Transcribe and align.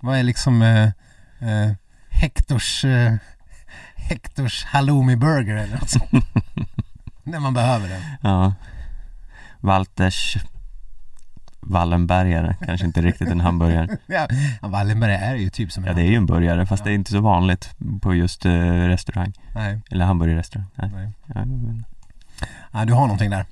Vad 0.00 0.18
är 0.18 0.22
liksom 0.22 0.62
eh, 0.62 0.84
eh, 1.50 1.72
Hektors, 2.10 2.84
eh, 2.84 3.14
Hektors 3.96 4.64
halloumi 4.64 5.16
burger 5.16 5.56
eller 5.56 5.76
något 5.76 5.90
sånt? 5.90 6.10
När 7.24 7.40
man 7.40 7.54
behöver 7.54 7.88
den. 7.88 8.02
Ja 8.22 8.54
Walters 9.60 10.36
Wallenbergare, 11.60 12.56
kanske 12.66 12.86
inte 12.86 13.02
riktigt 13.02 13.28
en 13.28 13.40
hamburgare 13.40 13.96
Ja, 14.06 14.28
Wallenberg 14.68 15.14
är 15.14 15.34
ju 15.34 15.50
typ 15.50 15.72
som 15.72 15.84
en 15.84 15.88
Ja 15.88 15.94
det 15.94 16.02
är 16.02 16.06
ju 16.10 16.16
en 16.16 16.26
burgare 16.26 16.66
fast 16.66 16.80
Ja. 16.80 16.84
det 16.84 16.92
är 16.92 16.94
inte 16.94 17.10
så 17.10 17.20
vanligt 17.20 17.70
på 18.02 18.14
just 18.14 18.44
eh, 18.46 18.52
restaurang 18.88 19.32
Nej, 19.54 19.80
Eller 19.90 20.04
hamburgerrestaurang 20.04 20.66
Nej. 20.74 20.90
nej. 20.94 21.12
Ja, 21.26 21.42
inte. 21.42 21.84
Ja, 22.72 22.84
du 22.84 22.92
har 22.92 23.00
någonting 23.02 23.30
där. 23.30 23.46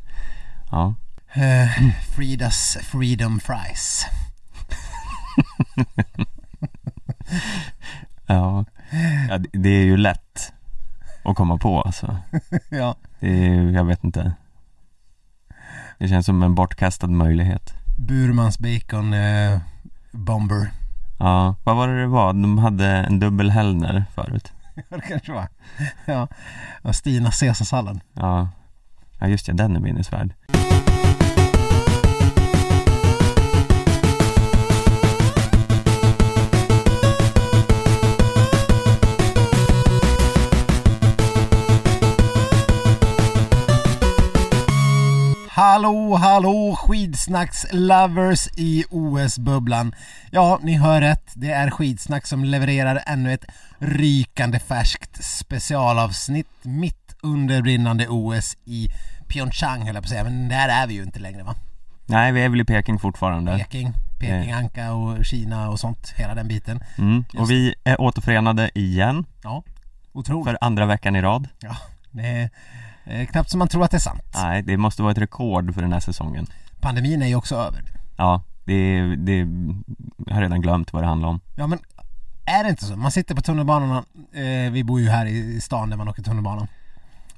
ja. 0.70 0.94
Eh, 1.32 1.68
Fridas 2.16 2.78
Freedom 2.82 3.40
Fries. 3.40 4.06
ja. 8.26 8.64
ja 9.28 9.38
det- 9.52 9.68
är 9.68 9.84
ju 9.84 9.96
lätt 9.96 10.52
att 11.24 11.36
komma 11.36 11.58
på 11.58 11.82
alltså 11.82 12.16
ja, 12.68 12.96
Det 13.20 13.28
är, 13.46 13.50
ju- 13.54 13.72
jag 13.72 13.84
vet 13.84 14.04
inte 14.04 14.32
Det 15.98 16.08
känns 16.08 16.26
som 16.26 16.42
en 16.42 16.54
bortkastad 16.54 17.06
möjlighet 17.06 17.72
Burmans 17.98 18.58
Bacon 18.58 19.14
eh, 19.14 19.58
Bomber. 20.12 20.70
Ja, 21.18 21.54
vad 21.64 21.76
var 21.76 21.88
det 21.88 22.00
det 22.00 22.06
var? 22.06 22.32
De 22.32 22.58
hade 22.58 22.86
en 22.86 23.20
dubbel 23.20 23.50
Hellner 23.50 24.04
förut 24.14 24.52
Ja, 24.74 24.82
det 24.96 25.00
kanske 25.00 25.32
var. 25.32 25.48
Ja, 26.06 26.28
och 26.82 26.96
Stina 26.96 27.30
caesarsallad. 27.30 28.00
Ja 28.14 28.48
Ja 29.18 29.26
just 29.26 29.46
det, 29.46 29.52
den 29.52 29.76
är 29.76 29.80
minnesvärd 29.80 30.34
Hallå, 45.78 46.14
hallå 46.16 46.76
skidsnacks-lovers 46.78 48.48
i 48.56 48.84
OS-bubblan. 48.90 49.94
Ja, 50.30 50.58
ni 50.62 50.76
hör 50.76 51.00
rätt. 51.00 51.32
Det 51.34 51.50
är 51.50 51.70
skidsnack 51.70 52.26
som 52.26 52.44
levererar 52.44 53.02
ännu 53.06 53.32
ett 53.32 53.44
rykande 53.78 54.58
färskt 54.58 55.24
specialavsnitt 55.24 56.46
mitt 56.62 57.16
under 57.22 57.62
brinnande 57.62 58.08
OS 58.08 58.56
i 58.64 58.88
Pyeongchang 59.28 59.82
höll 59.86 59.94
jag 59.94 60.04
på 60.04 60.06
att 60.06 60.08
säga, 60.10 60.24
men 60.24 60.48
där 60.48 60.68
är 60.68 60.86
vi 60.86 60.94
ju 60.94 61.02
inte 61.02 61.18
längre 61.20 61.42
va? 61.42 61.54
Nej, 62.06 62.32
vi 62.32 62.42
är 62.42 62.48
väl 62.48 62.60
i 62.60 62.64
Peking 62.64 62.98
fortfarande 62.98 63.58
Peking, 63.58 63.92
Peking, 64.18 64.52
Anka 64.52 64.92
och 64.92 65.24
Kina 65.24 65.70
och 65.70 65.80
sånt, 65.80 66.14
hela 66.16 66.34
den 66.34 66.48
biten. 66.48 66.80
mm. 66.98 67.24
Och 67.38 67.50
vi 67.50 67.74
är 67.84 68.00
återförenade 68.00 68.70
igen 68.74 69.24
Ja, 69.42 69.62
otroligt. 70.12 70.46
för 70.48 70.58
andra 70.60 70.86
veckan 70.86 71.16
i 71.16 71.22
rad 71.22 71.48
Ja, 71.60 71.76
det 72.10 72.22
är 72.26 72.50
eh, 73.08 73.26
knappt 73.26 73.50
som 73.50 73.58
man 73.58 73.68
tror 73.68 73.84
att 73.84 73.90
det 73.90 73.96
är 73.96 73.98
sant. 73.98 74.22
Nej, 74.34 74.62
det 74.62 74.76
måste 74.76 75.02
vara 75.02 75.12
ett 75.12 75.18
rekord 75.18 75.74
för 75.74 75.82
den 75.82 75.92
här 75.92 76.00
säsongen 76.00 76.46
Pandemin 76.80 77.22
är 77.22 77.26
ju 77.26 77.34
också 77.34 77.56
över. 77.56 77.82
Ja, 78.16 78.42
det, 78.64 79.00
det 79.16 79.36
jag 80.26 80.34
har 80.34 80.40
redan 80.42 80.60
glömt 80.60 80.92
vad 80.92 81.02
det 81.02 81.06
handlar 81.06 81.28
om 81.28 81.40
Ja 81.56 81.66
men 81.66 81.78
är 82.44 82.64
det 82.64 82.70
inte 82.70 82.84
så? 82.84 82.96
Man 82.96 83.10
sitter 83.10 83.34
på 83.34 83.42
tunnelbanorna, 83.42 84.04
eh, 84.32 84.72
vi 84.72 84.84
bor 84.84 85.00
ju 85.00 85.08
här 85.08 85.26
i 85.26 85.60
stan 85.60 85.90
där 85.90 85.96
man 85.96 86.08
åker 86.08 86.22
tunnelbana. 86.22 86.68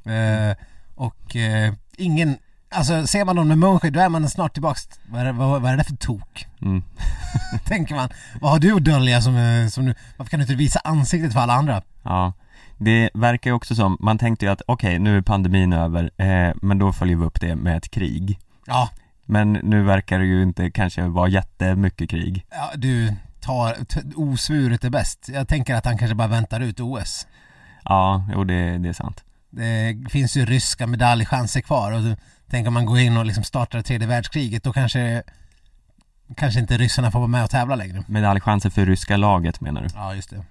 Eh, 0.04 0.56
och 0.94 1.36
eh, 1.36 1.74
ingen, 1.96 2.36
alltså 2.68 3.06
ser 3.06 3.24
man 3.24 3.36
någon 3.36 3.48
med 3.48 3.58
munskydd 3.58 3.92
då 3.92 4.00
är 4.00 4.08
man 4.08 4.30
snart 4.30 4.52
tillbaks, 4.52 4.88
vad 5.08 5.20
är, 5.20 5.24
det, 5.24 5.32
vad, 5.32 5.62
vad 5.62 5.72
är 5.72 5.77
det 5.77 5.84
för 5.84 5.96
tok? 5.96 6.46
mm. 6.62 6.82
Tänker 7.64 7.94
man, 7.94 8.08
vad 8.40 8.50
har 8.50 8.58
du 8.58 8.77
att 8.77 8.84
dölja 8.84 9.22
som, 9.22 9.36
eh, 9.36 9.68
som 9.68 9.86
du, 9.86 9.94
varför 10.16 10.30
kan 10.30 10.40
du 10.40 10.44
inte 10.44 10.55
visa 10.55 10.80
ansiktet 10.84 11.32
för 11.32 11.40
alla 11.40 11.55
andra? 11.55 11.82
Ja, 12.02 12.32
det 12.77 13.11
verkar 13.14 13.50
ju 13.50 13.55
också 13.55 13.75
som, 13.75 13.97
man 14.00 14.19
tänkte 14.19 14.44
ju 14.44 14.53
att 14.53 14.62
okej, 14.66 14.98
nu 14.98 15.16
är 15.16 15.22
pandemin 15.22 15.72
över, 15.72 16.11
eh, 16.16 16.55
men 16.62 16.78
då 16.78 16.92
följer 16.92 17.17
vi 17.17 17.24
upp 17.24 17.40
det 17.40 17.57
med 17.57 17.77
ett 17.77 17.90
krig 17.90 18.39
Ja, 18.67 18.89
Men 19.24 19.52
nu 19.52 19.83
verkar 19.83 20.18
det 20.18 20.24
ju 20.24 20.42
inte 20.42 20.70
kanske 20.70 21.02
vara 21.02 21.29
jättemycket 21.29 22.11
krig 22.11 22.46
ja 22.51 22.70
du 22.77 23.14
tar, 23.40 23.77
osvuret 24.17 24.84
är 24.84 24.90
bäst. 24.90 25.29
Jag 25.33 25.48
tänker 25.48 25.74
att 25.74 25.84
han 25.84 25.98
kanske 25.98 26.14
bara 26.14 26.29
väntar 26.29 26.61
ut 26.61 26.80
OS. 26.80 27.27
Ja, 27.84 28.24
jo 28.34 28.45
det, 28.45 28.79
det 28.79 28.89
är 28.89 28.92
sant 28.92 29.24
Det 29.51 29.96
finns 30.11 30.36
ju 30.36 30.46
ryska 30.46 30.86
medaljchanser 30.86 31.61
kvar 31.61 31.92
och 31.92 32.18
tänk 32.51 32.68
om 32.68 32.74
man 32.74 32.86
går 32.86 32.98
in 32.98 33.17
och 33.17 33.27
liksom 33.27 33.45
startar 33.45 33.79
det 33.79 33.84
tredje 33.84 34.08
världskriget 34.08 34.64
då 34.64 34.73
kanske 34.73 35.23
Kanske 36.36 36.61
inte 36.61 36.79
ryssarna 36.79 37.11
får 37.11 37.18
vara 37.18 37.29
med 37.29 37.45
och 37.45 37.51
tävla 37.51 37.74
längre. 37.74 38.05
Medaljchanser 38.07 38.70
för 38.70 38.86
ryska 38.86 39.17
laget 39.17 39.61
menar 39.61 39.83
du? 39.83 39.89
Ja 39.95 40.14
just 40.14 40.30
det. 40.30 40.45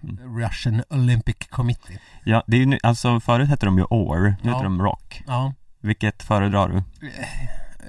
Russian 0.46 0.84
Olympic 0.90 1.36
Committee. 1.50 2.00
Ja, 2.24 2.44
det 2.48 2.58
är 2.58 2.66
ju, 2.66 2.80
alltså 2.84 3.20
förut 3.20 3.50
hette 3.50 3.66
de 3.66 3.78
ju 3.78 3.84
OR, 3.90 4.20
nu 4.20 4.36
Ja. 4.42 4.50
heter 4.50 4.64
de 4.64 4.82
ROC 4.82 5.00
Ja. 5.28 5.54
Vilket 5.82 6.24
föredrar 6.24 6.70
du? 6.70 6.84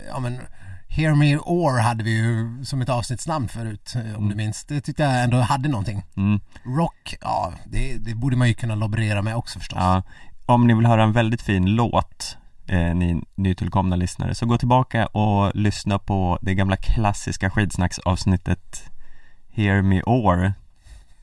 Ja 0.08 0.18
men 0.20 0.38
Hear 0.88 1.14
Me 1.14 1.36
Or 1.36 1.78
hade 1.80 2.04
vi 2.04 2.10
ju 2.16 2.64
som 2.64 2.82
ett 2.82 2.88
avsnittsnamn 2.88 3.48
förut 3.48 3.94
eh, 3.96 4.18
om 4.18 4.28
du 4.28 4.34
minns. 4.34 4.64
Det 4.64 4.80
tyckte 4.80 5.02
jag 5.02 5.22
ändå 5.24 5.40
hade 5.40 5.68
någonting. 5.68 6.02
Mm. 6.16 6.40
Rock, 6.76 7.14
ja 7.20 7.52
det, 7.64 7.96
det 7.98 8.14
borde 8.14 8.36
man 8.36 8.48
ju 8.48 8.54
kunna 8.54 8.74
laborera 8.74 9.22
med 9.22 9.36
också 9.36 9.58
förstås. 9.58 9.78
Ja, 9.80 10.02
om 10.46 10.66
ni 10.66 10.74
vill 10.74 10.86
höra 10.86 11.02
en 11.02 11.12
väldigt 11.12 11.42
fin 11.42 11.66
låt 11.66 12.36
eh, 12.70 12.94
ni 12.94 13.22
nytillkomna 13.34 13.96
lyssnare 13.96 14.34
så 14.34 14.46
gå 14.46 14.58
tillbaka 14.58 15.06
och 15.06 15.56
lyssna 15.56 15.98
på 15.98 16.38
det 16.42 16.54
gamla 16.54 16.76
klassiska 16.76 17.50
skidsnacksavsnittet 17.50 18.90
Hear 19.52 19.82
Me 19.82 20.02
Or 20.02 20.52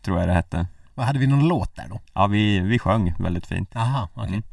tror 0.02 0.20
jag 0.20 0.30
det 0.30 0.34
hette 0.34 0.68
Vad 0.96 1.06
Hade 1.06 1.20
vi 1.20 1.28
någon 1.28 1.48
låt 1.48 1.76
där 1.76 1.88
då? 1.90 2.00
Ja, 2.14 2.28
vi, 2.28 2.60
vi 2.60 2.80
sjöng 2.80 3.14
väldigt 3.20 3.46
fint 3.46 3.76
Aha, 3.76 4.10
okej. 4.14 4.28
Mm. 4.28 4.44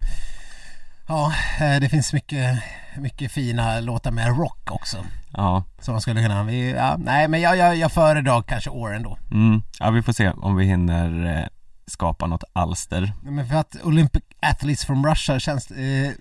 Ja, 1.09 1.33
eh, 1.61 1.81
det 1.81 1.89
finns 1.89 2.13
mycket, 2.13 2.63
mycket 2.97 3.33
fina 3.33 3.81
låtar 3.81 4.11
med 4.11 4.39
rock 4.39 4.71
också. 4.71 4.97
Ja, 5.33 5.65
Som 5.81 5.95
man 5.95 6.01
skulle 6.01 6.23
kunna, 6.23 6.45
vi, 6.45 6.71
ja, 6.71 6.97
nej 6.99 7.29
men 7.29 7.41
jag, 7.41 7.57
jag, 7.57 7.77
jag 7.77 7.93
föredrar 7.93 8.43
kanske 8.43 8.71
år 8.71 8.95
ändå. 8.95 9.19
mm. 9.31 9.63
ja 9.81 9.91
vi 9.91 10.03
får 10.03 10.13
se 10.13 10.31
om 10.31 10.57
vi 10.57 10.65
hinner 10.65 11.39
eh, 11.39 11.47
skapa 11.87 12.27
något 12.27 12.45
alster 12.53 13.13
Men 13.23 13.47
för 13.49 13.57
att 13.57 13.77
Olympic 13.83 14.23
Athletes 14.41 14.85
from 14.85 15.07
Russia 15.07 15.41
känns, 15.41 15.71
eh, 15.71 16.13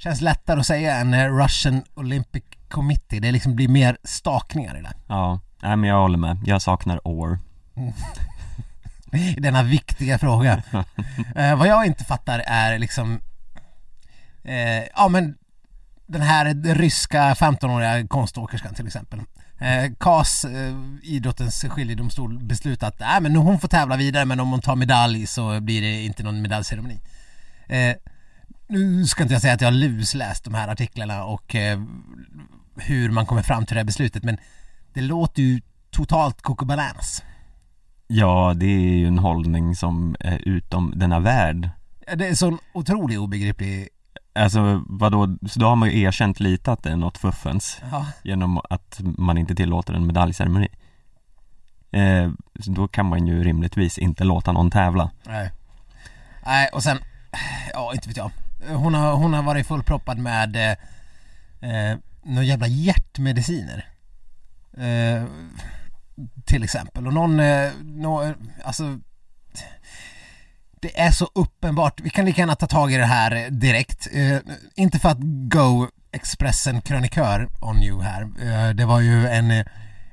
känns 0.00 0.20
lättare 0.20 0.60
att 0.60 0.66
säga 0.66 0.96
än 0.96 1.14
eh, 1.14 1.26
Russian 1.26 1.82
Olympic 1.94 2.44
Committee. 2.68 3.20
Det 3.20 3.32
liksom 3.32 3.56
blir 3.56 3.68
mer 3.68 3.96
stakningar 4.04 4.78
i 4.78 4.82
det. 4.82 4.92
Ja, 5.06 5.40
nej 5.62 5.76
men 5.76 5.90
jag 5.90 6.00
håller 6.00 6.18
med, 6.18 6.38
jag 6.44 6.62
saknar 6.62 7.00
Or 7.04 7.38
I 9.12 9.40
denna 9.40 9.62
viktiga 9.62 10.18
fråga. 10.18 10.62
eh, 11.36 11.56
vad 11.56 11.68
jag 11.68 11.86
inte 11.86 12.04
fattar 12.04 12.42
är 12.46 12.78
liksom, 12.78 13.20
eh, 14.44 14.84
ja 14.96 15.08
men 15.08 15.34
den 16.06 16.22
här 16.22 16.74
ryska 16.74 17.34
15-åriga 17.34 18.08
konståkerskan 18.08 18.74
till 18.74 18.86
exempel. 18.86 19.20
Eh, 19.58 19.92
KAS, 19.98 20.44
eh, 20.44 20.74
idrottens 21.02 21.64
skiljedomstol, 21.64 22.38
beslutat 22.38 22.94
att 22.94 23.00
äh, 23.00 23.20
men 23.20 23.36
hon 23.36 23.60
får 23.60 23.68
tävla 23.68 23.96
vidare 23.96 24.24
men 24.24 24.40
om 24.40 24.50
hon 24.50 24.60
tar 24.60 24.76
medalj 24.76 25.26
så 25.26 25.60
blir 25.60 25.82
det 25.82 26.02
inte 26.02 26.22
någon 26.22 26.42
medaljceremoni. 26.42 27.00
Nu 28.70 29.06
ska 29.06 29.22
inte 29.22 29.34
jag 29.34 29.42
säga 29.42 29.54
att 29.54 29.60
jag 29.60 29.68
har 29.68 29.72
lusläst 29.72 30.44
de 30.44 30.54
här 30.54 30.68
artiklarna 30.68 31.24
och 31.24 31.54
eh, 31.54 31.80
hur 32.76 33.10
man 33.10 33.26
kommer 33.26 33.42
fram 33.42 33.66
till 33.66 33.74
det 33.74 33.80
här 33.80 33.84
beslutet 33.84 34.24
men 34.24 34.38
det 34.92 35.00
låter 35.00 35.42
ju 35.42 35.60
totalt 35.90 36.42
coco 36.42 36.64
bananas. 36.64 37.22
Ja, 38.06 38.54
det 38.56 38.66
är 38.66 38.96
ju 38.96 39.06
en 39.06 39.18
hållning 39.18 39.76
som 39.76 40.16
är 40.20 40.48
utom 40.48 40.92
denna 40.96 41.20
värld 41.20 41.70
Det 42.16 42.28
är 42.28 42.34
sån 42.34 42.58
otroligt 42.72 43.18
obegriplig 43.18 43.88
Alltså 44.34 44.84
vadå, 44.86 45.36
så 45.48 45.60
då 45.60 45.66
har 45.66 45.76
man 45.76 45.90
ju 45.90 46.00
erkänt 46.00 46.40
lite 46.40 46.72
att 46.72 46.82
det 46.82 46.90
är 46.90 46.96
något 46.96 47.18
fuffens 47.18 47.80
Ja, 47.90 48.06
genom 48.22 48.60
att 48.70 49.00
man 49.02 49.38
inte 49.38 49.54
tillåter 49.54 49.94
en 49.94 50.06
medaljceremoni 50.06 50.68
eh, 51.90 52.30
så 52.60 52.70
Då 52.70 52.88
kan 52.88 53.06
man 53.06 53.26
ju 53.26 53.44
rimligtvis 53.44 53.98
inte 53.98 54.24
låta 54.24 54.52
någon 54.52 54.70
tävla 54.70 55.10
nej. 55.26 55.50
Nej, 56.46 56.68
och 56.72 56.82
sen, 56.82 56.98
ja 57.72 57.92
inte 57.94 58.08
vet 58.08 58.16
jag. 58.16 58.30
Hon 58.68 58.94
har, 58.94 59.12
hon 59.12 59.34
har 59.34 59.42
varit 59.42 59.66
fullproppad 59.66 60.18
med 60.18 60.56
eh, 60.56 60.70
eh, 61.70 61.98
några 62.22 62.44
jävla 62.44 62.66
hjärtmediciner. 62.66 63.84
Eh, 64.76 65.24
till 66.44 66.64
exempel. 66.64 67.06
Och 67.06 67.12
någon, 67.14 67.40
eh, 67.40 67.70
nå, 67.82 68.34
alltså 68.64 68.98
det 70.80 71.00
är 71.00 71.10
så 71.10 71.28
uppenbart, 71.34 72.00
vi 72.00 72.10
kan 72.10 72.24
lika 72.24 72.40
gärna 72.40 72.54
ta 72.54 72.66
tag 72.66 72.92
i 72.92 72.96
det 72.96 73.04
här 73.06 73.50
direkt. 73.50 74.08
Eh, 74.12 74.36
inte 74.74 74.98
för 74.98 75.08
att 75.08 75.18
go 75.50 75.88
Expressen 76.12 76.80
krönikör 76.80 77.48
on 77.60 77.82
you 77.82 78.02
här. 78.02 78.22
Eh, 78.22 78.74
det 78.74 78.84
var 78.84 79.00
ju 79.00 79.26
en 79.26 79.50
eh, 79.50 79.66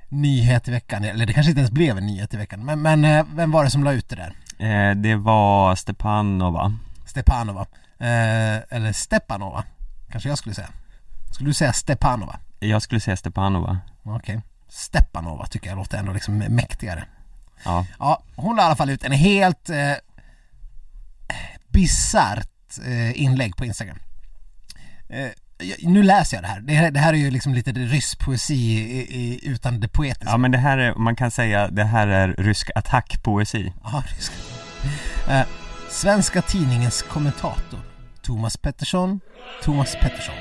nyhet 0.09 0.67
i 0.67 0.71
veckan, 0.71 1.03
eller 1.03 1.25
det 1.25 1.33
kanske 1.33 1.49
inte 1.49 1.59
ens 1.59 1.71
blev 1.71 1.97
en 1.97 2.05
nyhet 2.05 2.33
i 2.33 2.38
veckan. 2.38 2.65
Men, 2.65 2.81
men 2.81 3.05
eh, 3.05 3.25
vem 3.35 3.51
var 3.51 3.63
det 3.63 3.69
som 3.69 3.83
la 3.83 3.91
ut 3.94 4.09
det 4.09 4.15
där? 4.15 4.33
eh, 4.89 4.95
Det 4.95 5.15
var 5.15 5.75
Stepanova 5.75 6.73
Stepanova. 7.05 7.65
Eh, 7.99 8.75
eller 8.77 8.94
Stepanova, 8.94 9.63
kanske 10.11 10.29
jag 10.29 10.38
skulle 10.38 10.55
säga. 10.55 10.69
Skulle 11.31 11.49
du 11.49 11.53
säga 11.53 11.73
Stepanova? 11.73 12.39
Jag 12.59 12.81
skulle 12.81 13.01
säga 13.01 13.17
Stepanova 13.17 13.79
Okej. 14.03 14.41
Stepanova 14.69 15.45
tycker 15.45 15.69
jag 15.69 15.77
låter 15.77 15.97
ändå 15.97 16.13
liksom 16.13 16.38
mäktigare. 16.38 17.03
Ja, 17.65 17.85
Ja, 17.99 18.23
hon 18.35 18.55
la 18.55 18.61
i 18.61 18.65
alla 18.65 18.75
fall 18.75 18.89
ut 18.89 19.03
en 19.03 19.11
helt 19.11 19.69
eh, 19.69 19.94
bisarrt 21.67 22.77
eh, 22.85 23.21
inlägg 23.21 23.55
på 23.57 23.65
Instagram. 23.65 23.97
Eh, 25.09 25.27
nu 25.81 26.03
läser 26.03 26.38
jag 26.38 26.44
det 26.44 26.47
här. 26.47 26.59
Det 26.61 26.73
här, 26.73 26.91
det 26.91 26.99
här 26.99 27.13
är 27.13 27.17
ju 27.17 27.31
liksom 27.31 27.53
lite 27.53 27.71
rysk 27.71 28.19
poesi 28.19 28.53
i, 28.53 28.99
i, 28.99 29.47
utan 29.47 29.79
det 29.79 29.88
poetiska. 29.88 30.29
ja 30.29 30.38
men 30.38 30.51
det 30.51 30.57
här 30.57 30.77
är, 30.77 30.95
man 30.95 31.15
kan 31.15 31.31
säga, 31.31 31.67
det 31.67 31.83
här 31.83 32.07
är 32.07 32.27
rysk 32.38 32.69
attackpoesi 32.75 33.73
Ja, 33.83 34.03
rysk. 34.17 34.31
Eh, 35.29 35.41
Svenska 35.89 36.41
tidningens 36.41 37.01
kommentator 37.01 37.79
Thomas 38.27 38.57
Pettersson, 38.57 39.19
Thomas 39.63 39.95
Pettersson 39.95 40.35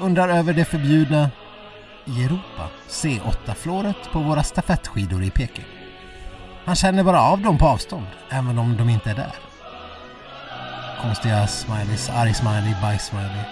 undrar 0.00 0.28
över 0.28 0.52
det 0.52 0.64
förbjudna 0.64 1.30
i 2.04 2.24
Europa 2.24 2.70
C8-flåret 2.88 3.96
på 4.12 4.18
våra 4.20 4.42
stafettskidor 4.42 5.24
i 5.24 5.30
Peking. 5.30 5.64
Han 6.64 6.76
känner 6.76 7.04
bara 7.04 7.20
av 7.20 7.40
dem 7.40 7.58
på 7.58 7.66
avstånd, 7.66 8.06
även 8.30 8.58
om 8.58 8.76
de 8.76 8.88
inte 8.88 9.10
är 9.10 9.14
där. 9.14 9.34
Konstiga 11.02 11.46
smileys, 11.46 12.10
arg 12.10 12.34
smiley, 12.34 12.74
bajs-smiley, 12.82 13.44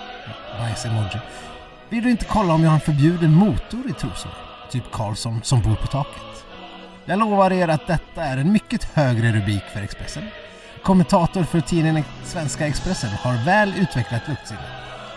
bajs-emoji. 0.58 1.20
Vill 1.88 2.04
du 2.04 2.10
inte 2.10 2.24
kolla 2.24 2.54
om 2.54 2.62
jag 2.62 2.70
har 2.70 2.74
en 2.74 2.80
förbjuden 2.80 3.34
motor 3.34 3.90
i 3.90 3.92
trosorna? 3.92 4.34
Typ 4.70 4.92
Karlsson 4.92 5.40
som 5.42 5.62
bor 5.62 5.74
på 5.74 5.86
taket. 5.86 6.44
Jag 7.04 7.18
lovar 7.18 7.52
er 7.52 7.68
att 7.68 7.86
detta 7.86 8.22
är 8.22 8.36
en 8.36 8.52
mycket 8.52 8.84
högre 8.84 9.32
rubrik 9.32 9.64
för 9.72 9.82
Expressen. 9.82 10.24
Kommentator 10.82 11.42
för 11.42 11.60
tidningen 11.60 12.04
Svenska 12.24 12.66
Expressen 12.66 13.10
har 13.10 13.44
väl 13.44 13.74
utvecklat 13.78 14.28
luktsinne. 14.28 14.60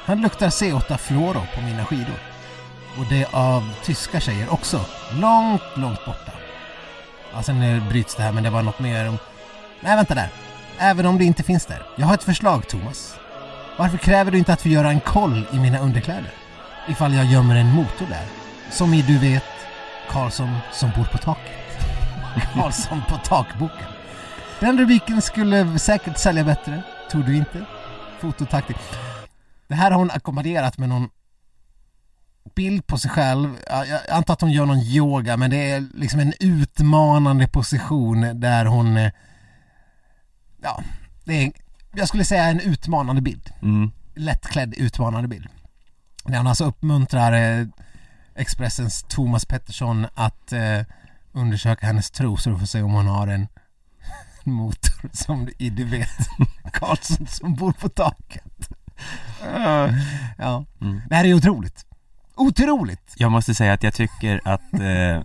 Han 0.06 0.22
luktar 0.22 0.50
C8 0.50 0.98
Fluoro 0.98 1.42
på 1.56 1.62
mina 1.62 1.86
skidor. 1.86 2.20
Och 2.98 3.06
det 3.10 3.26
av 3.34 3.70
tyska 3.84 4.20
tjejer 4.20 4.54
också. 4.54 4.86
Långt, 5.12 5.62
långt 5.76 6.06
borta. 6.06 6.32
Ja, 7.34 7.44
sen 7.44 7.62
eh, 7.62 7.88
bryts 7.88 8.16
det 8.16 8.24
här 8.24 8.32
men 8.32 8.44
det 8.44 8.50
var 8.50 8.62
något 8.62 8.80
mer 8.80 9.10
om... 9.10 9.18
Nej, 9.82 9.92
eh, 9.92 9.96
vänta 9.96 10.16
där. 10.16 10.30
Även 10.78 11.06
om 11.06 11.18
det 11.18 11.26
inte 11.26 11.44
finns 11.44 11.66
där. 11.66 11.84
Jag 11.96 12.08
har 12.08 12.14
ett 12.14 12.24
förslag, 12.24 12.68
Thomas. 12.68 13.16
Varför 13.78 13.98
kräver 13.98 14.32
du 14.32 14.38
inte 14.38 14.54
att 14.54 14.66
vi 14.66 14.70
gör 14.70 14.86
en 14.86 15.00
koll 15.00 15.48
i 15.54 15.60
mina 15.60 15.80
underkläder? 15.80 16.34
Ifall 16.88 17.14
jag 17.14 17.26
gömmer 17.26 17.56
en 17.56 17.72
motor 17.72 18.06
där. 18.10 18.26
Som 18.72 18.94
i, 18.94 19.02
du 19.02 19.18
vet, 19.18 19.44
Karlsson 20.10 20.58
som 20.72 20.92
bor 20.96 21.04
på 21.04 21.18
taket. 21.18 21.52
Karlsson 22.54 23.02
på 23.10 23.18
takboken. 23.18 23.95
Den 24.60 24.78
rubriken 24.80 25.22
skulle 25.22 25.80
säkert 25.80 26.18
sälja 26.18 26.44
bättre, 26.44 26.84
tror 27.12 27.24
du 27.24 27.36
inte? 27.38 27.66
Fototaktik. 28.20 28.78
Det 29.68 29.76
här 29.76 29.92
har 29.92 29.98
hon 30.00 30.12
ackompanjerat 30.12 30.78
med 30.78 30.90
någon 30.90 31.10
bild 32.56 32.88
på 32.88 32.98
sig 32.98 33.12
själv. 33.12 33.58
Ja, 33.70 33.86
Jag 33.86 34.10
antar 34.10 34.34
att 34.34 34.42
hon 34.42 34.52
gör 34.52 34.66
någon 34.66 34.80
yoga 34.80 35.38
men 35.38 35.50
det 35.50 35.72
är 35.72 35.86
liksom 35.94 36.20
en 36.20 36.34
utmanande 36.40 37.48
position 37.48 38.40
där 38.40 38.66
hon... 38.66 38.98
eh, 38.98 39.12
Ja, 40.62 40.84
det 41.24 41.44
är, 41.44 41.52
jag 41.96 42.08
skulle 42.08 42.26
säga 42.26 42.44
en 42.44 42.60
utmanande 42.60 43.22
bild. 43.22 43.50
mm. 43.62 43.92
Lättklädd 44.16 44.74
utmanande 44.78 45.28
bild. 45.28 45.48
Där 46.24 46.38
hon 46.38 46.48
alltså 46.48 46.66
uppmuntrar 46.66 47.60
eh, 47.60 47.68
Expressens 48.36 49.04
Thomas 49.04 49.46
Pettersson 49.46 50.08
att 50.14 50.54
eh, 50.54 50.80
undersöka 51.32 51.86
hennes 51.88 52.12
trosor 52.12 52.56
för 52.56 52.64
att 52.64 52.70
se 52.70 52.82
om 52.82 52.92
hon 52.92 53.08
har 53.08 53.28
en 53.28 53.48
motor 54.46 55.10
som 55.14 55.50
i, 55.58 55.70
du 55.70 55.86
vet, 55.86 56.10
Karlsson 56.74 57.28
som 57.28 57.56
bor 57.56 57.72
på 57.72 57.90
taket. 57.90 58.70
Ja, 60.38 60.66
Mm. 60.82 61.02
det 61.10 61.16
här 61.16 61.26
är 61.26 61.34
otroligt. 61.34 61.86
Otroligt! 62.36 63.14
Jag 63.18 63.32
måste 63.32 63.56
säga 63.56 63.74
att 63.74 63.84
jag 63.84 63.94
tycker 63.94 64.42
att, 64.46 64.74
eh, 64.74 65.22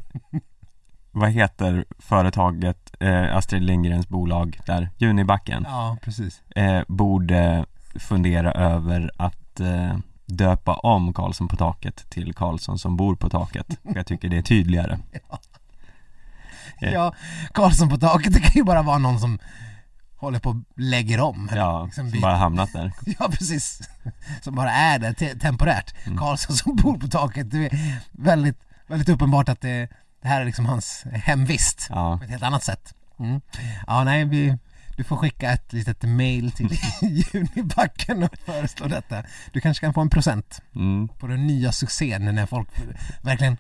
vad 1.11 1.31
heter 1.31 1.85
företaget, 1.99 2.95
eh, 3.01 3.37
Astrid 3.37 3.63
Lindgrens 3.63 4.09
bolag 4.09 4.61
där, 4.67 4.91
Junibacken, 4.99 5.65
Ja, 5.69 5.97
precis. 6.03 6.43
eh, 6.57 6.83
borde 6.89 7.67
fundera 7.95 8.53
över 8.53 9.11
att 9.17 9.61
eh, 9.61 9.97
döpa 10.27 10.75
om 10.75 11.13
Karlsson 11.13 11.49
på 11.49 11.57
taket 11.57 12.11
till 12.11 12.35
Karlsson 12.35 12.79
som 12.79 12.97
bor 12.97 13.17
på 13.17 13.29
taket. 13.31 13.67
Jag 13.95 14.07
tycker 14.07 14.29
det 14.29 14.39
är 14.39 14.43
tydligare. 14.43 14.99
Eh. 15.13 15.21
Ja, 16.81 17.15
Karlsson 17.55 17.89
på 17.89 17.97
taket, 17.99 18.33
det 18.35 18.41
kan 18.41 18.53
ju 18.55 18.65
bara 18.65 18.83
vara 18.83 18.99
någon 18.99 19.21
som 19.21 19.39
håller 20.17 20.39
på 20.39 20.51
och 20.51 20.57
lägger 20.77 21.21
om. 21.21 21.51
Ja, 21.55 21.85
Liksom 21.85 22.11
som 22.11 22.21
bara 22.21 22.37
hamnat 22.37 22.73
där. 22.73 22.93
Ja, 23.19 23.29
precis. 23.29 23.81
Som 24.43 24.55
bara 24.55 24.73
är 24.73 24.99
där 24.99 25.13
te- 25.13 25.35
temporärt. 25.39 25.95
Mm. 26.07 26.19
Karlsson 26.19 26.57
som 26.57 26.77
bor 26.77 26.99
på 26.99 27.09
taket, 27.09 27.51
det 27.51 27.67
är 27.67 27.99
väldigt, 28.13 28.59
väldigt 28.87 29.09
uppenbart 29.09 29.49
att 29.49 29.61
det, 29.61 29.89
det 30.23 30.29
här 30.29 30.41
är 30.41 30.45
liksom 30.45 30.67
hans 30.67 31.05
hemvist 31.13 31.87
Ja, 31.91 32.19
på 32.19 32.25
ett 32.25 32.31
helt 32.31 32.43
annat 32.43 32.65
sätt. 32.65 32.95
Mm. 33.19 33.41
Ja, 33.87 34.05
nej, 34.05 34.25
vi, 34.25 34.59
du 35.01 35.05
får 35.05 35.17
skicka 35.17 35.53
ett 35.53 35.73
litet 35.73 36.03
mail 36.03 36.53
till 36.53 36.69
Junibacken 37.33 38.23
och 38.23 38.37
föreslå 38.45 38.87
detta. 38.87 39.23
Du 39.53 39.61
kanske 39.61 39.87
kan 39.87 39.95
få 39.95 40.01
en 40.01 40.11
procent 40.11 40.63
mm. 40.75 41.09
på 41.09 41.27
den 41.27 41.47
nya 41.47 41.73
succén 41.73 42.35
när 42.35 42.47
folk 42.47 42.69
verkligen 43.23 43.57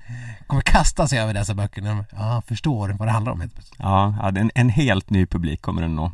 kommer 0.46 0.62
kasta 0.62 1.08
sig 1.08 1.19
över 1.19 1.34
dessa 1.34 1.54
böcker 1.54 1.82
när 1.82 1.90
de 1.90 2.04
ja, 2.12 2.42
förstår 2.46 2.88
vad 2.88 3.08
det 3.08 3.12
handlar 3.12 3.32
om 3.32 3.40
helt 3.40 3.54
plötsligt. 3.54 3.81
ja, 3.81 4.32
en, 4.37 4.50
en 4.54 4.69
helt 4.69 5.10
ny 5.10 5.26
publik 5.26 5.62
kommer 5.62 5.82
den 5.82 5.96
nå. 5.96 6.12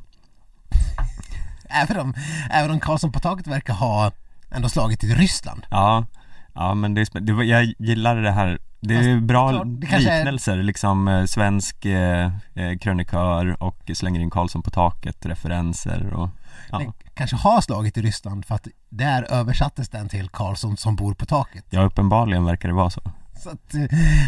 Även 1.69 1.99
om, 1.99 2.15
även 2.51 2.71
om 2.71 2.81
Karlsson 2.81 3.13
på 3.13 3.21
taket 3.21 3.47
verkar 3.47 3.75
ha 3.75 4.13
ändå 4.51 4.69
slagit 4.69 5.05
i 5.05 5.15
Ryssland. 5.15 5.67
Ja, 5.71 6.07
ja 6.55 6.75
men 6.75 6.95
det 6.95 7.01
är, 7.01 7.21
det, 7.21 7.45
jag 7.45 7.75
gillar 7.79 8.17
det 8.17 8.33
här 8.33 8.59
Det 8.89 8.95
är 9.11 9.21
bra 9.21 9.51
klart, 9.51 9.67
det 9.67 9.87
kanske 9.87 10.11
är- 10.11 10.19
liknelser, 10.19 10.57
liksom 10.63 11.09
eh, 11.09 11.25
svensk 11.25 11.85
eh, 11.85 12.31
eh, 12.55 12.79
krönikör 12.81 13.63
och 13.63 13.91
slänger 13.95 14.21
in 14.21 14.31
Karlsson 14.31 14.63
på 14.63 14.71
taket, 14.71 15.27
referenser 15.27 16.15
och 16.15 16.29
ja, 16.71 16.79
Den 16.79 16.93
kanske 17.15 17.37
har 17.37 17.61
slagit 17.61 17.97
i 17.99 18.03
Ryssland 18.03 18.45
för 18.45 18.55
att 18.55 18.67
där 18.89 19.33
översattes 19.33 19.89
den 19.89 20.09
till 20.09 20.29
Karlsson 20.29 20.77
som 20.77 20.97
bor 20.97 21.15
på 21.15 21.27
taket. 21.27 21.65
ja 21.71 21.83
uppenbarligen 21.83 22.45
verkar 22.45 22.69
det 22.69 22.75
vara 22.75 22.91
så 22.91 23.01
Så 23.43 23.51
att, 23.51 23.75
eh, 23.75 23.83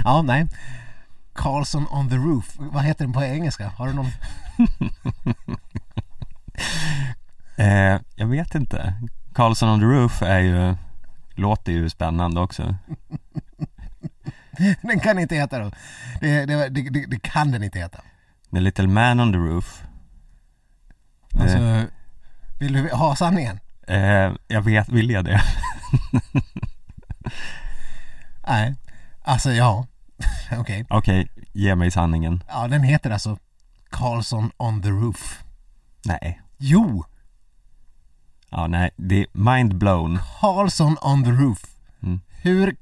ja 0.05 0.23
nej. 0.23 0.47
Karlsson 1.33 1.87
on 1.91 2.09
the 2.09 2.17
roof, 2.17 2.57
vad 2.59 2.83
heter 2.85 3.05
den 3.05 3.13
på 3.13 3.23
engelska? 3.23 3.69
Har 3.77 3.87
du 3.87 3.93
någon? 3.93 4.07
eh, 7.57 8.01
Jag 8.17 8.27
vet 8.27 8.55
inte 8.55 8.95
Karlsson 9.35 9.69
on 9.69 9.81
the 9.81 9.87
roof 9.87 10.23
är 10.23 10.39
ju, 10.41 10.75
låter 11.35 11.73
ju 11.73 11.91
spännande 11.91 12.41
också 12.41 12.75
Den 14.83 15.01
kan 15.01 15.19
inte 15.19 15.35
heta 15.35 15.59
då. 15.59 15.71
Det, 16.21 16.47
det, 16.47 16.69
det, 16.69 17.07
det, 17.07 17.23
kan 17.23 17.51
den 17.51 17.63
inte 17.63 17.79
heta. 17.79 18.01
The 18.53 18.61
little 18.61 18.87
man 18.87 19.21
on 19.21 19.33
the 19.33 19.39
roof 19.39 19.83
Alltså, 21.41 21.87
vill 22.59 22.73
du 22.73 22.91
ha 22.91 23.17
sanningen? 23.17 23.61
eh, 23.87 24.33
Jag 24.49 24.63
vet, 24.63 24.89
vill 24.89 25.11
jag 25.11 25.25
det? 25.25 25.43
Nej. 28.47 28.75
Alltså 29.23 29.51
ja. 29.53 29.87
Okej. 30.59 30.87
Okej, 30.91 31.29
ge 31.53 31.75
mig 31.75 31.91
sanningen 31.91 32.45
Ja, 32.49 32.69
den 32.69 32.83
heter 32.83 33.11
alltså 33.11 33.39
Karlsson 33.91 34.51
on 34.57 34.83
the 34.83 34.89
roof. 34.89 35.43
Nej, 36.05 36.41
Jo! 36.59 37.05
ja 38.51 38.67
nej, 38.67 38.91
det 38.97 39.21
är 39.21 39.27
mind 39.33 39.75
blown 39.75 40.19
Karlsson 40.41 40.97
on 41.01 41.25
the 41.25 41.31
roof. 41.31 41.65
Mm. 42.03 42.21
Hur... 42.43 42.77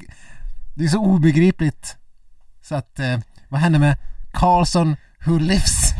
Det 0.77 0.85
är 0.85 0.89
så 0.89 1.01
obegripligt. 1.05 1.97
Så 2.63 2.75
att, 2.75 2.99
eh, 2.99 3.19
vad 3.49 3.61
händer 3.61 3.79
med 3.79 3.97
Karlsson 4.33 4.97
who 5.27 5.39
lives? 5.39 5.95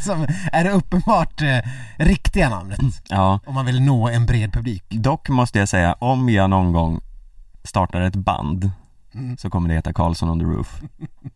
Som 0.00 0.26
är 0.52 0.64
det 0.64 0.70
uppenbart 0.70 1.40
eh, 1.42 1.58
riktiga 1.96 2.48
namnet. 2.48 2.80
Ja, 3.08 3.40
Om 3.46 3.54
man 3.54 3.66
vill 3.66 3.82
nå 3.82 4.08
en 4.08 4.26
bred 4.26 4.52
publik. 4.52 4.84
dock 4.90 5.28
måste 5.28 5.58
jag 5.58 5.68
säga, 5.68 5.92
om 5.98 6.28
jag 6.28 6.50
någon 6.50 6.72
gång 6.72 7.00
startar 7.64 8.00
ett 8.00 8.16
band 8.16 8.70
Mm. 9.14 9.36
så 9.36 9.50
kommer 9.50 9.68
det 9.68 9.74
heta 9.74 9.92
Karlsson 9.92 10.28
on 10.30 10.38
the 10.38 10.44
roof 10.44 10.82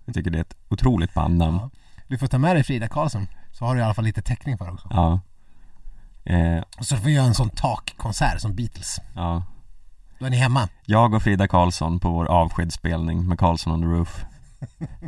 Jag 0.04 0.14
tycker 0.14 0.30
det 0.30 0.38
är 0.38 0.42
ett 0.42 0.56
otroligt 0.68 1.14
bandnamn 1.14 1.56
Ja. 1.62 1.70
Du 2.08 2.18
får 2.18 2.26
ta 2.26 2.38
med 2.38 2.56
dig 2.56 2.64
Frida 2.64 2.88
Karlsson. 2.88 3.26
Så 3.52 3.64
har 3.64 3.74
du 3.74 3.80
i 3.80 3.84
alla 3.84 3.94
fall 3.94 4.04
lite 4.04 4.22
täckning 4.22 4.58
för 4.58 4.64
det 4.66 4.72
också. 4.72 4.88
Ja, 4.90 5.20
eh, 6.24 6.62
Och 6.78 6.86
så 6.86 6.96
får 6.96 7.04
vi 7.04 7.12
göra 7.12 7.26
en 7.26 7.34
sån 7.34 7.50
takkonsert 7.50 8.40
som 8.40 8.54
Beatles. 8.54 9.00
ja 9.14 9.42
Då 10.18 10.26
är 10.26 10.30
ni 10.30 10.36
hemma. 10.36 10.68
Jag 10.84 11.14
och 11.14 11.22
Frida 11.22 11.48
Karlsson 11.48 12.00
på 12.00 12.10
vår 12.10 12.24
avskedsspelning 12.26 13.28
med 13.28 13.38
Karlsson 13.38 13.72
on 13.72 13.80
the 13.80 13.86
roof 13.86 14.24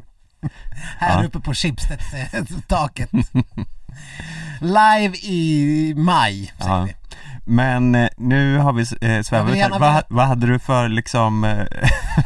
Här 0.99 1.23
Ja. 1.23 1.27
uppe 1.27 1.41
på 1.41 1.55
Schibsted-taket. 1.55 3.11
Live 4.61 5.17
i 5.23 5.95
maj, 5.97 6.53
säger 6.59 6.71
Ja. 6.79 6.83
vi. 6.85 6.95
Men 7.45 7.95
eh, 7.95 8.09
nu 8.17 8.59
har 8.59 8.73
vi 8.73 8.81
eh, 8.83 9.23
svävat 9.23 9.50
ut 9.53 9.57
här. 9.57 9.79
Vad, 9.79 10.03
vad 10.09 10.27
hade 10.27 10.47
du 10.47 10.59
för 10.59 10.88
liksom 10.88 11.45
eh, 11.45 11.65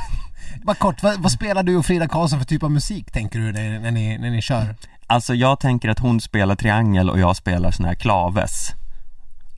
Bara 0.62 0.76
kort, 0.76 1.02
vad, 1.02 1.18
vad 1.22 1.32
spelar 1.32 1.62
du 1.62 1.76
och 1.76 1.86
Frida 1.86 2.08
Karlsson 2.08 2.38
för 2.38 2.46
typ 2.46 2.62
av 2.62 2.70
musik 2.70 3.12
tänker 3.12 3.38
du 3.38 3.52
när, 3.52 3.78
när, 3.78 3.90
ni, 3.90 4.18
när 4.18 4.30
ni 4.30 4.42
kör? 4.42 4.74
Alltså 5.06 5.34
jag 5.34 5.60
tänker 5.60 5.88
att 5.88 5.98
hon 5.98 6.20
spelar 6.20 6.54
triangel 6.54 7.10
och 7.10 7.18
jag 7.20 7.36
spelar 7.36 7.70
sån 7.70 7.86
här 7.86 7.94
klaves 7.94 8.72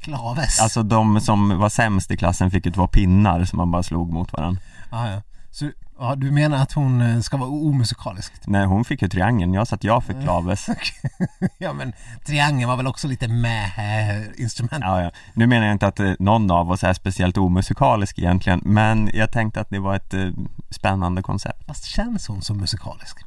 Klaves? 0.04 0.60
Alltså 0.60 0.82
de 0.82 1.20
som 1.20 1.58
var 1.58 1.68
sämst 1.68 2.10
i 2.10 2.16
klassen 2.16 2.50
fick 2.50 2.66
ju 2.66 2.72
två 2.72 2.86
pinnar 2.86 3.44
som 3.44 3.56
man 3.56 3.70
bara 3.70 3.82
slog 3.82 4.12
mot 4.12 4.32
varandra 4.32 4.60
ja, 4.90 5.10
ja. 5.10 5.22
Så 5.50 5.70
Ja, 5.98 6.14
du 6.14 6.30
menar 6.30 6.62
att 6.62 6.72
hon 6.72 7.00
eh, 7.00 7.20
ska 7.20 7.36
vara 7.36 7.50
omusikalisk? 7.50 8.32
Nej, 8.46 8.66
hon 8.66 8.84
fick 8.84 9.02
ju 9.02 9.08
triangeln, 9.08 9.54
jag 9.54 9.68
satt 9.68 9.84
jag 9.84 10.04
för 10.04 10.22
klaves. 10.22 10.68
ja 11.58 11.72
men 11.72 11.92
triangeln 12.24 12.68
var 12.68 12.76
väl 12.76 12.86
också 12.86 13.08
lite 13.08 13.28
med 13.28 13.64
eh, 13.64 14.42
instrument? 14.42 14.84
Ja, 14.84 15.02
ja. 15.02 15.10
Nu 15.34 15.46
menar 15.46 15.66
jag 15.66 15.72
inte 15.72 15.86
att 15.86 16.00
eh, 16.00 16.12
någon 16.18 16.50
av 16.50 16.70
oss 16.70 16.84
är 16.84 16.92
speciellt 16.92 17.38
omusikalisk 17.38 18.18
egentligen, 18.18 18.60
men 18.64 19.10
jag 19.14 19.32
tänkte 19.32 19.60
att 19.60 19.70
det 19.70 19.78
var 19.78 19.96
ett 19.96 20.14
eh, 20.14 20.30
spännande 20.70 21.22
koncept. 21.22 21.66
Fast 21.66 21.84
känns 21.84 22.28
hon 22.28 22.42
som 22.42 22.58
musikalisk? 22.58 23.18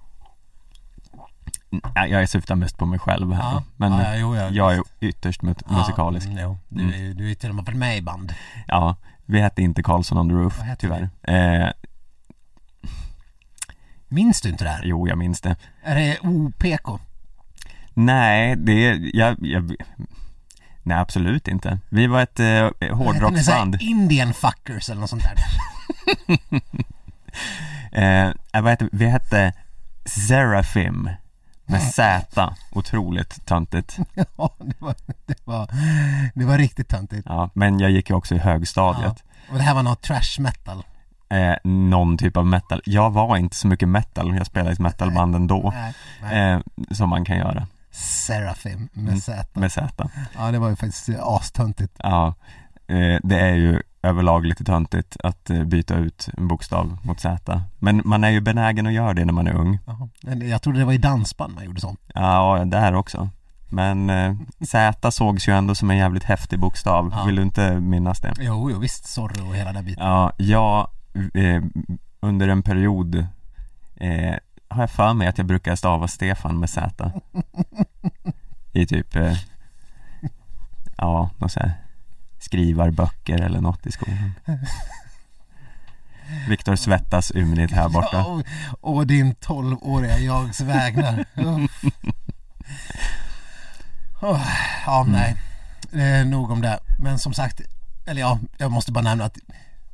Jag 1.96 2.30
syftar 2.30 2.56
mest 2.56 2.78
på 2.78 2.86
mig 2.86 3.00
själv 3.00 3.34
här, 3.34 3.42
Ja. 3.44 3.64
men 3.76 3.92
Ja, 3.92 4.16
jo, 4.16 4.36
ja, 4.36 4.50
jag 4.52 4.74
är 4.74 4.82
ytterst 5.00 5.42
mu- 5.42 5.78
musikalisk. 5.78 6.28
Mm, 6.28 6.40
jo, 6.42 6.58
du, 6.70 6.94
är, 7.10 7.14
du 7.14 7.32
är 7.32 7.36
till 7.36 7.50
och 7.50 7.56
med 7.56 7.66
varit 7.66 7.78
med 7.78 7.98
i 7.98 8.02
band. 8.02 8.34
Ja, 8.68 8.96
vi 9.26 9.40
hette 9.42 9.62
inte 9.62 9.84
Karlsson 9.84 10.18
on 10.18 10.30
the 10.30 10.36
Roof, 10.36 10.60
tyvärr. 10.80 11.10
Eh, 11.24 11.70
Minns 14.08 14.42
du 14.42 14.50
inte 14.50 14.64
det 14.64 14.70
här? 14.70 14.82
jo, 14.84 15.08
jag 15.08 15.18
minns 15.18 15.42
det. 15.42 15.56
Är 15.84 15.96
det 15.96 16.18
OPK? 16.22 17.02
Nej, 17.94 18.56
det 18.56 18.72
är, 18.86 19.16
jag, 19.18 19.38
jag, 19.42 19.76
nej 20.84 20.98
absolut 20.98 21.48
inte. 21.48 21.80
Vi 21.90 22.08
var 22.08 22.22
ett 22.22 22.40
eh, 22.40 22.96
hårdrocksband. 22.96 23.78
Indian 23.82 24.34
fuckers 24.34 24.90
eller 24.90 25.02
något 25.02 25.10
sånt 25.10 25.24
där? 25.24 25.36
Eh, 27.92 28.28
eh, 28.28 28.34
vad 28.62 28.68
hette, 28.68 28.90
vi 28.92 29.06
hette 29.06 29.54
Seraphim 30.06 31.10
med 31.68 31.82
Z, 31.82 32.54
otroligt 32.72 33.46
töntigt. 33.46 33.98
ja, 34.38 34.56
det 34.60 34.82
var, 34.82 34.96
det 35.26 35.36
var, 35.46 35.68
det 36.36 36.46
var 36.46 36.58
riktigt 36.58 36.90
töntigt. 36.90 37.24
Ja, 37.26 37.50
men 37.54 37.80
jag 37.80 37.92
gick 37.92 38.10
ju 38.10 38.16
också 38.16 38.36
i 38.36 38.38
högstadiet. 38.38 39.24
Och 39.52 39.58
det 39.58 39.64
här 39.64 39.76
var 39.76 39.84
något 39.84 40.02
trash 40.02 40.40
metal. 40.40 40.84
Eh, 41.30 41.56
någon 41.64 42.18
typ 42.18 42.38
av 42.38 42.46
metal. 42.46 42.82
Jag 42.86 43.10
var 43.10 43.38
inte 43.38 43.56
så 43.56 43.68
mycket 43.68 43.90
metal, 43.90 44.36
jag 44.38 44.46
spelade 44.46 44.70
i 44.70 44.74
ett 44.74 44.80
metalband 44.80 45.36
ändå. 45.36 45.74
Nej, 45.76 45.94
nej. 46.22 46.52
Eh, 46.54 46.60
som 46.92 47.10
man 47.10 47.26
kan 47.26 47.38
göra 47.38 47.68
Seraphim 47.92 48.90
med 48.94 49.08
Mm, 49.08 49.20
Z. 49.22 49.46
med 49.54 49.72
Z. 49.72 50.10
Ja, 50.38 50.52
det 50.52 50.60
var 50.60 50.70
ju 50.70 50.76
faktiskt 50.76 51.10
astöntigt. 51.20 51.94
Ja, 51.98 52.28
eh, 52.88 53.20
det 53.24 53.40
är 53.40 53.54
ju 53.56 53.82
överlag 54.08 54.46
lite 54.46 54.64
töntigt 54.64 55.18
att 55.24 55.50
eh, 55.50 55.64
byta 55.64 55.96
ut 55.96 56.30
en 56.38 56.48
bokstav 56.48 56.98
mot 57.04 57.20
Z. 57.20 57.62
Men 57.80 58.02
man 58.06 58.24
är 58.24 58.30
ju 58.30 58.42
benägen 58.42 58.88
att 58.88 58.94
göra 58.94 59.14
det 59.14 59.26
när 59.26 59.34
man 59.34 59.48
är 59.48 59.54
ung. 59.54 59.80
Men 60.24 60.50
Jag 60.50 60.62
trodde 60.62 60.80
det 60.80 60.86
var 60.86 60.94
i 60.94 60.98
dansband 60.98 61.56
man 61.56 61.66
gjorde 61.66 61.82
sånt. 61.82 62.00
Ja, 62.14 62.64
där 62.66 62.94
också. 62.94 63.30
Men 63.70 64.10
eh, 64.10 64.36
Z 64.62 65.12
sågs 65.12 65.48
ju 65.48 65.54
ändå 65.54 65.76
som 65.76 65.92
en 65.92 65.98
jävligt 65.98 66.24
häftig 66.24 66.60
bokstav. 66.60 67.14
Ja. 67.16 67.24
Vill 67.24 67.36
du 67.36 67.42
inte 67.42 67.80
minnas 67.80 68.20
det? 68.20 68.34
Jo, 68.40 68.72
jo 68.72 68.80
visst, 68.80 69.06
Zorro 69.06 69.50
och 69.50 69.56
hela 69.56 69.74
den 69.74 69.86
biten. 69.86 70.06
Ja, 70.06 70.32
jag 70.38 70.88
eh, 71.34 71.64
under 72.20 72.48
en 72.48 72.64
period 72.64 73.16
eh, 73.96 74.36
har 74.70 74.84
jag 74.84 74.92
för 74.92 75.14
mig 75.14 75.28
att 75.28 75.38
jag 75.38 75.48
brukar 75.48 75.76
stava 75.76 76.08
Stefan 76.08 76.60
med 76.60 76.70
Z. 76.70 77.12
I 78.72 78.86
typ, 78.86 79.16
eh, 79.16 79.34
ja, 80.98 81.30
något 81.38 81.52
så 81.52 81.60
här 81.60 81.87
skrivarböcker 82.40 83.42
eller 83.42 83.62
något 83.62 83.86
i 83.86 83.92
skolan. 83.92 84.32
Viktor 86.50 86.76
svettas 86.76 87.32
ymnigt 87.36 87.74
här 87.74 87.90
borta. 87.90 88.10
Ja, 88.18 88.42
och, 88.82 88.96
och 88.98 89.08
din 89.08 89.34
12-åriga 89.36 90.18
jags 90.20 90.62
vägnar. 90.62 91.26
Åh, 94.22 94.42
ja, 94.86 95.02
Mm. 95.08 95.12
nej. 95.14 95.36
Eh, 96.20 96.26
nog 96.28 96.52
om 96.52 96.62
det. 96.62 96.80
Men 97.00 97.20
som 97.20 97.34
sagt, 97.34 97.62
eller 98.06 98.22
ja, 98.22 98.40
jag 98.58 98.72
måste 98.72 98.92
bara 98.92 99.04
nämna 99.04 99.26
att 99.26 99.38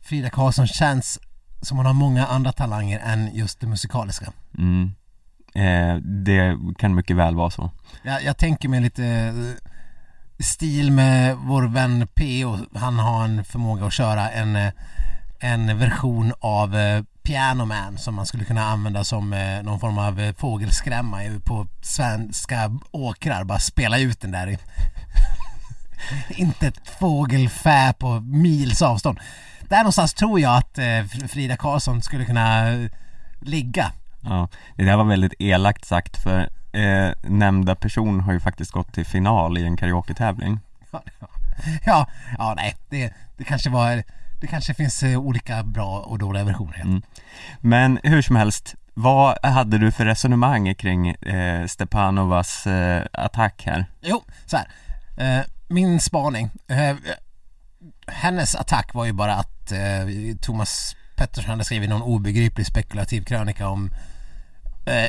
Frida 0.01 0.29
Karlsson 0.29 0.67
känns 0.67 1.19
som 1.61 1.77
hon 1.77 1.85
har 1.85 1.93
många 1.93 2.25
andra 2.27 2.51
talanger 2.51 2.99
än 2.99 3.35
just 3.35 3.59
det 3.59 3.67
musikaliska. 3.67 4.31
Mm. 4.57 4.91
Eh, 5.55 5.95
det 6.03 6.57
kan 6.77 6.95
mycket 6.95 7.15
väl 7.15 7.35
vara 7.35 7.49
så. 7.49 7.71
Jag, 8.03 8.23
jag 8.23 8.37
tänker 8.37 8.69
mig 8.69 8.81
lite 8.81 9.05
eh, 9.05 9.33
stil 10.39 10.91
med 10.91 11.35
vår 11.37 11.63
vän 11.63 12.07
P 12.15 12.45
och 12.45 12.57
Han 12.75 12.99
har 12.99 13.23
en 13.23 13.43
förmåga 13.43 13.85
att 13.85 13.93
köra 13.93 14.29
en, 14.31 14.55
eh, 14.55 14.71
en 15.39 15.79
version 15.79 16.33
av 16.39 16.69
Pianoman 16.71 17.05
Piano 17.23 17.65
Man 17.65 17.97
som 17.97 18.15
man 18.15 18.25
skulle 18.25 18.45
kunna 18.45 18.63
använda 18.65 19.03
som 19.03 19.33
eh, 19.33 19.63
någon 19.63 19.79
form 19.79 19.97
av 19.97 20.33
fågelskrämma 20.37 21.17
på 21.45 21.67
svenska 21.81 22.71
åkrar. 22.91 23.43
Bara 23.43 23.59
spela 23.59 23.97
ut 23.99 24.21
den 24.21 24.31
där. 24.31 24.47
i- 24.49 24.57
Inte 26.41 26.67
ett 26.67 26.87
fågelfä 26.99 27.93
på 27.99 28.19
mils 28.19 28.81
avstånd. 28.81 29.19
Där 29.69 29.77
någonstans 29.77 30.13
tror 30.13 30.39
jag 30.39 30.57
att 30.57 30.79
Frida 31.29 31.57
Karlsson 31.57 32.01
skulle 32.01 32.25
kunna 32.25 32.63
ligga. 33.41 33.91
Ja, 34.21 34.49
det 34.75 34.83
där 34.83 34.97
var 34.97 35.03
väldigt 35.03 35.33
elakt 35.39 35.85
sagt 35.85 36.23
för 36.23 36.49
eh, 36.73 37.11
nämnda 37.21 37.75
person 37.75 38.19
har 38.19 38.33
ju 38.33 38.39
faktiskt 38.39 38.71
gått 38.71 38.93
till 38.93 39.05
final 39.05 39.57
i 39.57 39.65
en 39.65 39.77
karaoke-tävling. 39.77 40.59
Ja, 41.85 42.07
ja 42.37 42.53
nej, 42.57 42.75
det, 42.89 43.13
det 43.37 43.43
kanske 43.43 43.69
var, 43.69 44.03
det 44.41 44.47
kanske 44.47 44.73
finns 44.73 45.03
eh, 45.03 45.19
olika 45.19 45.63
bra 45.63 45.99
och 45.99 46.19
dåliga 46.19 46.43
versioner. 46.43 46.81
Mm. 46.81 47.01
Men 47.59 47.99
hur 48.03 48.21
som 48.21 48.35
helst, 48.35 48.75
vad 48.93 49.45
hade 49.45 49.77
du 49.77 49.91
för 49.91 50.05
resonemang 50.05 50.75
kring 50.75 51.07
eh, 51.09 51.65
Stepanovas 51.65 52.67
eh, 52.67 53.03
attack 53.11 53.63
här? 53.65 53.85
Jo, 54.01 54.23
så 54.45 54.57
här. 54.57 54.67
Eh, 55.17 55.45
min 55.67 55.99
spaning. 55.99 56.49
Eh, 56.67 56.95
hennes 58.07 58.55
attack 58.55 58.93
var 58.93 59.05
ju 59.05 59.11
bara 59.11 59.35
att 59.35 59.71
eh, 59.71 60.37
Thomas 60.41 60.95
Pettersson 61.15 61.49
hade 61.49 61.65
skrivit 61.65 61.89
någon 61.89 62.01
obegriplig 62.01 62.65
spekulativ 62.65 63.23
krönika 63.23 63.67
om 63.67 63.89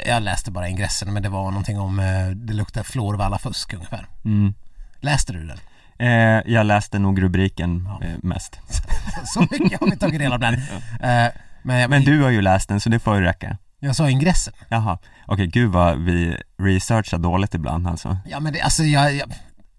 jag 0.06 0.22
läste 0.22 0.50
bara 0.50 0.68
ingressen 0.68 1.12
men 1.12 1.22
det 1.22 1.28
var 1.28 1.42
någonting 1.50 1.78
om 1.80 1.98
eh, 1.98 2.26
det 2.28 2.52
luktar 2.52 2.82
florvalla-fusk 2.82 3.72
ungefär. 3.74 4.06
Mm. 4.24 4.54
Läste 5.00 5.32
du 5.32 5.46
den? 5.46 5.58
Eh, 5.98 6.42
jag 6.52 6.66
läste 6.66 6.98
nog 6.98 7.22
rubriken 7.22 7.88
Ja. 8.00 8.06
eh, 8.06 8.14
mest. 8.22 8.58
Så 9.24 9.40
mycket 9.40 9.80
har 9.80 9.90
vi 9.90 9.96
tagit 9.96 10.18
del 10.20 10.32
av 10.32 10.38
den. 10.40 10.54
Eh, 11.02 11.28
men 11.62 11.90
Men 11.90 12.04
du 12.04 12.22
har 12.22 12.30
ju 12.30 12.42
läst 12.42 12.68
den 12.68 12.80
så 12.80 12.88
det 12.88 12.98
får 12.98 13.16
ju 13.16 13.22
räcka. 13.22 13.58
jag 13.80 13.96
sa 13.96 14.10
ingressen. 14.10 14.54
Jaha, 14.68 14.98
okej 15.26 15.46
gud 15.46 15.70
vad 15.72 15.98
vi 16.04 16.36
researchar 16.58 17.18
dåligt 17.18 17.54
ibland 17.54 17.88
alltså. 17.88 18.18
Ja 18.26 18.40
men 18.40 18.52
det, 18.52 18.60
alltså 18.60 18.82
jag, 18.84 19.14
jag, 19.14 19.32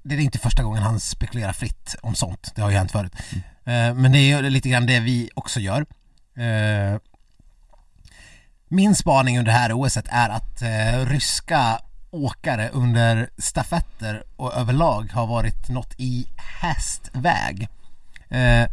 det 0.03 0.15
är 0.15 0.19
inte 0.19 0.39
första 0.39 0.63
gången 0.63 0.83
han 0.83 0.99
spekulerar 0.99 1.53
fritt 1.53 1.95
om 2.01 2.15
sånt. 2.15 2.51
Det 2.55 2.61
har 2.61 2.69
ju 2.69 2.77
hänt 2.77 2.91
förut. 2.91 3.13
Eh, 3.65 3.93
men 3.93 4.11
det 4.11 4.17
är 4.19 4.37
ju 4.41 4.49
lite 4.49 4.69
grann 4.69 4.85
det 4.85 4.99
vi 4.99 5.29
också 5.35 5.59
gör. 5.59 5.85
Min 8.67 8.95
spaning 8.95 9.39
under 9.39 9.51
det 9.51 9.57
här 9.57 9.73
OSet 9.73 10.05
är 10.09 10.29
att 10.29 10.61
eh, 10.61 11.05
ryska 11.05 11.79
åkare 12.11 12.69
under 12.69 13.29
stafetter 13.37 14.23
och 14.35 14.53
överlag 14.53 15.11
har 15.13 15.27
varit 15.27 15.69
något 15.69 15.93
i 15.97 16.27
hästväg. 16.35 17.69
Eh, 18.29 18.67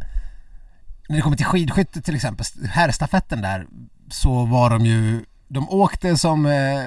när 1.07 1.15
det 1.15 1.21
kommer 1.21 1.37
till 1.37 1.45
skidskytte 1.45 2.01
till 2.01 2.15
exempel, 2.15 2.45
herrstafetten 2.69 3.41
där, 3.41 3.67
så 4.09 4.45
var 4.45 4.69
de 4.69 4.85
ju, 4.85 5.25
de 5.47 5.69
åkte 5.69 6.17
som, 6.17 6.45
eh, 6.45 6.85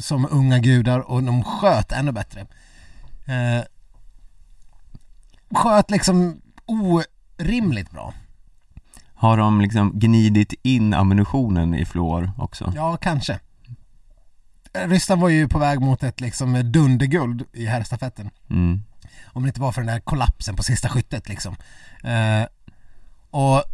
som 0.00 0.28
unga 0.30 0.58
gudar 0.58 1.00
och 1.00 1.22
de 1.22 1.44
sköt 1.44 1.92
ännu 1.92 2.12
bättre. 2.12 2.40
Eh, 3.26 3.64
sköt 5.50 5.90
liksom 5.90 6.42
orimligt 6.66 7.90
bra. 7.90 8.14
Har 9.22 9.36
de 9.36 9.60
liksom 9.60 9.98
gnidit 9.98 10.54
in 10.62 10.94
ammunitionen 10.94 11.74
i 11.74 11.84
fluor 11.84 12.32
också? 12.38 12.72
Ja, 12.76 12.96
kanske. 12.96 13.38
Ryssland 14.72 15.22
var 15.22 15.28
ju 15.28 15.48
på 15.48 15.58
väg 15.58 15.80
mot 15.80 16.02
ett 16.02 16.20
liksom 16.20 16.72
dunderguld 16.72 17.44
i 17.52 17.66
herrstafetten. 17.66 18.30
Mm. 18.50 18.82
Om 19.26 19.42
det 19.42 19.48
inte 19.48 19.60
var 19.60 19.72
för 19.72 19.80
den 19.80 19.94
där 19.94 20.00
kollapsen 20.00 20.56
på 20.56 20.62
sista 20.62 20.88
skyttet 20.88 21.28
liksom. 21.28 21.56
Eh, 22.04 22.46
och 23.30 23.64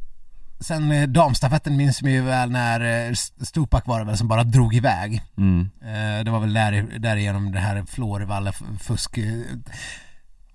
sen 0.60 0.92
eh, 0.92 1.08
damstafetten 1.08 1.76
minns 1.76 2.02
vi 2.02 2.12
ju 2.12 2.22
väl 2.22 2.50
när 2.50 3.08
eh, 3.08 3.14
Stupak 3.42 3.86
var 3.86 3.98
det 3.98 4.06
väl 4.06 4.16
som 4.16 4.28
bara 4.28 4.44
drog 4.44 4.74
iväg. 4.74 5.22
Mm. 5.36 5.70
Eh, 5.82 6.24
det 6.24 6.30
var 6.30 6.40
väl 6.40 6.52
där, 6.52 6.98
därigenom 6.98 7.52
det 7.52 7.60
här 7.60 7.84
Florvalla 7.84 8.52
fusk 8.80 9.18
eh, 9.18 9.42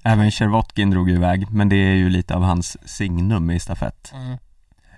Även 0.03 0.31
Chervotkin 0.31 0.89
drog 0.89 1.09
iväg, 1.09 1.51
men 1.51 1.69
det 1.69 1.75
är 1.75 1.95
ju 1.95 2.09
lite 2.09 2.35
av 2.35 2.43
hans 2.43 2.77
signum 2.89 3.51
i 3.51 3.59
stafett. 3.59 4.13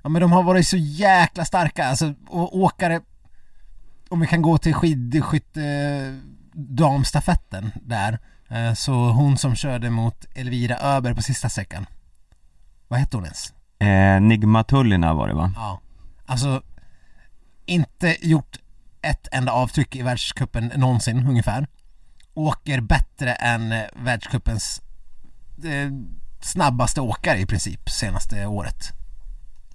Ja 0.05 0.09
men 0.09 0.21
de 0.21 0.31
har 0.31 0.43
varit 0.43 0.67
så 0.67 0.77
jäkla 0.77 1.45
starka, 1.45 1.85
alltså 1.85 2.13
och 2.27 2.57
åkare 2.57 3.01
Om 4.09 4.19
vi 4.19 4.27
kan 4.27 4.41
gå 4.41 4.57
till 4.57 4.73
skidskytte 4.73 6.19
damstafetten 6.53 7.71
där 7.81 8.19
eh, 8.49 8.73
Så 8.73 8.93
hon 8.93 9.37
som 9.37 9.55
körde 9.55 9.89
mot 9.89 10.25
Elvira 10.35 10.77
Öberg 10.77 11.15
på 11.15 11.21
sista 11.21 11.49
sträckan. 11.49 11.85
Vad 12.87 12.99
hette 12.99 13.17
hon 13.17 13.23
ens? 13.23 13.53
Eh, 13.79 14.21
Nigma 14.21 14.63
Tullina 14.63 15.13
var 15.13 15.27
det 15.27 15.33
va? 15.33 15.51
Ja. 15.55 15.81
Alltså 16.25 16.61
Inte 17.65 18.27
gjort 18.27 18.57
ett 19.01 19.27
enda 19.31 19.51
avtryck 19.51 19.95
i 19.95 20.01
världscupen 20.01 20.71
någonsin 20.75 21.27
ungefär. 21.27 21.67
Åker 22.33 22.81
bättre 22.81 23.33
än 23.33 23.71
eh, 23.71 23.83
världscupens 23.95 24.81
eh, 25.63 25.91
snabbaste 26.41 27.01
åkare 27.01 27.39
i 27.39 27.45
princip 27.45 27.89
senaste 27.89 28.45
året 28.45 28.93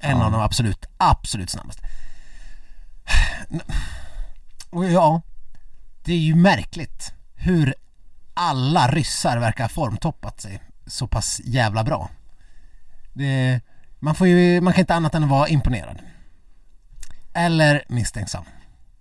En 0.00 0.19
Ja. 0.19 0.25
av 0.25 0.33
de 0.33 0.40
absolut, 0.40 0.87
absolut 0.97 1.50
snabbaste 1.50 1.83
Och 4.71 4.85
ja, 4.90 5.23
det 6.04 6.12
är 6.12 6.19
ju 6.19 6.35
märkligt 6.35 7.12
hur 7.35 7.75
alla 8.35 8.88
ryssar 8.88 9.38
verkar 9.38 9.64
ha 9.64 9.69
formtoppat 9.69 10.40
sig 10.40 10.61
så 10.87 11.07
pass 11.07 11.40
jävla 11.45 11.85
bra. 11.85 12.11
Det, 13.12 13.61
man 13.99 14.14
får 14.14 14.26
ju, 14.28 14.61
man 14.61 14.73
kan 14.73 14.80
inte 14.80 14.95
annat 14.95 15.14
än 15.14 15.28
vara 15.28 15.49
imponerad. 15.49 15.99
Eller 17.35 17.83
misstänksam. 17.88 18.45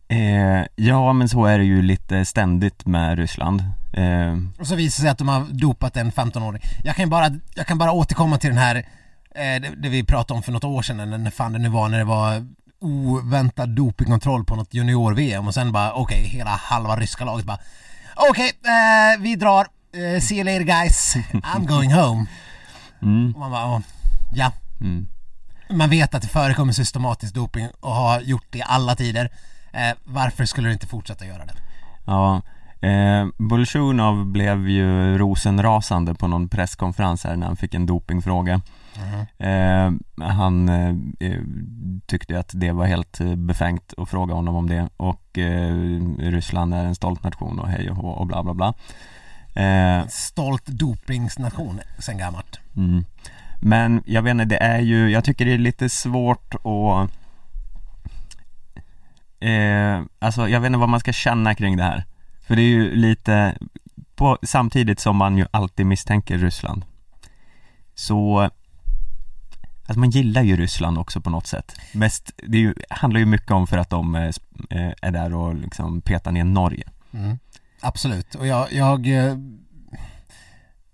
Eh, 0.08 0.66
ja, 0.76 1.14
men 1.14 1.30
så 1.30 1.46
är 1.46 1.58
det 1.58 1.64
ju 1.64 1.82
lite 1.82 2.26
ständigt 2.26 2.86
med 2.86 3.18
Ryssland. 3.18 3.64
Eh, 3.94 4.38
Och 4.60 4.68
så 4.68 4.76
visar 4.76 5.02
det 5.04 5.06
sig 5.06 5.10
att 5.10 5.18
de 5.18 5.28
har 5.28 5.46
dopat 5.50 5.98
en 5.98 6.12
15-åring. 6.12 6.62
Jag 6.84 6.96
kan 6.96 7.06
ju 7.06 7.10
bara, 7.10 7.30
jag 7.56 7.68
kan 7.68 7.78
bara 7.78 7.92
återkomma 7.92 8.38
till 8.38 8.50
den 8.50 8.58
här, 8.60 8.86
det, 9.44 9.74
det 9.78 9.90
vi 9.90 10.04
pratade 10.04 10.38
om 10.38 10.44
för 10.44 10.52
något 10.52 10.64
år 10.64 10.82
sedan, 10.82 11.00
eller 11.00 11.18
när 11.18 11.32
fan 11.32 11.54
det 11.54 11.60
nu 11.60 11.70
var, 11.70 11.90
när 11.90 11.98
det 11.98 12.04
var 12.04 12.46
oväntad 12.82 13.70
dopingkontroll 13.70 14.46
på 14.46 14.56
något 14.56 14.74
junior-VM 14.74 15.48
och 15.48 15.54
sen 15.54 15.72
bara 15.72 15.94
okej, 15.94 16.24
hela 16.24 16.50
halva 16.50 16.96
ryska 16.96 17.26
laget 17.26 17.46
bara 17.46 17.58
okej, 18.30 18.52
eh, 18.66 19.22
vi 19.22 19.36
drar, 19.36 19.68
eh, 20.16 20.22
see 20.22 20.36
you 20.36 20.44
later 20.44 20.64
guys, 20.64 21.16
I'm 21.32 21.66
going 21.68 21.94
home. 21.94 22.26
mm, 23.02 23.34
Och 23.34 23.40
man 23.40 23.52
bara, 23.52 23.66
"Åh, 23.66 23.80
ja. 24.34 24.52
mm. 24.82 25.08
Man 25.72 25.90
vet 25.90 26.16
att 26.16 26.22
det 26.22 26.28
förekommer 26.28 26.74
systematisk 26.74 27.34
doping 27.34 27.68
och 27.80 27.92
har 27.96 28.22
gjort 28.22 28.46
det 28.50 28.58
i 28.58 28.64
alla 28.66 28.96
tider. 28.96 29.30
Eh, 29.74 29.98
varför 30.04 30.46
skulle 30.46 30.68
du 30.70 30.74
inte 30.74 30.88
fortsätta 30.88 31.26
göra 31.26 31.46
det? 31.46 31.54
Ja, 32.06 32.42
eh, 32.88 33.28
Bolsjunov 33.38 34.26
blev 34.26 34.70
ju 34.70 35.18
rosenrasande 35.18 36.14
på 36.16 36.28
någon 36.28 36.50
presskonferens 36.50 37.24
här 37.24 37.36
när 37.36 37.48
han 37.48 37.56
fick 37.58 37.74
en 37.74 37.86
dopingfråga. 37.86 38.62
Eh, 39.38 39.92
han 40.28 40.70
eh, 40.70 40.96
eh, 41.20 41.42
tyckte 42.06 42.40
att 42.40 42.52
det 42.54 42.72
var 42.72 42.86
helt 42.86 43.20
eh, 43.20 43.36
befängt 43.36 43.94
att 43.98 44.10
fråga 44.10 44.34
honom 44.34 44.56
om 44.56 44.70
det 44.70 44.90
och 44.98 45.38
eh, 45.38 45.76
Ryssland 46.18 46.74
är 46.74 46.86
en 46.86 46.96
stolt 46.96 47.24
nation 47.24 47.60
och 47.60 47.68
hej 47.68 47.92
och 47.92 48.18
och 48.18 48.28
bla 48.28 48.44
bla 48.44 48.54
bla. 48.54 48.74
Eh, 49.64 50.08
Stolt 50.08 50.66
dopingsnation 50.66 51.80
sen 52.00 52.18
gammalt. 52.18 52.60
Mm. 52.76 53.06
Men 53.62 54.04
jag 54.06 54.22
vet 54.22 54.32
inte, 54.32 54.46
det 54.46 54.64
är 54.64 54.80
ju, 54.80 55.10
jag 55.10 55.24
tycker 55.24 55.46
det 55.46 55.54
är 55.54 55.58
lite 55.58 55.90
svårt 55.90 56.56
att 56.56 57.10
eh, 59.40 60.02
Alltså 60.20 60.50
jag 60.50 60.60
vet 60.60 60.68
inte 60.68 60.80
vad 60.80 60.90
man 60.90 61.00
ska 61.00 61.14
känna 61.14 61.56
kring 61.56 61.78
det 61.78 61.84
här 61.84 62.04
För 62.42 62.56
det 62.56 62.62
är 62.62 62.68
ju 62.68 62.96
lite, 62.96 63.58
på, 64.16 64.38
samtidigt 64.44 65.00
som 65.00 65.18
man 65.18 65.38
ju 65.38 65.46
alltid 65.52 65.86
misstänker 65.86 66.38
Ryssland 66.38 66.86
Så 67.96 68.50
Alltså 69.90 70.00
man 70.00 70.10
gillar 70.10 70.42
ju 70.42 70.58
Ryssland 70.58 70.98
också 70.98 71.22
på 71.22 71.30
något 71.30 71.48
sätt 71.48 71.80
Mest, 71.92 72.32
det 72.48 72.58
ju, 72.58 72.74
handlar 72.90 73.20
ju 73.20 73.26
mycket 73.26 73.52
om 73.52 73.68
för 73.68 73.78
att 73.78 73.90
de 73.90 74.16
eh, 74.16 74.32
eh, 74.70 74.94
är 75.02 75.12
där 75.12 75.34
och 75.34 75.56
liksom 75.56 76.02
petar 76.02 76.32
ner 76.32 76.44
Norge 76.44 76.84
Mm. 77.14 77.40
Absolut, 77.82 78.36
och 78.36 78.48
jag, 78.48 78.74
jag, 78.74 79.08
eh, 79.08 79.38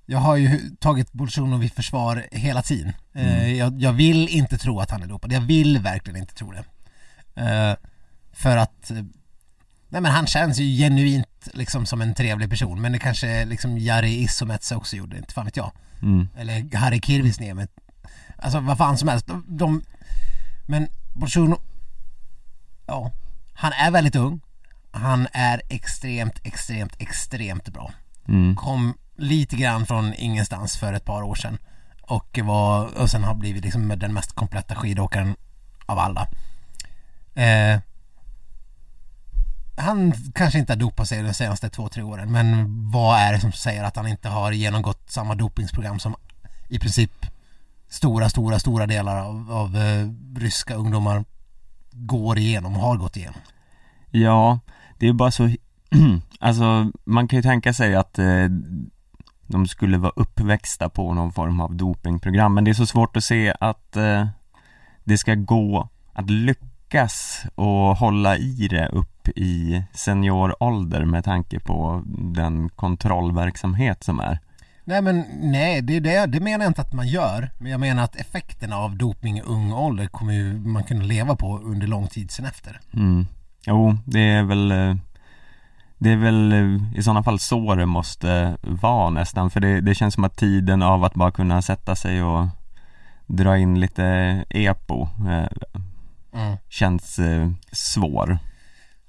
jag 0.06 0.20
har 0.20 0.36
ju 0.36 0.60
tagit 0.80 1.14
Bolsjunov 1.14 1.64
i 1.64 1.70
försvar 1.70 2.26
hela 2.32 2.62
tiden. 2.62 2.94
Mm. 3.14 3.58
Jag, 3.58 3.82
jag 3.82 3.94
vill 3.94 4.28
inte 4.30 4.58
tro 4.58 4.80
att 4.80 4.92
han 4.92 5.04
är 5.04 5.08
dopad, 5.08 5.32
jag 5.32 5.42
vill 5.42 5.80
verkligen 5.80 6.20
inte 6.20 6.34
tro 6.34 6.52
det. 6.52 6.64
För 8.34 8.58
att, 8.58 8.92
nej 9.90 10.02
men 10.02 10.06
han 10.06 10.28
känns 10.28 10.60
ju 10.60 10.78
genuint 10.78 11.48
liksom 11.54 11.86
som 11.86 12.02
en 12.02 12.14
trevlig 12.14 12.50
person, 12.50 12.82
men 12.82 12.92
det 12.92 13.00
kanske 13.00 13.46
liksom 13.46 13.78
Jari 13.78 14.24
Isomets 14.24 14.72
också 14.72 14.96
gjorde, 14.96 15.18
inte 15.18 15.34
fan 15.34 15.46
vet 15.46 15.58
jag. 15.58 15.72
mm. 16.02 16.28
Eller 16.38 16.78
Harry 16.78 17.02
Kirvisniemet. 17.02 17.72
Alltså 18.38 18.60
vad 18.60 18.78
fan 18.78 18.98
som 18.98 19.08
helst. 19.08 19.28
De, 19.28 19.44
de, 19.48 19.82
men 20.66 20.88
Bolsjunov, 21.14 21.60
ja, 22.86 23.12
han 23.54 23.72
är 23.74 23.92
väldigt 23.92 24.16
ung. 24.16 24.42
Han 24.92 25.28
är 25.34 25.62
extremt, 25.70 26.40
extremt, 26.44 26.96
extremt 26.98 27.70
bra. 27.70 27.92
Mm. 28.28 28.56
Kom 28.56 28.94
lite 29.16 29.56
grann 29.56 29.86
från 29.86 30.14
ingenstans 30.14 30.78
för 30.78 30.94
ett 30.94 31.06
par 31.06 31.22
år 31.22 31.36
sedan. 31.36 31.58
Och, 32.02 32.40
var, 32.44 32.98
och 32.98 33.10
sen 33.10 33.24
har 33.24 33.36
blivit 33.36 33.64
liksom 33.64 33.88
den 33.88 34.14
mest 34.14 34.32
kompletta 34.36 34.76
skidåkaren 34.76 35.36
av 35.86 36.00
alla. 36.00 36.28
Eh, 37.36 37.80
han 39.78 40.14
kanske 40.34 40.60
inte 40.60 40.74
har 40.74 40.78
dopat 40.78 41.08
sig 41.08 41.24
de 41.24 41.34
senaste 41.34 41.70
två, 41.70 41.90
tre 41.90 42.04
åren 42.04 42.32
men 42.32 42.68
vad 42.92 43.20
är 43.20 43.34
det 43.34 43.40
som 43.40 43.52
säger 43.52 43.84
att 43.84 43.96
han 43.96 44.08
inte 44.08 44.30
har 44.30 44.52
genomgått 44.52 45.12
samma 45.12 45.36
dopingsprogram 45.36 46.00
som 46.00 46.16
i 46.68 46.80
princip 46.80 47.26
stora, 47.90 48.30
stora, 48.30 48.60
stora 48.60 48.88
delar 48.88 49.26
av, 49.26 49.52
av 49.52 49.76
eh, 49.76 50.10
ryska 50.36 50.76
ungdomar 50.76 51.26
går 51.92 52.38
igenom 52.38 52.76
och 52.76 52.82
har 52.82 52.98
gått 52.98 53.18
igenom. 53.18 53.40
Ja, 54.12 54.60
det 55.00 55.08
är 55.08 55.14
bara 55.14 55.32
så 55.32 55.50
Alltså 56.40 56.92
man 57.04 57.28
kan 57.28 57.38
ju 57.38 57.44
tänka 57.44 57.74
sig 57.74 57.96
att 57.96 58.20
eh, 58.20 58.46
de 59.48 59.68
skulle 59.68 59.98
vara 59.98 60.14
uppväxta 60.16 60.90
på 60.90 61.14
någon 61.14 61.32
form 61.32 61.60
av 61.60 61.76
dopingprogram 61.76 62.54
men 62.54 62.64
det 62.64 62.72
är 62.72 62.74
så 62.74 62.86
svårt 62.86 63.18
att 63.18 63.24
se 63.24 63.54
att 63.60 63.96
eh, 63.96 64.28
det 65.04 65.18
ska 65.18 65.36
gå 65.36 65.90
att 66.14 66.30
lyckas 66.30 67.44
och 67.56 67.98
hålla 67.98 68.38
i 68.38 68.68
det 68.68 68.88
upp 68.88 69.28
i 69.28 69.84
seniorålder 69.94 71.06
med 71.06 71.24
tanke 71.24 71.60
på 71.60 72.04
den 72.18 72.70
kontrollverksamhet 72.70 74.04
som 74.04 74.20
är. 74.20 74.40
Nej 74.88 75.02
men 75.02 75.26
nej, 75.42 75.82
det, 75.82 76.00
det, 76.00 76.26
det 76.26 76.40
menar 76.40 76.66
jag 76.66 76.70
inte 76.70 76.82
att 76.82 76.94
man 76.94 77.08
gör. 77.08 77.52
Men 77.58 77.72
jag 77.72 77.80
menar 77.80 78.04
att 78.04 78.16
effekterna 78.16 78.78
av 78.78 78.98
doping 78.98 79.38
i 79.38 79.42
ung 79.42 79.72
ålder 79.74 80.08
kommer 80.08 80.34
ju 80.34 80.54
man 80.60 80.84
kunna 80.84 81.04
leva 81.04 81.36
på 81.36 81.58
under 81.60 81.88
lång 81.88 82.08
tid 82.08 82.32
sen 82.32 82.46
efter. 82.46 82.80
Mm. 82.94 83.26
Jo, 83.68 83.98
det 84.06 84.20
är 84.20 84.44
väl 84.44 84.72
eh, 84.72 84.96
Det 85.98 86.12
är 86.12 86.16
väl 86.18 86.52
eh, 86.52 86.98
i 87.00 87.04
sådana 87.04 87.24
fall 87.24 87.40
så 87.40 87.76
det 87.76 87.86
måste 87.86 88.58
vara 88.62 89.10
nästan 89.10 89.50
för 89.50 89.60
det, 89.60 89.82
det 89.82 89.96
känns 89.96 90.14
som 90.14 90.24
att 90.24 90.38
tiden 90.38 90.82
av 90.82 91.04
att 91.04 91.14
bara 91.14 91.32
kunna 91.32 91.62
sätta 91.62 91.96
sig 91.96 92.24
och 92.24 92.48
dra 93.28 93.58
in 93.58 93.80
lite 93.80 94.06
epo 94.50 95.08
eh, 95.30 95.48
Mm. 96.36 96.58
känns 96.70 97.20
eh, 97.20 97.50
svår. 97.72 98.38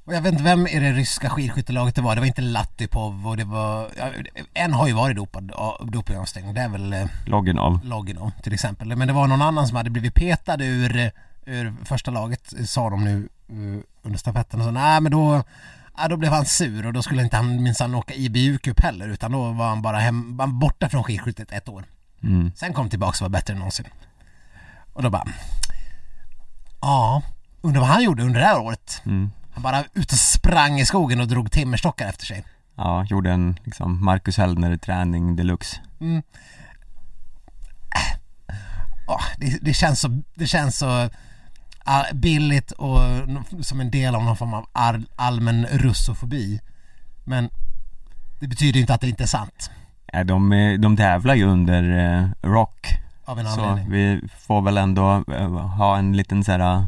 Och 0.07 0.15
jag 0.15 0.21
vet 0.21 0.33
inte 0.33 0.45
vem 0.45 0.67
i 0.67 0.79
det 0.79 0.93
ryska 0.93 1.31
skidskyttelaget 1.31 1.95
det 1.95 2.03
var. 2.03 2.15
Det 2.15 2.21
var 2.21 2.27
inte 2.27 2.43
Latipov 2.43 3.29
och 3.29 3.37
det 3.37 3.45
var... 3.45 3.89
Ja, 3.99 4.11
en 4.55 4.73
har 4.73 4.87
ju 4.87 4.93
varit 4.93 5.17
dopad, 5.17 5.53
dopingavstängd. 5.83 6.55
Det 6.55 6.61
är 6.61 6.69
väl 6.69 6.93
eh, 6.93 7.07
Loggen 7.25 7.59
av. 7.59 7.85
Loginov 7.85 8.31
till 8.43 8.53
exempel. 8.53 8.97
Men 8.97 9.09
det 9.09 9.15
var 9.15 9.27
någon 9.27 9.43
annan 9.43 9.69
som 9.69 9.77
hade 9.77 9.91
blivit 9.91 10.15
petad 10.15 10.63
ur, 10.63 11.11
ur 11.45 11.75
första 11.85 12.11
laget, 12.11 12.55
sa 12.67 12.91
de 12.91 13.05
nu 13.05 13.29
eh, 13.49 13.83
under 14.03 14.19
stafetten. 14.19 14.61
Och 14.61 14.67
så, 14.67 14.71
nej 14.71 15.01
men 15.01 15.13
då, 15.13 15.43
ja, 15.97 16.09
då 16.09 16.17
blev 16.17 16.33
han 16.33 16.47
sur 16.47 16.87
och 16.87 16.93
då 16.93 17.03
skulle 17.03 17.23
inte 17.23 17.37
han 17.37 17.63
minsann 17.63 17.95
åka 17.95 18.15
IBU-cup 18.15 18.83
heller 18.83 19.09
utan 19.09 19.33
då 19.33 19.53
var 19.53 19.69
han 19.69 19.83
bara 19.83 19.99
hem, 19.99 20.39
han 20.39 20.59
borta 20.59 20.89
från 20.89 21.05
skidskyttet 21.05 21.53
ett 21.53 21.69
år. 21.69 21.85
Mm. 22.23 22.53
Sen 22.57 22.73
kom 22.73 22.91
tillbaka 22.91 23.17
och 23.25 23.31
var 23.31 23.39
bättre 23.39 23.53
än 23.53 23.59
någonsin. 23.59 23.87
Och 24.93 25.03
då 25.03 25.11
bara, 25.11 25.27
ja, 26.81 27.23
undrar 27.61 27.81
vad 27.81 27.91
han 27.91 28.03
gjorde 28.03 28.23
under 28.23 28.41
det 28.41 28.47
här 28.47 28.61
året. 28.61 29.03
Mm. 29.07 29.31
Han 29.57 29.63
bara 29.63 29.85
ut 29.95 30.13
och 30.13 30.19
sprang 30.19 30.81
i 30.81 30.87
skogen 30.87 31.21
och 31.21 31.29
drog 31.29 31.51
timmerstockar 31.51 32.09
efter 32.09 32.27
sig. 32.27 32.45
Ja, 32.77 33.05
gjorde 33.05 33.31
en 33.33 33.59
liksom 33.65 34.05
Marcus 34.05 34.37
Hellner 34.39 34.77
träning 34.77 35.37
deluxe. 35.37 35.77
Mm. 36.01 36.23
Åh, 39.09 39.23
det, 39.39 39.59
det 39.63 39.75
känns 39.75 40.01
så, 40.01 40.23
det 40.35 40.47
känns 40.47 40.79
så 40.79 41.09
ah, 41.85 42.05
billigt 42.13 42.71
och 42.73 42.99
som 43.61 43.81
en 43.81 43.91
del 43.91 44.15
av 44.15 44.25
någon 44.25 44.37
form 44.37 44.55
av 44.55 44.67
all, 44.73 45.07
allmän 45.17 45.67
russofobi. 45.67 46.61
Men 47.25 47.51
det 48.41 48.47
betyder 48.49 48.81
inte 48.81 48.95
att 48.95 49.01
det 49.01 49.09
inte 49.09 49.23
är 49.23 49.27
sant. 49.27 49.71
Ja, 50.13 50.25
de, 50.25 50.51
de 50.81 50.97
tävlar 50.97 51.35
ju 51.35 51.45
under 51.45 51.99
eh, 51.99 52.29
rock 52.51 52.87
Av 53.25 53.39
en 53.39 53.47
Så 53.47 53.65
anledning. 53.65 53.93
vi 53.93 54.29
får 54.39 54.63
väl 54.63 54.79
ändå 54.79 55.25
eh, 55.33 55.51
ha 55.59 55.99
en 55.99 56.17
liten 56.17 56.45
så 56.45 56.53
här 56.53 56.87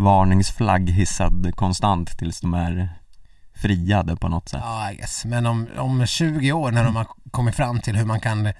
varningsflagg 0.00 0.90
hissad 0.90 1.52
konstant 1.56 2.18
tills 2.18 2.40
de 2.40 2.54
är 2.54 2.88
friade 3.54 4.16
på 4.16 4.28
något 4.28 4.48
sätt. 4.48 4.60
Ja, 4.64 4.90
guess. 4.96 5.24
Men 5.24 5.46
om, 5.46 5.68
om 5.78 6.06
20 6.06 6.52
år 6.52 6.72
när 6.72 6.84
de 6.84 6.96
har 6.96 7.06
kommit 7.30 7.54
fram 7.54 7.80
till 7.80 7.96
hur 7.96 8.04
man 8.04 8.20
kan 8.20 8.52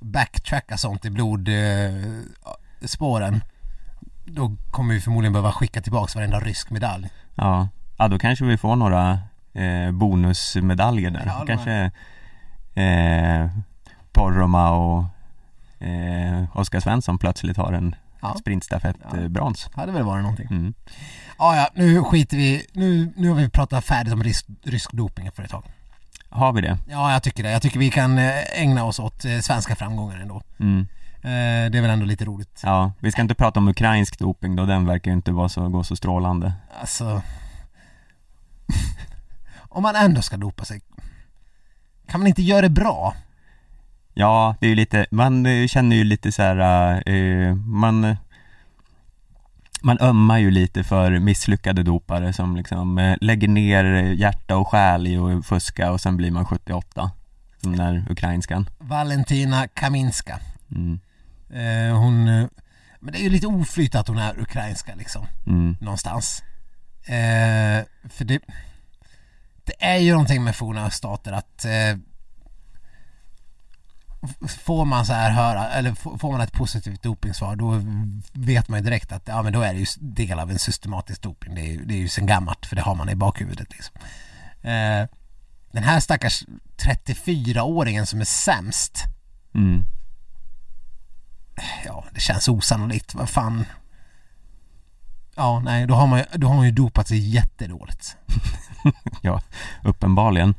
backtracka 0.00 0.76
sånt 0.76 1.04
i 1.04 1.10
blodspåren 1.10 2.20
då 4.30 4.56
kommer 4.70 4.94
vi 4.94 5.00
förmodligen 5.00 5.32
behöva 5.32 5.52
skicka 5.52 5.80
tillbaka 5.80 6.18
varenda 6.18 6.40
rysk 6.40 6.70
medalj. 6.70 7.08
Ja, 7.34 7.68
ja 7.98 8.08
då 8.08 8.18
kanske 8.18 8.44
vi 8.44 8.56
får 8.56 8.76
några 8.76 9.18
eh, 9.52 9.90
bonusmedaljer 9.92 11.10
där. 11.10 11.26
Ja, 11.26 11.44
kanske 11.46 11.90
eh, 12.74 13.50
Porroma 14.12 14.70
och 14.70 15.04
eh, 15.86 16.44
Oskar 16.58 16.80
Svensson 16.80 17.18
plötsligt 17.18 17.56
har 17.56 17.72
en 17.72 17.94
Ja. 18.20 18.36
sprintstafett 18.40 18.96
Ja. 19.02 19.08
Hade 19.74 19.92
väl 19.92 20.02
varit 20.02 20.22
någonting. 20.22 20.46
Mm. 20.50 20.74
Ja, 21.38 21.56
ja, 21.56 21.68
nu 21.74 22.02
skiter 22.04 22.36
vi, 22.36 22.66
nu, 22.72 23.12
nu 23.16 23.28
har 23.28 23.36
vi 23.36 23.48
pratat 23.48 23.84
färdigt 23.84 24.12
om 24.12 24.22
rysk, 24.22 24.46
rysk 24.62 24.92
doping 24.92 25.30
för 25.32 25.42
ett 25.42 25.50
tag. 25.50 25.64
Har 26.30 26.52
vi 26.52 26.60
det? 26.60 26.78
Ja, 26.88 27.12
jag 27.12 27.22
tycker 27.22 27.42
det. 27.42 27.50
Jag 27.50 27.62
tycker 27.62 27.78
vi 27.78 27.90
kan 27.90 28.18
eh, 28.18 28.60
ägna 28.62 28.84
oss 28.84 28.98
åt 28.98 29.24
eh, 29.24 29.38
svenska 29.38 29.76
framgångar 29.76 30.18
ändå. 30.18 30.42
Mm. 30.60 30.80
Eh, 31.22 31.70
Det 31.70 31.78
är 31.78 31.82
väl 31.82 31.90
ändå 31.90 32.06
lite 32.06 32.24
roligt. 32.24 32.60
Ja, 32.64 32.92
vi 33.00 33.12
ska 33.12 33.22
inte 33.22 33.34
prata 33.34 33.60
om 33.60 33.68
ukrainsk 33.68 34.18
doping 34.18 34.56
då, 34.56 34.66
den 34.66 34.86
verkar 34.86 35.10
ju 35.10 35.16
inte 35.16 35.32
vara 35.32 35.48
så, 35.48 35.68
gå 35.68 35.84
så 35.84 35.96
strålande. 35.96 36.52
Alltså, 36.80 37.22
om 39.58 39.82
man 39.82 39.96
ändå 39.96 40.22
ska 40.22 40.36
dopa 40.36 40.64
sig, 40.64 40.80
kan 42.08 42.20
man 42.20 42.26
inte 42.26 42.42
göra 42.42 42.62
det 42.62 42.68
bra? 42.70 43.14
Ja, 44.20 44.56
det 44.60 44.66
är 44.66 44.68
ju 44.68 44.74
lite, 44.74 45.06
man 45.10 45.46
eh, 45.46 45.66
känner 45.66 45.96
ju 45.96 46.04
lite 46.04 46.32
så 46.32 46.42
här, 46.42 47.02
eh, 47.08 47.54
man 47.54 48.16
man 49.82 49.98
ömmar 50.00 50.38
ju 50.38 50.50
lite 50.50 50.84
för 50.84 51.18
misslyckade 51.18 51.82
dopare 51.82 52.32
som 52.32 52.56
liksom 52.56 52.98
eh, 52.98 53.16
lägger 53.20 53.48
ner 53.48 53.84
hjärta 54.02 54.56
och 54.56 54.68
själ 54.68 55.06
i 55.06 55.16
att 55.16 55.46
fuska 55.46 55.92
och 55.92 56.00
sen 56.00 56.16
blir 56.16 56.30
man 56.30 56.44
78 56.44 57.10
Som 57.62 57.76
den 57.76 57.86
där 57.86 58.12
ukrainskan 58.12 58.70
Valentina 58.78 59.68
Kaminska 59.68 60.40
mm. 60.70 61.00
eh, 61.50 61.98
Hon, 61.98 62.28
eh, 62.28 62.46
men 63.00 63.12
det 63.12 63.20
är 63.20 63.22
ju 63.22 63.30
lite 63.30 63.46
oflyt 63.46 63.94
att 63.94 64.08
hon 64.08 64.18
är 64.18 64.40
ukrainska 64.40 64.94
liksom 64.94 65.26
Mm. 65.46 65.76
Någonstans 65.80 66.42
eh, 67.06 67.84
För 68.08 68.24
det 68.24 68.40
Det 69.64 69.74
är 69.78 69.98
ju 69.98 70.12
någonting 70.12 70.44
med 70.44 70.56
forna 70.56 70.90
stater 70.90 71.32
att 71.32 71.64
eh, 71.64 71.98
Får 74.64 74.84
man 74.84 75.06
så 75.06 75.12
här 75.12 75.30
höra, 75.30 75.68
eller 75.68 75.94
får 75.94 76.32
man 76.32 76.40
ett 76.40 76.52
positivt 76.52 77.02
dopingsvar 77.02 77.56
då 77.56 77.82
vet 78.32 78.68
man 78.68 78.78
ju 78.78 78.84
direkt 78.84 79.12
att 79.12 79.28
ja 79.28 79.42
men 79.42 79.52
då 79.52 79.60
är 79.60 79.74
det 79.74 79.80
ju 79.80 79.86
del 80.00 80.38
av 80.38 80.50
en 80.50 80.58
systematisk 80.58 81.22
doping. 81.22 81.54
Det 81.54 81.60
är 81.60 81.66
ju, 81.72 81.84
det 81.84 81.94
är 81.94 81.98
ju 81.98 82.08
sen 82.08 82.26
gammalt 82.26 82.66
för 82.66 82.76
det 82.76 82.82
har 82.82 82.94
man 82.94 83.08
i 83.08 83.14
bakhuvudet 83.14 83.68
liksom. 83.70 83.96
Eh, 84.62 85.06
den 85.72 85.82
här 85.82 86.00
stackars 86.00 86.44
34-åringen 86.76 88.04
som 88.04 88.20
är 88.20 88.24
sämst 88.24 89.04
Mm. 89.54 89.84
Ja, 91.84 92.04
det 92.14 92.20
känns 92.20 92.48
osannolikt. 92.48 93.14
Vad 93.14 93.28
fan. 93.28 93.64
Ja, 95.36 95.60
nej, 95.60 95.86
då 95.86 95.94
har 95.94 96.06
man 96.06 96.18
ju, 96.18 96.24
då 96.32 96.46
har 96.48 96.54
man 96.54 96.64
ju 96.64 96.70
dopat 96.70 97.08
sig 97.08 97.18
jättedåligt. 97.18 98.16
Ja, 99.22 99.42
uppenbarligen 99.82 100.54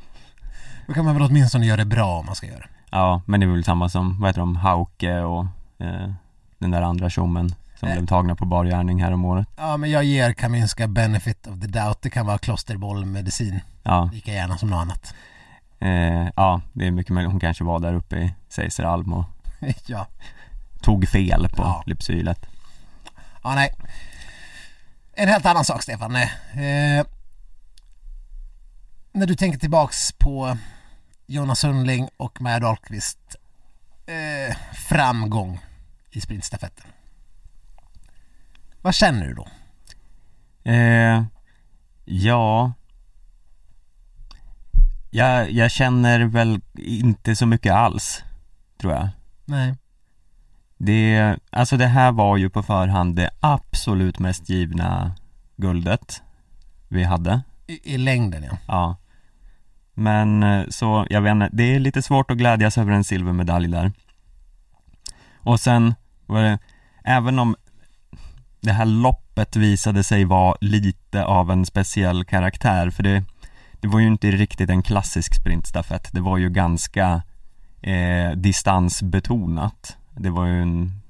Då 0.88 0.94
kan 0.94 1.06
man 1.06 1.14
väl 1.14 1.24
åtminstone 1.24 1.66
göra 1.66 1.78
det 1.78 1.86
bra 1.86 2.20
om 2.20 2.26
man 2.26 2.36
ska 2.36 2.48
göra 2.48 2.60
det. 2.60 2.70
Ja, 2.92 3.22
men 3.26 3.40
det 3.40 3.46
är 3.46 3.48
väl 3.48 3.64
samma 3.64 3.90
som, 3.90 4.20
vad 4.20 4.30
heter 4.30 4.40
de, 4.40 4.56
Hauke 4.56 5.20
och 5.20 5.46
eh, 5.80 6.12
den 6.58 6.72
där 6.72 6.82
andra 6.82 7.10
tjommen 7.10 7.56
som 7.76 7.88
Eh. 7.90 7.96
blev 7.96 8.08
tagna 8.08 8.36
på 8.36 8.46
bar 8.46 8.66
gärning 8.66 9.04
här 9.04 9.12
om 9.12 9.26
året 9.26 9.48
Ja, 9.58 9.78
men 9.78 9.92
jag 9.92 10.04
ger 10.04 10.34
Kaminska 10.34 10.88
benefit 10.88 11.48
of 11.48 11.60
the 11.60 11.68
doubt. 11.68 12.02
Det 12.02 12.10
kan 12.10 12.26
vara 12.26 12.38
klosterbollmedicin 12.38 13.60
Ja, 13.84 14.10
lika 14.14 14.32
gärna 14.32 14.58
som 14.58 14.70
något 14.70 14.82
annat. 14.82 15.14
eh, 15.80 16.28
ja, 16.36 16.62
det 16.74 16.88
är 16.88 16.92
mycket 16.92 17.14
möjligt, 17.14 17.32
hon 17.32 17.40
kanske 17.40 17.64
var 17.64 17.80
där 17.80 17.94
uppe 17.94 18.16
i 18.18 18.34
Seiseralm 18.50 19.14
och 19.14 19.26
ja. 19.86 20.08
tog 20.82 21.08
fel 21.08 21.50
på 21.50 21.62
Ja. 21.64 21.84
Lypsylet 21.86 22.46
ja, 23.44 23.56
nej. 23.56 23.70
En 25.14 25.28
helt 25.28 25.46
annan 25.46 25.66
sak, 25.66 25.84
Stefan. 25.84 26.16
Eh, 26.16 26.28
när 29.12 29.26
du 29.26 29.36
tänker 29.36 29.60
tillbaks 29.60 30.12
på 30.12 30.58
Jonas 31.32 31.60
Sundling 31.60 32.10
och 32.18 32.42
Maja 32.42 32.60
Dahlqvist 32.60 33.36
eh, 34.06 34.58
framgång 34.74 35.60
i 36.12 36.22
sprintstafetten. 36.22 36.86
Vad 38.82 38.96
känner 38.96 39.28
du 39.28 39.34
då? 39.34 39.48
Eh, 40.72 41.24
ja 42.06 42.74
jag, 45.10 45.52
jag 45.52 45.72
känner 45.72 46.20
väl 46.20 46.62
inte 46.78 47.36
så 47.36 47.46
mycket 47.46 47.74
alls, 47.74 48.24
tror 48.78 48.94
jag 48.94 49.10
Nej. 49.46 49.76
Det, 50.78 51.36
alltså 51.50 51.78
det 51.78 51.88
här 51.88 52.12
var 52.12 52.38
ju 52.38 52.50
på 52.50 52.64
förhand 52.64 53.16
det 53.16 53.30
absolut 53.40 54.20
mest 54.20 54.50
givna 54.50 55.16
guldet 55.56 56.22
vi 56.88 57.04
hade 57.04 57.42
I, 57.68 57.94
i 57.94 57.98
längden 57.98 58.44
ja. 58.44 58.58
Ja 58.68 58.98
Men 60.00 60.44
eh, 60.44 60.66
så, 60.70 61.06
jag 61.10 61.22
vet 61.22 61.32
inte, 61.32 61.50
det 61.52 61.76
är 61.76 61.80
lite 61.80 62.02
svårt 62.02 62.32
att 62.32 62.38
glädjas 62.38 62.78
över 62.78 62.92
en 62.92 63.04
silvermedalj 63.04 63.68
där. 63.68 63.92
Och 65.38 65.60
sen 65.60 65.96
var 66.26 66.44
det, 66.44 66.60
även 67.04 67.40
om 67.40 67.56
det 68.62 68.72
här 68.72 68.86
loppet 68.86 69.56
visade 69.56 70.04
sig 70.04 70.26
vara 70.26 70.56
lite 70.62 71.26
av 71.26 71.52
en 71.52 71.66
speciell 71.66 72.26
karaktär 72.26 72.90
för 72.90 73.04
det 73.04 73.24
Det 73.82 73.88
var 73.88 74.00
ju 74.00 74.08
inte 74.08 74.32
riktigt 74.32 74.70
en 74.70 74.84
klassisk 74.84 75.36
sprintstafett, 75.36 76.10
det 76.14 76.22
var 76.22 76.38
ju 76.38 76.50
ganska 76.50 77.22
eh, 77.82 78.32
distansbetonat. 78.36 79.98
Det 80.16 80.30
var 80.30 80.46
ju 80.46 80.62
en 80.62 81.02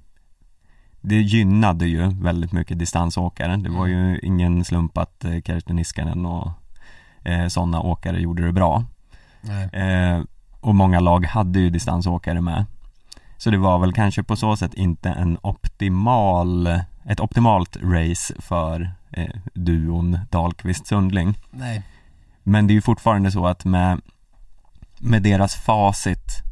Det 1.02 1.22
gynnade 1.22 1.88
ju 1.88 2.10
väldigt 2.22 2.52
mycket 2.52 2.80
distansåkare, 2.80 3.58
det 3.58 3.70
var 3.70 3.88
ju 3.88 4.20
ingen 4.20 4.66
slump 4.66 4.98
att 4.98 5.26
eh, 5.26 5.42
Kersten 5.42 5.76
Niskanen 5.76 6.26
och 6.26 6.52
eh, 7.24 7.48
sådana 7.48 7.82
åkare 7.82 8.22
gjorde 8.22 8.46
det 8.46 8.52
bra. 8.52 8.84
Eh, 9.72 10.22
Och 10.62 10.76
många 10.76 11.00
lag 11.00 11.26
hade 11.26 11.60
ju 11.60 11.70
distansåkare 11.70 12.42
med. 12.42 12.66
Så 13.38 13.50
det 13.50 13.58
var 13.58 13.80
väl 13.80 13.94
kanske 13.94 14.24
på 14.24 14.36
så 14.36 14.56
sätt 14.58 14.74
inte 14.74 15.10
en 15.10 15.38
optimal 15.42 16.68
Ett 17.06 17.20
optimalt 17.20 17.78
race 17.82 18.34
för 18.40 18.92
eh, 19.12 19.36
duon 19.54 20.20
Dahlqvist-Sundling 20.32 21.34
Nej. 21.52 21.84
Men 22.44 22.68
det 22.68 22.72
är 22.74 22.76
ju 22.76 22.82
fortfarande 22.82 23.32
så 23.32 23.48
att 23.48 23.66
med 23.66 24.02
Med 25.00 25.24
deras 25.24 25.56
facit 25.56 26.44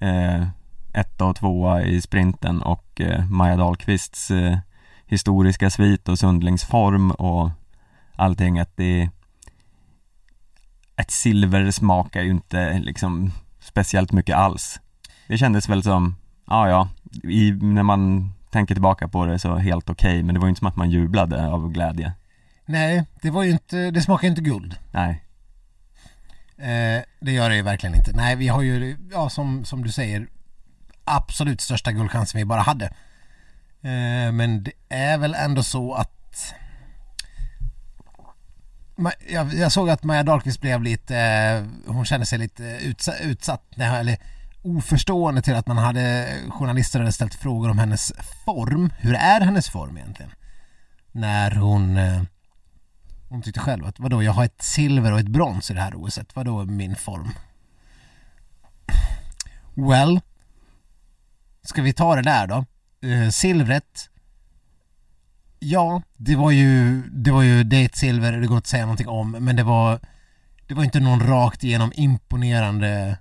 eh, 0.00 0.46
Etta 0.92 1.24
och 1.24 1.36
tvåa 1.36 1.82
i 1.82 2.00
sprinten 2.00 2.62
och 2.62 3.00
eh, 3.00 3.24
Maja 3.30 3.56
Dahlqvists 3.56 4.30
eh, 4.30 4.58
Historiska 5.06 5.70
svit 5.70 6.08
och 6.08 6.18
Sundlings 6.18 6.64
form 6.64 7.10
och 7.10 7.50
Allting 8.16 8.58
att 8.58 8.76
det 8.76 9.10
Ett 10.96 11.10
silver 11.10 11.70
smakar 11.70 12.22
ju 12.22 12.30
inte 12.30 12.78
liksom 12.78 13.32
Speciellt 13.60 14.12
mycket 14.12 14.36
alls 14.36 14.80
Det 15.28 15.38
kändes 15.38 15.68
väl 15.68 15.82
som 15.82 16.16
Ja 16.46 16.68
ja 16.68 16.88
i, 17.30 17.52
När 17.52 17.82
man 17.82 18.32
tänker 18.50 18.74
tillbaka 18.74 19.08
på 19.08 19.26
det 19.26 19.38
så 19.38 19.56
helt 19.56 19.90
okej 19.90 20.22
men 20.22 20.34
det 20.34 20.40
var 20.40 20.46
ju 20.46 20.50
inte 20.50 20.58
som 20.58 20.68
att 20.68 20.76
man 20.76 20.90
jublade 20.90 21.46
av 21.46 21.72
glädje 21.72 22.12
Nej, 22.66 23.04
det 23.22 23.30
var 23.30 23.42
ju 23.42 23.50
inte, 23.50 23.90
det 23.90 24.02
smakar 24.02 24.22
ju 24.22 24.30
inte 24.30 24.42
guld. 24.42 24.76
Nej 24.90 25.24
Eh, 26.58 27.02
det 27.20 27.32
gör 27.32 27.50
det 27.50 27.56
ju 27.56 27.62
verkligen 27.62 27.94
inte. 27.94 28.12
Nej, 28.12 28.36
vi 28.36 28.48
har 28.48 28.62
ju, 28.62 28.96
ja 29.12 29.30
som, 29.30 29.64
som 29.64 29.84
du 29.84 29.92
säger, 29.92 30.26
absolut 31.04 31.60
största 31.60 31.92
guldchansen 31.92 32.38
vi 32.38 32.44
bara 32.44 32.60
hade. 32.60 32.84
Eh, 33.82 34.32
men 34.32 34.62
det 34.62 34.72
är 34.88 35.18
väl 35.18 35.34
ändå 35.34 35.62
så 35.62 35.94
att 35.94 36.54
jag, 39.28 39.54
jag 39.54 39.72
såg 39.72 39.90
att 39.90 40.04
Maja 40.04 40.22
Dahlqvist 40.22 40.60
blev 40.60 40.82
lite, 40.82 41.16
eh, 41.16 41.92
hon 41.92 42.04
kände 42.04 42.26
sig 42.26 42.38
lite 42.38 42.78
utsatt, 42.82 43.20
utsatt 43.20 43.62
eller 43.78 44.16
oförstående 44.62 45.42
till 45.42 45.54
att 45.54 45.66
man 45.66 45.78
hade, 45.78 46.34
journalister 46.48 46.98
hade 46.98 47.12
ställt 47.12 47.34
frågor 47.34 47.70
om 47.70 47.78
hennes 47.78 48.12
form. 48.44 48.92
Hur 48.98 49.14
är 49.14 49.40
hennes 49.40 49.70
form 49.70 49.96
egentligen? 49.96 50.32
När 51.12 51.50
hon 51.50 51.96
eh, 51.96 52.22
hon 53.28 53.42
tyckte 53.42 53.60
själv 53.60 53.86
att 53.86 54.00
vadå, 54.00 54.22
jag 54.22 54.32
har 54.32 54.44
ett 54.44 54.62
silver 54.62 55.12
och 55.12 55.18
ett 55.18 55.28
brons 55.28 55.70
i 55.70 55.74
det 55.74 55.80
här 55.80 55.94
OSet, 55.94 56.36
vadå 56.36 56.64
min 56.64 56.96
form? 56.96 57.30
Well, 59.74 60.20
ska 61.62 61.82
vi 61.82 61.92
ta 61.92 62.16
det 62.16 62.22
där 62.22 62.46
då? 62.46 62.64
Eh, 63.08 63.28
silvret 63.28 64.10
Ja, 65.66 66.02
det 66.16 66.36
var 66.36 66.50
ju, 66.50 67.02
det 67.02 67.30
var 67.30 67.42
ju, 67.42 67.64
det 67.64 67.76
är 67.76 67.84
ett 67.84 67.96
silver, 67.96 68.32
det 68.32 68.46
går 68.46 68.56
inte 68.56 68.64
att 68.64 68.66
säga 68.66 68.82
någonting 68.84 69.08
om, 69.08 69.30
men 69.30 69.56
det 69.56 69.62
var 69.62 70.00
det 70.66 70.74
var 70.74 70.84
inte 70.84 71.00
någon 71.00 71.20
rakt 71.26 71.64
igenom 71.64 71.92
imponerande 71.94 73.18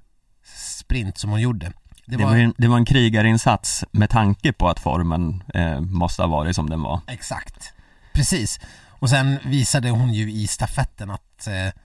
sprint 0.55 1.17
som 1.17 1.29
hon 1.29 1.41
gjorde. 1.41 1.71
Det 2.05 2.17
var, 2.17 2.35
ju- 2.35 2.53
det 2.57 2.67
var 2.67 2.77
en 2.77 2.85
krigarinsats 2.85 3.83
med 3.91 4.09
tanke 4.09 4.53
på 4.53 4.69
att 4.69 4.79
formen 4.79 5.43
eh, 5.53 5.79
måste 5.81 6.21
ha 6.21 6.27
varit 6.27 6.55
som 6.55 6.69
den 6.69 6.81
var. 6.81 7.01
Exakt. 7.07 7.73
Precis. 8.13 8.59
Och 8.89 9.09
sen 9.09 9.39
visade 9.45 9.89
hon 9.89 10.13
ju 10.13 10.31
i 10.31 10.47
stafetten 10.47 11.11
att 11.11 11.47
eh, 11.47 11.79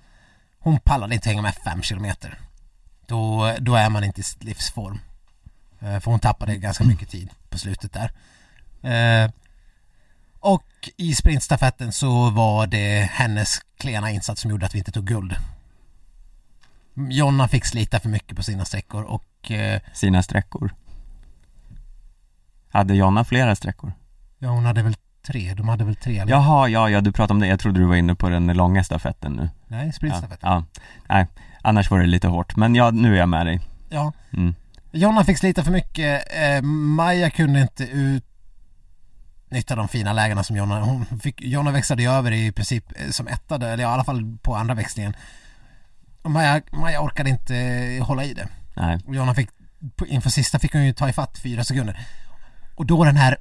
hon 0.58 0.80
pallade 0.80 1.14
inte 1.14 1.28
hänga 1.28 1.42
med 1.42 1.54
fem 1.54 1.82
kilometer. 1.82 2.38
Då, 3.06 3.54
då 3.60 3.74
är 3.74 3.90
man 3.90 4.04
inte 4.04 4.20
i 4.20 4.24
livsform. 4.40 4.98
Eh, 5.80 6.00
för 6.00 6.10
hon 6.10 6.20
tappade 6.20 6.56
ganska 6.56 6.84
mycket 6.84 7.08
tid 7.08 7.30
på 7.50 7.58
slutet 7.58 7.92
där. 7.92 8.10
Och 10.40 10.64
i 10.96 11.14
sprintstafetten 11.14 11.92
så 11.92 12.30
var 12.30 12.66
det 12.66 13.08
hennes 13.12 13.58
klena 13.78 14.10
insats 14.10 14.40
som 14.42 14.50
gjorde 14.50 14.66
att 14.66 14.74
vi 14.74 14.78
inte 14.78 14.92
tog 14.92 15.04
guld. 15.06 15.36
Jonna 17.10 17.48
fick 17.48 17.64
slita 17.64 18.00
för 18.00 18.08
mycket 18.08 18.36
på 18.36 18.42
sina 18.42 18.64
sträckor 18.64 19.02
och 19.02 19.50
eh, 19.50 19.80
Sina 19.94 20.22
sträckor. 20.22 20.74
Hade 22.70 22.94
Jonna 22.94 23.24
flera 23.24 23.56
sträckor? 23.56 23.92
ja, 24.38 24.48
hon 24.48 24.64
hade 24.64 24.82
väl 24.82 24.94
tre, 25.26 25.54
de 25.54 25.68
hade 25.68 25.84
väl 25.84 25.96
tre 25.96 26.18
eller? 26.18 26.32
Jaha, 26.32 26.68
ja, 26.68 26.90
ja, 26.90 27.00
du 27.00 27.12
pratade 27.12 27.32
om 27.34 27.40
det. 27.40 27.46
Jag 27.46 27.60
trodde 27.60 27.80
du 27.80 27.86
var 27.86 27.96
inne 27.96 28.14
på 28.14 28.28
den 28.28 28.46
långa 28.46 28.84
stafetten 28.84 29.32
nu. 29.32 29.48
Nej, 29.68 29.86
Ja, 29.86 29.92
sprintstafetten. 29.92 30.48
ja. 30.50 30.64
Nej, 31.08 31.26
annars 31.62 31.90
var 31.90 31.98
det 31.98 32.06
lite 32.06 32.28
hårt. 32.28 32.56
Men 32.56 32.74
ja, 32.74 32.90
nu 32.90 33.14
är 33.14 33.18
jag 33.18 33.28
med 33.28 33.46
dig. 33.46 33.60
ja. 33.88 34.12
Mm. 34.32 34.54
Jonna 34.92 35.24
fick 35.24 35.38
slita 35.38 35.64
för 35.64 35.70
mycket, 35.70 36.22
eh, 36.42 36.62
Maja 36.62 37.30
kunde 37.30 37.60
inte 37.60 37.84
ut 37.84 38.24
nyttja 39.50 39.76
de 39.76 39.88
fina 39.88 40.12
lägena 40.12 40.44
som 40.44 40.56
Jonna, 40.56 40.80
hon 40.80 41.06
fick, 41.22 41.40
Jonna 41.40 41.70
växlade 41.70 42.04
över 42.04 42.32
i 42.32 42.52
princip 42.52 42.84
eh, 42.96 43.10
som 43.10 43.28
etta 43.28 43.54
eller 43.54 43.80
i 43.80 43.84
alla 43.84 44.04
fall 44.04 44.38
på 44.42 44.56
andra 44.56 44.74
växlingen. 44.74 45.16
Och 46.22 46.30
Maja, 46.30 46.62
Maja 46.72 47.00
orkade 47.00 47.30
inte 47.30 47.56
eh, 47.56 48.06
hålla 48.06 48.24
i 48.24 48.34
det. 48.34 48.48
Nej, 48.74 48.98
Och 49.06 49.14
Jonna 49.14 49.34
fick, 49.34 49.48
inför 50.06 50.30
sista 50.30 50.58
fick 50.58 50.72
hon 50.72 50.84
ju 50.84 50.92
ta 50.92 51.08
ifatt 51.08 51.38
fyra 51.38 51.64
sekunder. 51.64 52.06
Och 52.76 52.86
då 52.86 53.04
den 53.04 53.16
här 53.16 53.36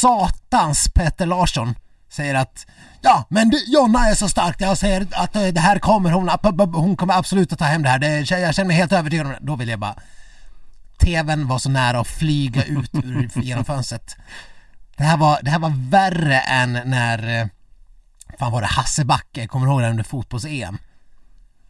satans 0.00 0.88
Peter 0.94 1.26
Larsson 1.26 1.74
säger 2.08 2.34
att 2.34 2.66
Ja 3.00 3.26
men 3.28 3.50
du, 3.50 3.64
Jonna 3.66 4.08
är 4.08 4.14
så 4.14 4.28
stark, 4.28 4.56
jag 4.58 4.78
säger 4.78 5.06
att 5.12 5.36
eh, 5.36 5.46
det 5.46 5.60
här 5.60 5.78
kommer 5.78 6.10
hon, 6.10 6.30
hon 6.74 6.96
kommer 6.96 7.18
absolut 7.18 7.52
att 7.52 7.58
ta 7.58 7.64
hem 7.64 7.82
det 7.82 7.88
här, 7.88 7.98
det, 7.98 8.30
jag 8.30 8.54
känner 8.54 8.66
mig 8.66 8.76
helt 8.76 8.92
övertygad 8.92 9.26
om 9.26 9.32
det. 9.32 9.38
Då 9.40 9.56
vill 9.56 9.68
jag 9.68 9.78
bara 9.78 9.94
TVn 10.98 11.46
var 11.48 11.58
så 11.58 11.70
nära 11.70 12.00
att 12.00 12.06
flyga 12.06 12.64
ut 12.64 12.94
ur, 12.94 13.30
genom 13.42 13.64
fönstret. 13.64 14.16
Det 14.96 15.04
här 15.04 15.16
var, 15.16 15.38
det 15.42 15.50
här 15.50 15.58
var 15.58 15.90
värre 15.90 16.38
än 16.40 16.72
när, 16.72 17.40
eh, 17.40 17.46
fan 18.38 18.52
var 18.52 18.60
det 18.60 18.66
Hasse 18.66 19.04
Backe, 19.04 19.46
kommer 19.46 19.66
du 19.66 19.72
ihåg 19.72 19.82
det 19.82 19.90
under 19.90 20.04
fotbolls-EM? 20.04 20.78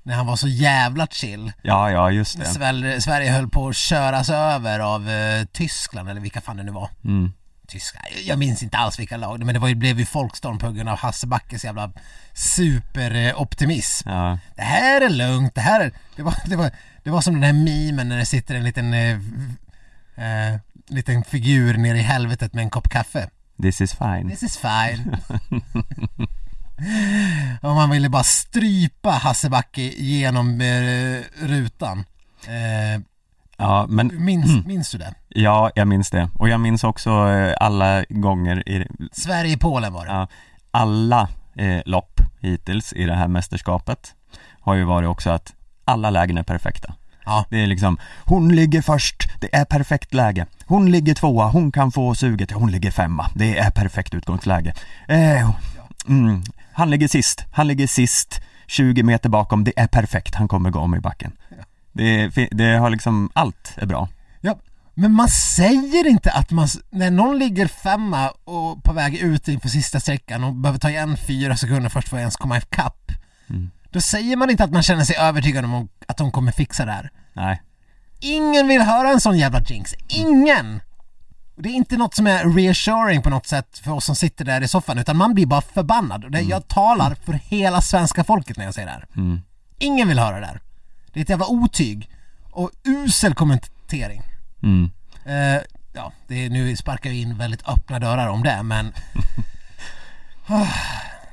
När 0.02 0.14
han 0.14 0.26
var 0.26 0.36
så 0.36 0.48
jävla 0.48 1.06
chill. 1.06 1.52
ja, 1.62 1.90
ja 1.90 2.10
just 2.10 2.38
det. 2.38 2.44
Sverige, 2.44 3.00
Sverige 3.00 3.30
höll 3.30 3.48
på 3.48 3.68
att 3.68 3.76
köras 3.76 4.30
över 4.30 4.80
av 4.80 5.10
eh, 5.10 5.44
Tyskland 5.44 6.10
eller 6.10 6.20
vilka 6.20 6.40
fan 6.40 6.56
det 6.56 6.62
nu 6.62 6.72
var. 6.72 6.88
Mm. 7.04 7.32
Tyskland, 7.66 8.06
jag 8.24 8.38
minns 8.38 8.62
inte 8.62 8.76
alls 8.76 8.98
vilka 8.98 9.16
lag 9.16 9.44
men 9.44 9.54
det 9.54 9.60
var 9.60 9.68
ju, 9.68 9.74
blev 9.74 9.98
ju 9.98 10.06
folkstorm 10.06 10.58
på 10.58 10.70
grund 10.70 10.88
av 10.88 10.98
Hasse 10.98 11.26
Backes 11.26 11.64
jävla 11.64 11.92
superoptimism. 12.32 14.08
Ja, 14.08 14.38
Det 14.56 14.62
här 14.62 15.00
är 15.00 15.08
lugnt, 15.08 15.54
det 15.54 15.60
här 15.60 15.80
är, 15.80 15.92
det 16.16 16.22
var, 16.22 16.34
det 16.46 16.56
var, 16.56 16.70
det 17.02 17.10
var 17.10 17.20
som 17.20 17.34
den 17.34 17.42
här 17.42 17.52
memen 17.52 18.08
när 18.08 18.18
det 18.18 18.26
sitter 18.26 18.54
en 18.54 18.64
liten, 18.64 18.94
eh, 18.94 19.10
eh, 20.16 20.58
liten 20.88 21.24
figur 21.24 21.76
nere 21.78 21.98
i 21.98 22.02
helvetet 22.02 22.54
med 22.54 22.62
en 22.62 22.70
kopp 22.70 22.88
kaffe. 22.88 23.28
this 23.62 23.80
is 23.80 23.94
fine. 23.94 24.30
This 24.30 24.42
is 24.42 24.56
fine. 24.58 25.16
Och 27.62 27.74
man 27.74 27.90
ville 27.90 28.08
bara 28.08 28.22
strypa 28.22 29.10
Hasse 29.10 29.50
Backe 29.50 29.82
genom 29.82 30.60
eh, 30.60 31.20
rutan. 31.46 32.04
Eh, 32.46 33.02
Ja, 33.56 33.86
men 33.88 34.24
minns, 34.24 34.66
minns 34.66 34.90
du 34.90 34.98
det? 34.98 35.14
ja, 35.28 35.70
jag 35.74 35.88
minns 35.88 36.10
det. 36.10 36.28
Och 36.38 36.48
jag 36.48 36.60
minns 36.60 36.84
också 36.84 37.10
eh, 37.10 37.54
alla 37.60 38.04
gånger 38.08 38.68
i, 38.68 38.86
Sverige-Polen 39.12 39.92
var 39.92 40.04
det. 40.06 40.12
ja, 40.12 40.28
alla 40.70 41.28
eh, 41.56 41.82
lopp 41.86 42.20
hittills 42.40 42.92
i 42.92 43.04
det 43.04 43.14
här 43.14 43.28
mästerskapet 43.28 44.14
har 44.60 44.74
ju 44.74 44.84
varit 44.84 45.08
också 45.08 45.30
att 45.30 45.52
alla 45.84 46.10
lägen 46.10 46.38
är 46.38 46.42
perfekta. 46.42 46.94
Ja. 47.24 47.44
Det 47.50 47.62
är 47.62 47.66
liksom, 47.66 47.98
hon 48.24 48.56
ligger 48.56 48.82
först, 48.82 49.28
det 49.40 49.56
är 49.56 49.64
perfekt 49.64 50.14
läge. 50.14 50.46
Hon 50.66 50.90
ligger 50.90 51.14
tvåa, 51.14 51.48
hon 51.48 51.72
kan 51.72 51.92
få 51.92 52.14
suget, 52.14 52.50
hon 52.50 52.70
ligger 52.70 52.90
femma. 52.90 53.30
Det 53.34 53.58
är 53.58 53.70
perfekt 53.70 54.14
utgångsläge. 54.14 54.74
Eh, 55.08 55.50
mm, 56.08 56.42
han 56.72 56.90
ligger 56.90 57.08
sist, 57.08 57.44
han 57.52 57.66
ligger 57.66 57.86
sist, 57.86 58.40
20 58.66 59.02
meter 59.02 59.28
bakom, 59.28 59.64
det 59.64 59.72
är 59.76 59.86
perfekt, 59.86 60.34
han 60.34 60.48
kommer 60.48 60.70
gå 60.70 60.78
om 60.78 60.94
i 60.94 61.00
backen. 61.00 61.32
Det, 61.92 62.28
det 62.50 62.76
har 62.76 62.90
liksom, 62.90 63.30
allt 63.34 63.72
är 63.76 63.86
bra. 63.86 64.08
Ja, 64.40 64.58
men 64.94 65.12
man 65.12 65.28
säger 65.28 66.06
inte 66.06 66.30
att 66.30 66.50
man, 66.50 66.68
när 66.90 67.10
någon 67.10 67.38
ligger 67.38 67.66
femma 67.66 68.30
och 68.30 68.84
på 68.84 68.92
väg 68.92 69.14
ut 69.14 69.48
inför 69.48 69.68
sista 69.68 70.00
sträckan 70.00 70.44
och 70.44 70.54
behöver 70.54 70.78
ta 70.78 70.90
igen 70.90 71.16
fyra 71.16 71.56
sekunder 71.56 71.88
först 71.88 72.08
för 72.08 72.16
att 72.16 72.20
ens 72.20 72.36
komma 72.36 72.58
ikapp. 72.58 73.12
Mm. 73.50 73.70
Då 73.94 74.00
säger 74.00 74.36
man 74.36 74.50
inte 74.50 74.64
att 74.64 74.70
man 74.72 74.82
känner 74.82 75.04
sig 75.04 75.16
övertygad 75.16 75.64
om 75.64 75.88
att 76.08 76.16
de 76.16 76.30
kommer 76.32 76.52
fixa 76.52 76.84
det 76.84 76.92
här. 76.92 77.10
Nej, 77.32 77.62
Ingen 78.20 78.68
vill 78.68 78.82
höra 78.82 79.08
en 79.08 79.20
sån 79.20 79.38
jävla 79.38 79.60
jinx. 79.60 79.94
Ingen! 80.08 80.80
Det 81.56 81.68
är 81.68 81.72
inte 81.72 81.96
något 81.96 82.14
som 82.14 82.26
är 82.26 82.54
reassuring 82.54 83.22
på 83.22 83.30
något 83.30 83.46
sätt 83.46 83.78
för 83.78 83.90
oss 83.92 84.04
som 84.04 84.16
sitter 84.16 84.44
där 84.44 84.60
i 84.60 84.68
soffan 84.68 84.98
utan 84.98 85.16
man 85.16 85.34
blir 85.34 85.46
bara 85.46 85.60
förbannad. 85.60 86.32
Det, 86.32 86.40
Jag 86.40 86.68
talar 86.68 87.14
för 87.14 87.32
hela 87.32 87.80
svenska 87.80 88.24
folket 88.24 88.56
när 88.56 88.64
jag 88.64 88.74
säger 88.74 88.86
det 88.86 88.92
här. 88.92 89.06
mm. 89.16 89.40
Ingen 89.78 90.08
vill 90.08 90.18
höra 90.18 90.34
det 90.40 90.46
där. 90.46 90.60
Det 91.12 91.20
är 91.20 91.22
ett 91.22 91.28
jävla 91.30 91.46
otyg 91.46 92.10
och 92.50 92.70
usel 92.84 93.34
kommentering. 93.34 94.22
Mm. 94.62 94.90
Eh, 95.24 95.62
ja, 95.92 96.12
det 96.28 96.44
är, 96.44 96.50
nu 96.50 96.76
sparkar 96.76 97.10
vi 97.10 97.20
in 97.20 97.38
väldigt 97.38 97.68
öppna 97.68 97.98
dörrar 97.98 98.28
om 98.28 98.42
det 98.42 98.62
men 98.62 98.92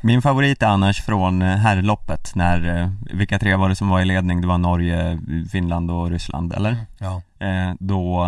Min 0.04 0.22
favorit 0.22 0.64
är 0.64 0.68
annars 0.68 1.02
från 1.02 1.42
eh, 1.42 1.58
herrloppet 1.58 2.36
när, 2.36 2.82
eh, 2.82 2.90
vilka 3.02 3.40
tre 3.40 3.56
var 3.56 3.70
det 3.70 3.76
som 3.76 3.90
var 3.90 4.02
i 4.02 4.06
ledning? 4.06 4.42
Det 4.42 4.48
var 4.48 4.58
Norge, 4.58 5.20
Finland 5.52 5.92
och 5.92 6.10
Ryssland, 6.10 6.54
eller? 6.54 6.78
ja. 6.98 7.22
Eh, 7.48 7.74
då 7.80 8.24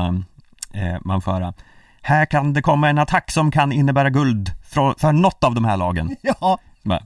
eh, 0.74 0.98
man 1.02 1.22
får 1.22 1.32
höra 1.32 1.54
Här 2.02 2.26
kan 2.26 2.54
det 2.54 2.62
komma 2.62 2.90
en 2.90 2.98
attack 3.00 3.32
som 3.32 3.52
kan 3.52 3.72
innebära 3.72 4.10
guld 4.10 4.52
för, 4.64 4.96
för 5.00 5.12
något 5.12 5.44
av 5.44 5.56
de 5.56 5.66
här 5.66 5.78
lagen. 5.78 6.16
Ja, 6.22 6.58
Bara, 6.84 7.02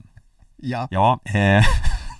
ja, 0.56 0.88
Ja, 0.90 1.20
eh, 1.24 1.38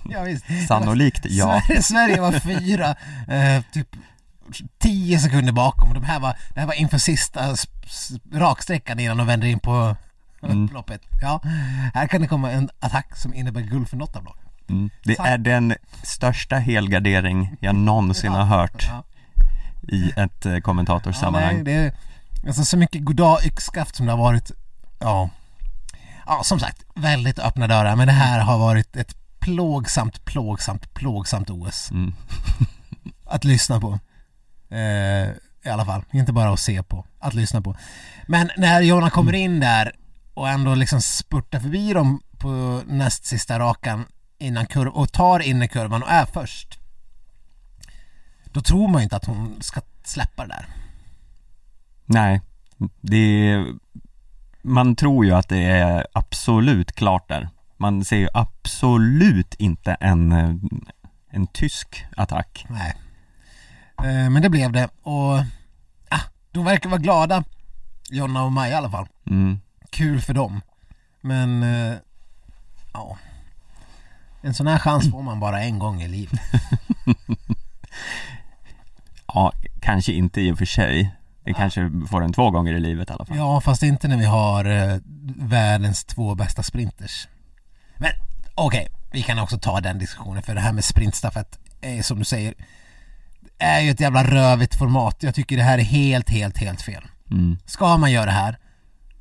ja 0.09 0.23
visst. 0.23 0.45
sannolikt 0.67 1.25
ja. 1.25 1.61
Sverige, 1.67 1.81
Sverige 1.81 2.21
var 2.21 2.31
fyra, 2.31 2.95
eh, 3.27 3.63
typ 3.73 3.87
10 4.79 5.19
sekunder 5.19 5.53
bakom. 5.53 5.93
De 5.93 6.03
här 6.03 6.19
var, 6.19 6.35
det 6.53 6.59
här 6.59 6.67
var 6.67 6.73
inför 6.73 6.97
sista 6.97 7.55
raksträckan 8.33 8.99
innan 8.99 9.17
de 9.17 9.27
vänder 9.27 9.47
in 9.47 9.59
på 9.59 9.95
Mm. 10.43 10.65
upploppet. 10.65 11.01
Ja, 11.21 11.41
här 11.93 12.07
kan 12.07 12.21
det 12.21 12.27
komma 12.27 12.51
en 12.51 12.69
attack 12.79 13.15
som 13.17 13.33
innebär 13.33 13.61
guld 13.61 13.89
för 13.89 13.97
något 13.97 14.15
av 14.15 14.23
lagen. 14.23 14.45
Mm. 14.69 14.89
Det 15.03 15.19
är 15.19 15.37
den 15.37 15.75
största 16.03 16.55
helgardering 16.55 17.55
jag 17.59 17.75
någonsin 17.75 18.31
har 18.31 18.43
hört 18.45 18.87
Ja. 18.89 19.03
i 19.87 20.11
ett 20.15 20.45
eh, 20.45 20.51
Ja, 20.53 20.61
kommentatorssammanhang. 20.61 21.55
nej, 21.55 21.63
det 21.63 21.71
är 21.73 21.93
alltså 22.47 22.65
så 22.65 22.77
mycket 22.77 23.05
goddag 23.05 23.45
yxskaft 23.45 23.95
som 23.95 24.05
det 24.05 24.11
har 24.11 24.19
varit. 24.19 24.51
Ja. 24.99 25.29
ja, 26.25 26.41
som 26.43 26.59
sagt, 26.59 26.83
väldigt 26.95 27.39
öppna 27.39 27.67
dörrar. 27.67 27.95
Men 27.95 28.07
det 28.07 28.13
här 28.13 28.39
har 28.39 28.57
varit 28.57 28.95
ett 28.95 29.15
plågsamt, 29.39 30.25
plågsamt, 30.25 30.93
plågsamt 30.93 31.49
OS. 31.49 31.91
Mm. 31.91 32.13
Att 33.25 33.43
lyssna 33.43 33.79
på. 33.79 33.99
Eh, 34.71 35.29
I 35.65 35.69
alla 35.71 35.85
fall, 35.85 36.03
inte 36.11 36.33
bara 36.33 36.53
att 36.53 36.59
se 36.59 36.83
på, 36.83 37.05
att 37.19 37.33
lyssna 37.33 37.61
på. 37.61 37.75
Men 38.27 38.49
när 38.57 38.81
Jonna 38.81 39.09
kommer 39.09 39.33
in 39.35 39.59
där 39.59 39.91
och 40.33 40.49
ändå 40.49 40.75
liksom 40.75 41.01
spurtar 41.01 41.59
förbi 41.59 41.93
dem 41.93 42.21
på 42.37 42.81
näst 42.85 43.25
sista 43.25 43.59
rakan 43.59 44.05
innan 44.37 44.65
kurv 44.65 44.87
och 44.87 45.11
tar 45.11 45.39
in 45.39 45.63
i 45.63 45.67
kurvan 45.67 46.03
och 46.03 46.09
är 46.09 46.25
först. 46.25 46.79
Då 48.45 48.61
tror 48.61 48.87
man 48.87 49.01
ju 49.01 49.03
inte 49.03 49.15
att 49.15 49.25
hon 49.25 49.61
ska 49.61 49.81
släppa 50.03 50.47
det 50.47 50.53
där. 50.53 50.65
Nej, 52.05 52.41
det 53.01 53.17
är, 53.17 53.65
man 54.61 54.95
tror 54.95 55.25
ju 55.25 55.31
att 55.31 55.49
det 55.49 55.63
är 55.63 56.07
absolut 56.13 56.91
klart 56.91 57.27
där. 57.27 57.49
Man 57.77 58.05
ser 58.05 58.17
ju 58.17 58.27
absolut 58.33 59.53
inte 59.53 59.93
en, 59.93 60.31
en 61.29 61.47
tysk 61.47 62.05
attack. 62.17 62.65
Nej. 62.69 62.95
Eh, 64.03 64.29
men 64.29 64.41
det 64.41 64.49
blev 64.49 64.71
det 64.71 64.89
och 65.01 65.37
ah, 66.09 66.23
de 66.51 66.65
verkar 66.65 66.89
vara 66.89 67.01
glada. 67.01 67.43
Jonna 68.09 68.43
och 68.43 68.51
Maja 68.51 68.73
i 68.73 68.75
alla 68.75 68.89
fall. 68.89 69.07
Mm. 69.25 69.59
Kul 69.89 70.21
för 70.21 70.33
dem. 70.33 70.61
Men 71.21 71.63
eh, 71.63 71.97
ja. 72.93 73.17
En 74.41 74.53
sån 74.53 74.67
här 74.67 74.79
chans 74.79 75.11
får 75.11 75.21
man 75.21 75.39
bara 75.39 75.61
en 75.61 75.79
gång 75.79 76.01
i 76.01 76.07
livet. 76.07 76.39
Ja, 79.33 79.53
kanske 79.81 80.11
inte 80.11 80.41
i 80.41 80.51
och 80.51 80.57
för 80.57 80.65
sig. 80.65 81.15
Det 81.43 81.53
kanske 81.53 81.91
får 82.09 82.23
en 82.23 82.33
två 82.33 82.51
gånger 82.51 82.73
i 82.73 82.79
livet 82.79 83.09
i 83.09 83.13
alla 83.13 83.25
fall. 83.25 83.37
Ja, 83.37 83.61
fast 83.61 83.83
inte 83.83 84.07
när 84.07 84.17
vi 84.17 84.25
har 84.25 84.65
eh, 84.65 84.97
världens 85.35 86.03
två 86.03 86.35
bästa 86.35 86.63
sprinters. 86.63 87.27
Men 87.97 88.11
okej, 88.55 88.87
vi 89.11 89.21
kan 89.21 89.39
också 89.39 89.57
ta 89.57 89.81
den 89.81 89.99
diskussionen 89.99 90.43
för 90.43 90.55
det 90.55 90.61
här 90.61 90.73
med 90.73 90.83
sprintstafett 90.83 91.59
är 91.81 92.01
som 92.01 92.19
du 92.19 92.25
säger 92.25 92.53
är 93.57 93.81
ju 93.81 93.91
ett 93.91 93.99
jävla 93.99 94.23
rövigt 94.23 94.75
format. 94.75 95.23
Jag 95.23 95.35
tycker 95.35 95.57
det 95.57 95.63
här 95.63 95.77
är 95.77 95.83
helt, 95.83 96.29
helt, 96.29 96.57
helt 96.57 96.81
fel. 96.81 97.03
Mm. 97.31 97.57
Ska 97.65 97.97
man 97.97 98.11
göra 98.11 98.25
det 98.25 98.31
här 98.31 98.58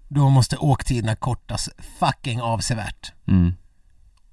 då 0.08 0.28
måste 0.30 0.56
åktiderna 0.56 1.16
kortas 1.16 1.68
fucking 1.98 2.40
avsevärt. 2.40 3.12
Mm. 3.28 3.54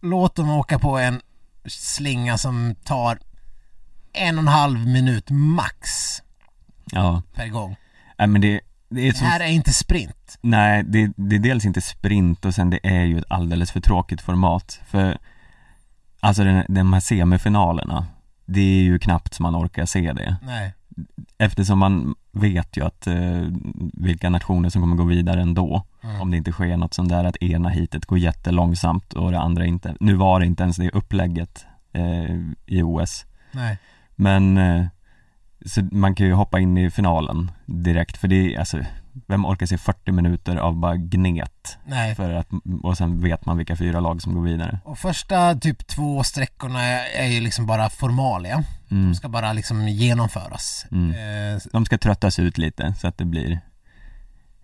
Låt 0.02 0.36
dem 0.36 0.50
åka 0.50 0.80
på 0.80 0.98
en 0.98 1.22
slinga 1.66 2.38
som 2.38 2.76
tar 2.84 3.20
en 4.14 4.38
och 4.38 4.42
en 4.42 4.48
halv 4.48 4.88
minut 4.88 5.30
max 5.30 6.22
Ja, 6.92 7.22
per 7.34 7.48
gång. 7.48 7.76
Nej, 8.18 8.28
men 8.28 8.42
det, 8.42 8.62
det 8.90 9.02
är 9.02 9.12
Det 9.12 9.18
så 9.18 9.26
här 9.26 9.40
är 9.40 9.48
inte 9.48 9.74
sprint. 9.74 10.38
Nej, 10.42 10.84
det, 10.84 11.12
det 11.18 11.36
är 11.36 11.40
dels 11.40 11.66
inte 11.66 11.82
sprint 11.82 12.46
och 12.46 12.56
sen 12.56 12.70
det 12.70 12.80
är 12.84 13.04
ju 13.04 13.18
ett 13.20 13.26
alldeles 13.30 13.72
för 13.72 13.80
tråkigt 13.80 14.22
format 14.22 14.80
för 14.88 15.18
Alltså 16.20 16.44
den, 16.44 16.66
de 16.68 16.94
här 16.94 17.00
semifinalerna 17.00 18.08
Det 18.46 18.60
är 18.60 18.84
ju 18.84 19.00
knappt 19.00 19.34
som 19.34 19.44
man 19.44 19.56
orkar 19.56 19.86
se 19.86 20.14
det 20.14 20.38
Nej. 20.42 20.74
Eftersom 21.38 21.80
man 21.80 22.16
vet 22.32 22.78
ju 22.78 22.86
att 22.86 23.08
eh, 23.08 23.44
vilka 23.94 24.30
nationer 24.30 24.70
som 24.70 24.82
kommer 24.82 24.96
gå 24.96 25.04
vidare 25.04 25.42
ändå 25.42 25.86
Mm. 26.06 26.22
Om 26.22 26.32
det 26.32 26.38
inte 26.38 26.52
sker 26.52 26.78
något 26.78 26.94
sånt 26.94 27.10
där 27.10 27.24
att 27.24 27.38
ena 27.38 27.70
hitet 27.70 28.06
går 28.06 28.18
jättelångsamt 28.18 29.14
och 29.14 29.32
det 29.32 29.40
andra 29.40 29.66
inte 29.66 29.96
Nu 30.00 30.14
var 30.14 30.40
det 30.40 30.46
inte 30.46 30.64
ens 30.64 30.78
det 30.78 30.90
upplägget 30.90 31.66
eh, 31.94 32.36
i 32.66 32.82
OS 32.84 33.26
Nej. 33.52 33.78
Men 34.16 34.58
eh, 34.58 34.86
så 35.66 35.82
man 35.92 36.16
kan 36.16 36.26
ju 36.26 36.34
hoppa 36.34 36.60
in 36.60 36.78
i 36.78 36.92
finalen 36.92 37.52
direkt 37.66 38.18
för 38.18 38.28
det 38.28 38.56
är 38.56 38.60
alltså 38.60 38.78
vem 39.28 39.46
orkar 39.46 39.66
se 39.66 39.78
40 39.78 40.12
minuter 40.12 40.56
av 40.56 40.76
bara 40.76 40.96
gnet? 40.96 41.78
Nej. 41.86 42.16
För 42.16 42.34
att, 42.34 42.48
och 42.84 42.98
sen 42.98 43.22
vet 43.22 43.46
man 43.46 43.58
vilka 43.58 43.76
fyra 43.76 44.00
lag 44.00 44.22
som 44.22 44.36
går 44.36 44.42
vidare. 44.42 44.80
Och 44.84 44.98
första 44.98 45.56
typ 45.56 45.88
två 45.88 46.24
sträckorna 46.24 46.84
är, 46.84 47.26
ju 47.26 47.42
liksom 47.42 47.66
bara 47.66 47.90
formalia. 47.90 48.64
Mm. 48.92 49.06
De 49.06 49.16
ska 49.16 49.30
bara 49.30 49.54
liksom 49.54 49.88
genomföras. 49.88 50.86
Mm. 50.92 51.12
Eh, 51.56 51.62
De 51.72 51.86
ska 51.86 51.98
tröttas 51.98 52.40
ut 52.40 52.58
lite 52.58 52.94
så 53.00 53.08
att 53.08 53.18
det 53.18 53.26
blir 53.26 53.60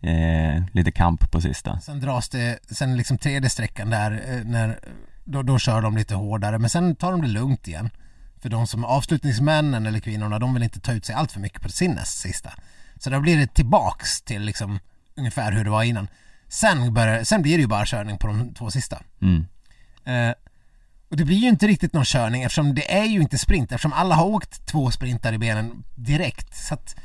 eh, 0.01 0.63
lite 0.71 0.91
kamp 0.91 1.31
på 1.31 1.41
sista. 1.41 1.79
sen 1.79 1.99
dras 1.99 2.29
det, 2.29 2.59
sen 2.71 2.97
liksom 2.97 3.17
tredje 3.17 3.49
sträckan 3.49 3.89
där, 3.89 4.11
eh, 4.27 4.43
när, 4.45 4.79
då, 5.23 5.41
då 5.43 5.59
kör 5.59 5.81
de 5.81 5.97
lite 5.97 6.15
hårdare. 6.15 6.59
Men 6.59 6.69
sen 6.69 6.95
tar 6.95 7.11
de 7.11 7.21
det 7.21 7.27
lugnt 7.27 7.67
igen. 7.67 7.89
För 8.41 8.49
de 8.49 8.67
som 8.67 8.85
avslutningsmännen 8.85 9.85
eller 9.85 9.99
kvinnorna, 9.99 10.39
de 10.39 10.53
vill 10.53 10.63
inte 10.63 10.79
ta 10.79 10.91
ut 10.93 11.05
sig 11.05 11.15
allt 11.15 11.31
för 11.31 11.39
mycket 11.39 11.61
på 11.61 11.69
sin 11.69 11.91
näst 11.91 12.17
sista. 12.17 12.53
Så 12.99 13.09
då 13.09 13.19
blir 13.19 13.37
det 13.37 13.47
tillbaks 13.53 14.21
till 14.21 14.41
liksom 14.41 14.79
ungefär 15.15 15.51
hur 15.51 15.63
det 15.63 15.69
var 15.69 15.83
innan. 15.83 16.07
Sen, 16.47 16.93
börjar, 16.93 17.23
sen 17.23 17.41
blir 17.41 17.57
det 17.57 17.61
ju 17.61 17.67
bara 17.67 17.85
körning 17.85 18.17
på 18.17 18.27
de 18.27 18.53
två 18.53 18.71
sista. 18.71 19.01
Mm. 19.21 19.45
Eh, 20.05 20.35
och 21.11 21.17
det 21.17 21.25
blir 21.25 21.37
ju 21.37 21.47
inte 21.49 21.67
riktigt 21.67 21.93
någon 21.93 22.05
körning 22.05 22.43
eftersom 22.43 22.75
det 22.75 22.93
är 22.97 23.05
ju 23.05 23.21
inte 23.21 23.37
sprint 23.37 23.71
eftersom 23.71 23.93
alla 23.93 24.15
har 24.15 24.25
åkt 24.25 24.65
två 24.65 24.91
sprintar 24.91 25.33
i 25.33 25.37
benen 25.37 25.83
direkt. 25.95 26.55
Så 26.55 26.73
att 26.73 26.95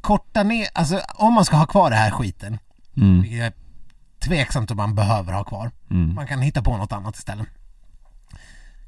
korta 0.00 0.42
ner, 0.42 0.68
alltså 0.74 1.00
om 1.14 1.34
man 1.34 1.44
ska 1.44 1.56
ha 1.56 1.66
kvar 1.66 1.90
det 1.90 1.96
här 1.96 2.10
skiten, 2.10 2.58
Mm. 2.96 3.20
vilket 3.22 3.38
jag 3.38 3.46
är 3.46 3.52
tveksamt 4.18 4.70
om 4.70 4.76
man 4.76 4.94
behöver 4.94 5.32
ha 5.32 5.44
kvar. 5.44 5.70
Mm. 5.90 6.14
Man 6.14 6.26
kan 6.26 6.42
hitta 6.42 6.62
på 6.62 6.76
något 6.76 6.92
annat 6.92 7.16
istället. 7.16 7.46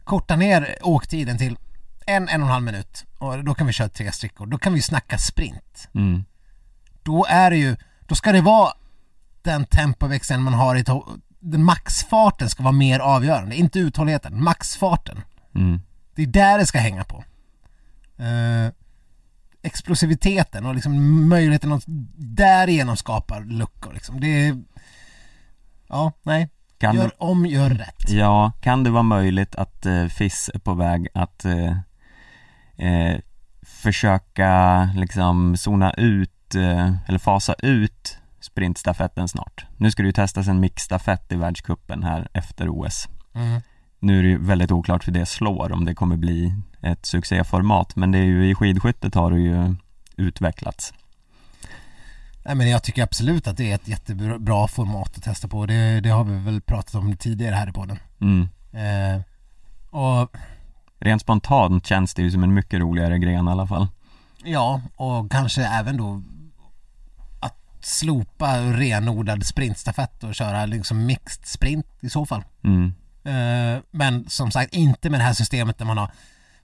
Korta 0.04 0.36
ner 0.36 0.76
åktiden 0.82 1.38
till 1.38 1.58
en, 2.06 2.28
en 2.28 2.40
och 2.42 2.46
en 2.46 2.52
halv 2.52 2.64
minut 2.64 3.04
och 3.18 3.44
då 3.44 3.54
kan 3.54 3.66
vi 3.66 3.72
köra 3.72 3.88
tre 3.88 4.12
styckor. 4.12 4.46
Då 4.46 4.58
kan 4.58 4.74
vi 4.74 4.82
snacka 4.82 5.18
sprint. 5.18 5.88
Mm. 5.94 6.24
Då 7.02 7.26
är 7.28 7.50
det 7.50 7.56
ju, 7.56 7.76
då 8.06 8.14
ska 8.14 8.32
det 8.32 8.40
vara 8.40 8.72
den 9.42 9.64
tempoväxeln 9.64 10.42
man 10.42 10.54
har 10.54 10.76
i 10.76 10.82
to- 10.82 11.20
den 11.40 11.64
maxfarten 11.64 12.50
ska 12.50 12.62
vara 12.62 12.72
mer 12.72 13.00
avgörande, 13.00 13.56
inte 13.56 13.78
uthålligheten, 13.78 14.44
maxfarten. 14.44 15.20
Mm. 15.54 15.80
Det 16.14 16.22
är 16.22 16.26
där 16.26 16.58
det 16.58 16.66
ska 16.66 16.78
hänga 16.78 17.04
på. 17.04 17.24
Eh, 18.18 18.72
explosiviteten 19.62 20.66
och 20.66 20.74
liksom 20.74 21.28
möjligheten 21.28 21.72
att 21.72 21.84
därigenom 22.16 22.96
skapa 22.96 23.38
luckor 23.38 23.92
liksom. 23.92 24.20
Det 24.20 24.46
är... 24.46 24.62
Ja, 25.88 26.12
nej. 26.22 26.48
Kan, 26.78 26.96
Gör 26.96 27.04
det, 27.04 27.10
om, 27.18 27.46
gör 27.46 27.70
rätt. 27.70 28.10
ja, 28.10 28.52
kan 28.60 28.84
det 28.84 28.90
vara 28.90 29.02
möjligt 29.02 29.54
att 29.54 29.86
eh, 29.86 30.06
FIS 30.06 30.50
är 30.54 30.58
på 30.58 30.74
väg 30.74 31.08
att 31.14 31.44
eh, 31.44 31.76
eh, 32.76 33.20
försöka 33.62 34.82
liksom 34.96 35.56
zona 35.56 35.92
ut 35.92 36.54
eh, 36.54 36.92
eller 37.08 37.18
fasa 37.18 37.54
ut 37.58 38.18
sprintstafetten 38.46 39.28
snart? 39.28 39.66
Nu 39.76 39.90
ska 39.90 40.02
det 40.02 40.06
ju 40.06 40.12
testas 40.12 40.48
en 40.48 40.60
mixstafett 40.60 41.32
i 41.32 41.36
världskuppen 41.36 42.02
här 42.02 42.28
efter 42.32 42.68
OS. 42.68 43.08
Mm. 43.34 43.60
Nu 43.98 44.18
är 44.18 44.22
det 44.22 44.28
ju 44.28 44.38
väldigt 44.38 44.72
oklart 44.72 45.08
hur 45.08 45.12
det 45.12 45.26
slår, 45.26 45.72
om 45.72 45.84
det 45.84 45.94
kommer 45.94 46.16
bli 46.16 46.54
ett 46.82 47.06
succéformat, 47.06 47.96
men 47.96 48.12
det 48.12 48.18
är 48.18 48.24
ju 48.24 48.50
i 48.50 48.54
skidskyttet 48.54 49.14
har 49.14 49.30
det 49.30 49.40
ju 49.40 49.74
utvecklats. 50.16 50.92
Nej 52.44 52.54
men 52.54 52.70
jag 52.70 52.82
tycker 52.82 53.02
absolut 53.02 53.46
att 53.46 53.56
det 53.56 53.70
är 53.70 53.74
ett 53.74 53.88
jättebra 53.88 54.68
format 54.68 55.16
att 55.16 55.22
testa 55.22 55.48
på. 55.48 55.66
Det, 55.66 56.00
det 56.00 56.08
har 56.08 56.24
vi 56.24 56.38
väl 56.38 56.60
pratat 56.60 56.94
om 56.94 57.16
tidigare 57.16 57.54
här 57.54 57.68
i 57.68 57.72
podden. 57.72 57.98
Mm. 58.20 58.48
Eh, 58.72 59.22
och 59.90 60.36
Rent 60.98 61.22
spontant 61.22 61.86
känns 61.86 62.14
det 62.14 62.22
ju 62.22 62.30
som 62.30 62.42
en 62.42 62.54
mycket 62.54 62.80
roligare 62.80 63.18
gren 63.18 63.48
i 63.48 63.50
alla 63.50 63.66
fall. 63.66 63.88
ja, 64.44 64.80
och 64.96 65.30
kanske 65.30 65.62
även 65.64 65.96
då 65.96 66.22
slopa 67.86 68.58
renodlad 68.60 69.46
sprintstafett 69.46 70.24
och 70.24 70.34
köra 70.34 70.66
liksom 70.66 71.06
mixed 71.06 71.46
sprint 71.46 71.86
i 72.00 72.10
så 72.10 72.26
fall. 72.26 72.44
Mm. 72.64 72.92
Eh, 73.24 73.82
men 73.90 74.28
som 74.28 74.50
sagt 74.50 74.74
inte 74.74 75.10
med 75.10 75.20
det 75.20 75.24
här 75.24 75.32
systemet 75.32 75.78
där 75.78 75.84
man 75.84 75.98
har 75.98 76.10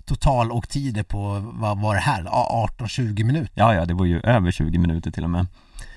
total 0.05 0.53
åktider 0.53 1.03
på, 1.03 1.53
vad 1.53 1.81
var 1.81 1.95
det 1.95 2.01
här, 2.01 2.23
18-20 2.23 3.25
minuter. 3.25 3.51
Ja, 3.55 3.75
ja, 3.75 3.85
det 3.85 3.95
var 3.95 4.05
ju 4.05 4.21
över 4.21 4.51
20 4.51 4.79
minuter 4.79 5.11
till 5.11 5.25
och 5.25 5.31
med. 5.31 5.47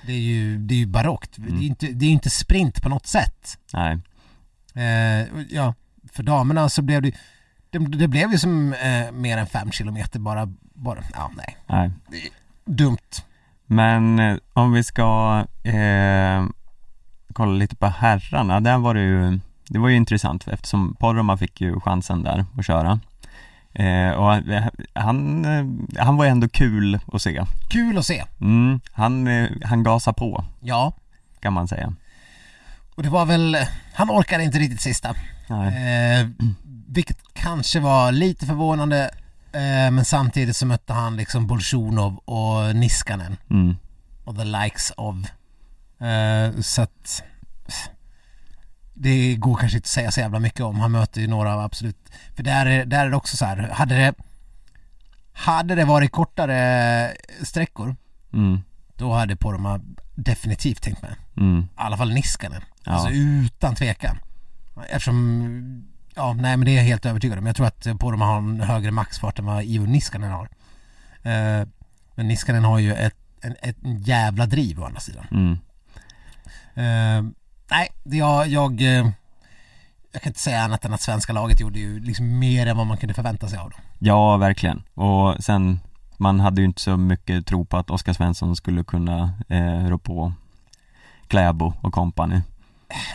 Det 0.05 0.13
är 0.13 0.19
ju, 0.19 0.57
det 0.57 0.73
är 0.73 0.77
ju 0.79 0.85
barockt. 0.85 1.37
Mm. 1.37 1.57
Det 1.57 1.65
är 1.65 1.67
inte, 1.67 1.87
det 1.87 2.05
är 2.05 2.09
inte 2.09 2.29
sprint 2.29 2.81
på 2.81 2.89
något 2.89 3.07
sätt. 3.07 3.57
Nej, 3.73 3.99
Eh, 4.75 5.27
ja, 5.49 5.73
för 6.11 6.23
damerna 6.23 6.69
så 6.69 6.81
blev 6.81 7.01
det 7.01 7.11
det, 7.69 7.79
det 7.79 8.07
blev 8.07 8.31
ju 8.31 8.37
som 8.37 8.73
eh, 8.73 9.11
mer 9.11 9.37
än 9.37 9.47
fem 9.47 9.71
kilometer 9.71 10.19
bara, 10.19 10.53
bara, 10.73 11.03
ja 11.13 11.31
nej, 11.37 11.57
nej. 11.67 11.91
dumt. 12.65 12.97
Men 13.65 14.19
eh, 14.19 14.37
om 14.53 14.71
vi 14.71 14.83
ska 14.83 15.39
eh, 15.63 16.45
kolla 17.33 17.51
lite 17.53 17.75
på 17.75 17.85
herrarna, 17.87 18.59
där 18.59 18.77
var 18.77 18.93
det 18.93 19.01
ju 19.01 19.39
Det 19.67 19.79
var 19.79 19.89
ju 19.89 19.95
intressant 19.95 20.47
eftersom 20.47 20.95
Poromaa 20.99 21.37
fick 21.37 21.61
ju 21.61 21.79
chansen 21.79 22.23
där 22.23 22.45
att 22.57 22.65
köra 22.65 22.99
eh, 23.73 24.09
Och 24.11 24.43
han, 24.93 25.45
eh, 25.45 25.65
han 26.03 26.17
var 26.17 26.25
ändå 26.25 26.49
kul 26.49 26.99
att 27.13 27.21
se 27.21 27.45
Kul 27.69 27.97
att 27.97 28.05
se. 28.05 28.23
mm, 28.41 28.79
han, 28.91 29.27
eh, 29.27 29.49
han 29.63 29.83
gasar 29.83 30.13
på 30.13 30.45
Ja, 30.61 30.93
kan 31.39 31.53
man 31.53 31.67
säga 31.67 31.93
och 32.95 33.03
det 33.03 33.09
var 33.09 33.25
väl, 33.25 33.57
han 33.93 34.09
orkade 34.09 34.43
inte 34.43 34.59
riktigt 34.59 34.81
sista. 34.81 35.15
Nej. 35.47 35.67
Eh, 36.19 36.27
vilket 36.87 37.17
kanske 37.33 37.79
var 37.79 38.11
lite 38.11 38.45
förvånande 38.45 39.03
eh, 39.03 39.09
men 39.91 40.05
samtidigt 40.05 40.55
så 40.55 40.65
mötte 40.65 40.93
han 40.93 41.17
liksom 41.17 41.47
Bolsjunov 41.47 42.17
och 42.17 42.75
Niskanen 42.75 43.37
Mm, 43.49 43.75
och 44.23 44.37
the 44.37 44.43
likes 44.43 44.91
of. 44.97 45.15
Eh, 45.99 46.59
så 46.61 46.81
att 46.81 47.23
det 48.93 49.35
går 49.35 49.55
kanske 49.55 49.77
inte 49.77 49.85
att 49.85 49.89
säga 49.89 50.11
så 50.11 50.19
jävla 50.19 50.39
mycket 50.39 50.61
om. 50.61 50.79
Han 50.79 50.91
möter 50.91 51.21
ju 51.21 51.27
några 51.27 51.53
av 51.53 51.59
absolut, 51.59 51.97
för 52.35 52.43
där 52.43 52.65
är, 52.65 52.85
där 52.85 53.05
är 53.05 53.09
det 53.09 53.15
också 53.15 53.37
så 53.37 53.45
här, 53.45 53.57
hade 53.57 53.95
det 53.95 54.13
hade 55.33 55.75
det 55.75 55.85
varit 55.85 56.11
kortare 56.11 57.13
sträckor 57.43 57.95
mm, 58.33 58.59
då 58.97 59.13
hade 59.13 59.35
Poromaa 59.35 59.79
definitivt 60.15 60.81
tänkt 60.81 61.01
med. 61.01 61.15
mm, 61.37 61.59
I 61.61 61.67
alla 61.75 61.97
fall 61.97 62.13
Niskanen. 62.13 62.61
Ja. 62.83 62.91
Alltså 62.91 63.09
utan 63.09 63.75
tvekan. 63.75 64.17
Eftersom, 64.89 65.87
ja 66.15 66.33
nej 66.33 66.57
men 66.57 66.65
det 66.65 66.71
är 66.71 66.75
jag 66.75 66.83
helt 66.83 67.05
övertygad 67.05 67.37
om. 67.37 67.45
Jag 67.45 67.55
tror 67.55 67.67
att 67.67 67.87
Poromaa 67.99 68.27
har 68.27 68.37
en 68.37 68.61
högre 68.61 68.91
maxfart 68.91 69.39
än 69.39 69.45
vad 69.45 69.63
Ivo 69.63 69.85
Niskanen 69.85 70.31
har. 70.31 70.49
Eh, 71.23 71.67
men 72.15 72.27
Niskanen 72.27 72.63
har 72.63 72.79
ju 72.79 72.93
ett, 72.93 73.17
en, 73.41 73.55
ett 73.61 73.77
jävla 73.81 74.45
driv 74.45 74.79
å 74.81 74.85
andra 74.85 74.99
sidan. 74.99 75.25
mm. 75.31 75.57
Eh, 76.77 77.23
nej, 77.71 77.89
jag, 78.03 78.47
jag, 78.47 78.81
eh, 78.81 79.09
jag 80.11 80.21
kan 80.21 80.29
inte 80.29 80.39
säga 80.39 80.61
annat 80.61 80.85
än 80.85 80.93
att 80.93 81.01
svenska 81.01 81.33
laget 81.33 81.59
gjorde 81.59 81.79
ju 81.79 81.99
liksom 81.99 82.39
mer 82.39 82.67
än 82.67 82.77
vad 82.77 82.87
man 82.87 82.97
kunde 82.97 83.13
förvänta 83.13 83.47
sig 83.47 83.59
av 83.59 83.69
dem. 83.69 83.79
Ja, 83.99 84.37
verkligen. 84.37 84.83
Och 84.93 85.43
sen, 85.43 85.79
man 86.17 86.39
hade 86.39 86.61
ju 86.61 86.67
inte 86.67 86.81
så 86.81 86.97
mycket 86.97 87.47
tro 87.47 87.65
på 87.65 87.77
att 87.77 87.89
Oskar 87.89 88.13
Svensson 88.13 88.55
skulle 88.55 88.83
kunna 88.83 89.33
eh, 89.49 89.87
rå 89.87 89.97
på 89.97 90.33
Kläbo 91.27 91.73
och 91.81 91.93
company. 91.93 92.41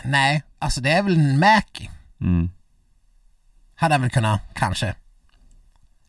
Nej, 0.04 0.42
alltså 0.58 0.80
det 0.80 0.90
är 0.90 1.02
väl 1.02 1.14
en 1.16 1.38
Mäki. 1.38 1.90
Mm, 2.20 2.50
Hade 3.80 3.94
han 3.94 4.00
väl 4.00 4.10
kunnat, 4.10 4.40
kanske. 4.54 4.94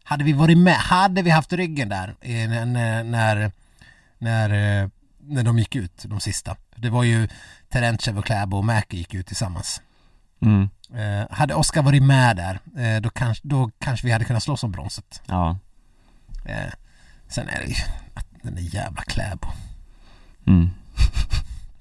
Hade 0.04 0.24
vi 0.24 0.34
varit 0.34 0.58
med, 0.58 0.76
hade 0.76 1.22
vi 1.22 1.30
haft 1.30 1.54
ryggen 1.54 1.90
där 1.90 2.16
eh, 2.22 2.50
när, 2.50 2.66
när, 2.66 3.04
när, 3.04 3.52
när, 4.18 4.50
eh, 4.84 4.90
när 5.20 5.44
de 5.44 5.60
gick 5.60 5.76
ut, 5.76 6.06
de 6.08 6.20
sista. 6.20 6.56
Det 6.76 6.90
var 6.90 7.04
ju 7.04 7.28
Terentjev 7.70 8.18
och 8.18 8.26
Kläbo 8.26 8.58
och 8.58 8.66
Mäki 8.66 8.98
gick 8.98 9.14
ut 9.14 9.28
tillsammans. 9.28 9.82
mm, 10.42 10.70
Eh, 10.94 11.28
hade 11.32 11.56
Oskar 11.56 11.82
varit 11.82 12.04
med 12.04 12.36
där, 12.38 12.60
eh, 12.78 13.02
då, 13.02 13.10
kanske, 13.10 13.48
då 13.48 13.72
kanske 13.80 14.08
vi 14.08 14.14
hade 14.14 14.26
kunnat 14.26 14.44
slåss 14.44 14.64
om 14.64 14.72
bronset. 14.72 15.22
ja, 15.26 15.58
Eh, 16.46 16.74
sen 17.28 17.48
är 17.50 17.60
det 17.60 17.68
ju 17.68 17.76
att 18.14 18.26
den 18.44 18.56
där 18.56 18.62
jävla 18.62 19.02
Kläbo. 19.02 19.48
mm. 20.48 20.70